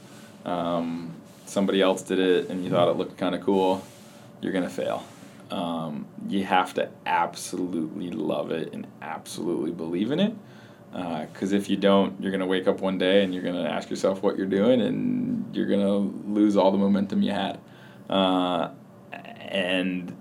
um, 0.45 1.12
somebody 1.53 1.81
else 1.81 2.01
did 2.01 2.19
it 2.19 2.49
and 2.49 2.63
you 2.63 2.69
thought 2.69 2.89
it 2.89 2.97
looked 2.97 3.17
kind 3.17 3.35
of 3.35 3.41
cool, 3.41 3.83
you're 4.41 4.51
gonna 4.51 4.69
fail. 4.69 5.03
Um, 5.51 6.07
you 6.27 6.43
have 6.43 6.73
to 6.73 6.89
absolutely 7.05 8.09
love 8.09 8.51
it 8.51 8.73
and 8.73 8.87
absolutely 9.01 9.71
believe 9.71 10.11
in 10.11 10.19
it. 10.19 10.33
Because 10.91 11.53
uh, 11.53 11.55
if 11.55 11.69
you 11.69 11.77
don't, 11.77 12.19
you're 12.21 12.31
gonna 12.31 12.45
wake 12.45 12.67
up 12.67 12.81
one 12.81 12.97
day 12.97 13.23
and 13.23 13.33
you're 13.33 13.43
gonna 13.43 13.67
ask 13.67 13.89
yourself 13.89 14.21
what 14.21 14.37
you're 14.37 14.45
doing, 14.45 14.81
and 14.81 15.55
you're 15.55 15.67
gonna 15.67 15.97
lose 15.97 16.57
all 16.57 16.71
the 16.71 16.77
momentum 16.77 17.21
you 17.21 17.31
had. 17.31 17.59
Uh, 18.09 18.69
and 19.11 20.15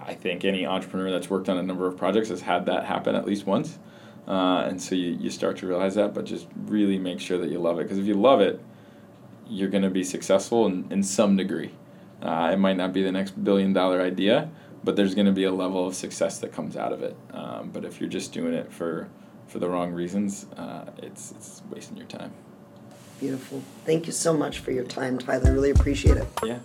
I 0.00 0.14
think 0.14 0.44
any 0.44 0.66
entrepreneur 0.66 1.10
that's 1.10 1.30
worked 1.30 1.48
on 1.48 1.58
a 1.58 1.62
number 1.62 1.86
of 1.86 1.96
projects 1.96 2.30
has 2.30 2.40
had 2.40 2.66
that 2.66 2.84
happen 2.84 3.14
at 3.14 3.26
least 3.26 3.46
once. 3.46 3.78
Uh, 4.26 4.64
and 4.68 4.80
so 4.80 4.94
you, 4.94 5.16
you 5.20 5.30
start 5.30 5.56
to 5.58 5.66
realize 5.66 5.94
that, 5.96 6.14
but 6.14 6.24
just 6.24 6.46
really 6.66 6.98
make 6.98 7.20
sure 7.20 7.38
that 7.38 7.50
you 7.50 7.58
love 7.58 7.78
it. 7.80 7.84
Because 7.84 7.98
if 7.98 8.06
you 8.06 8.14
love 8.14 8.40
it, 8.40 8.60
you're 9.50 9.68
going 9.68 9.82
to 9.82 9.90
be 9.90 10.04
successful 10.04 10.66
in, 10.66 10.86
in 10.90 11.02
some 11.02 11.36
degree. 11.36 11.72
Uh, 12.22 12.50
it 12.52 12.58
might 12.58 12.76
not 12.76 12.92
be 12.92 13.02
the 13.02 13.12
next 13.12 13.42
billion 13.42 13.72
dollar 13.72 14.00
idea, 14.00 14.50
but 14.84 14.96
there's 14.96 15.14
going 15.14 15.26
to 15.26 15.32
be 15.32 15.44
a 15.44 15.52
level 15.52 15.86
of 15.86 15.94
success 15.94 16.38
that 16.38 16.52
comes 16.52 16.76
out 16.76 16.92
of 16.92 17.02
it. 17.02 17.16
Um, 17.32 17.70
but 17.72 17.84
if 17.84 18.00
you're 18.00 18.10
just 18.10 18.32
doing 18.32 18.54
it 18.54 18.72
for, 18.72 19.08
for 19.46 19.58
the 19.58 19.68
wrong 19.68 19.92
reasons, 19.92 20.46
uh, 20.56 20.86
it's, 20.98 21.32
it's 21.32 21.62
wasting 21.70 21.96
your 21.96 22.06
time. 22.06 22.32
Beautiful. 23.20 23.62
Thank 23.84 24.06
you 24.06 24.14
so 24.14 24.32
much 24.32 24.60
for 24.60 24.70
your 24.70 24.84
time, 24.84 25.18
Tyler. 25.18 25.52
Really 25.52 25.68
appreciate 25.70 26.16
it. 26.16 26.26
Yeah. 26.42 26.58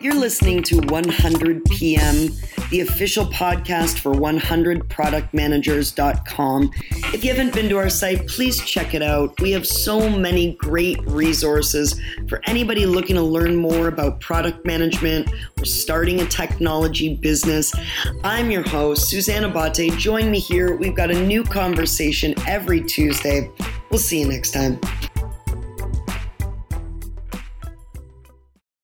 You're 0.00 0.16
listening 0.16 0.64
to 0.64 0.80
100 0.80 1.64
PM, 1.66 2.30
the 2.70 2.80
official 2.80 3.26
podcast 3.26 4.00
for 4.00 4.12
100productmanagers.com. 4.12 6.70
If 7.12 7.24
you 7.24 7.30
haven't 7.30 7.54
been 7.54 7.68
to 7.68 7.76
our 7.76 7.88
site, 7.88 8.26
please 8.26 8.60
check 8.62 8.94
it 8.94 9.02
out. 9.02 9.40
We 9.40 9.52
have 9.52 9.64
so 9.64 10.10
many 10.10 10.54
great 10.54 11.00
resources 11.06 12.00
for 12.28 12.40
anybody 12.46 12.84
looking 12.84 13.14
to 13.14 13.22
learn 13.22 13.54
more 13.54 13.86
about 13.86 14.20
product 14.20 14.66
management 14.66 15.30
or 15.56 15.64
starting 15.64 16.20
a 16.20 16.26
technology 16.26 17.14
business. 17.14 17.72
I'm 18.24 18.50
your 18.50 18.68
host, 18.68 19.08
Suzanne 19.08 19.44
Abate. 19.44 19.92
Join 19.98 20.32
me 20.32 20.40
here. 20.40 20.74
We've 20.74 20.96
got 20.96 21.12
a 21.12 21.26
new 21.26 21.44
conversation 21.44 22.34
every 22.48 22.82
Tuesday. 22.82 23.48
We'll 23.90 24.00
see 24.00 24.18
you 24.20 24.26
next 24.26 24.50
time. 24.50 24.80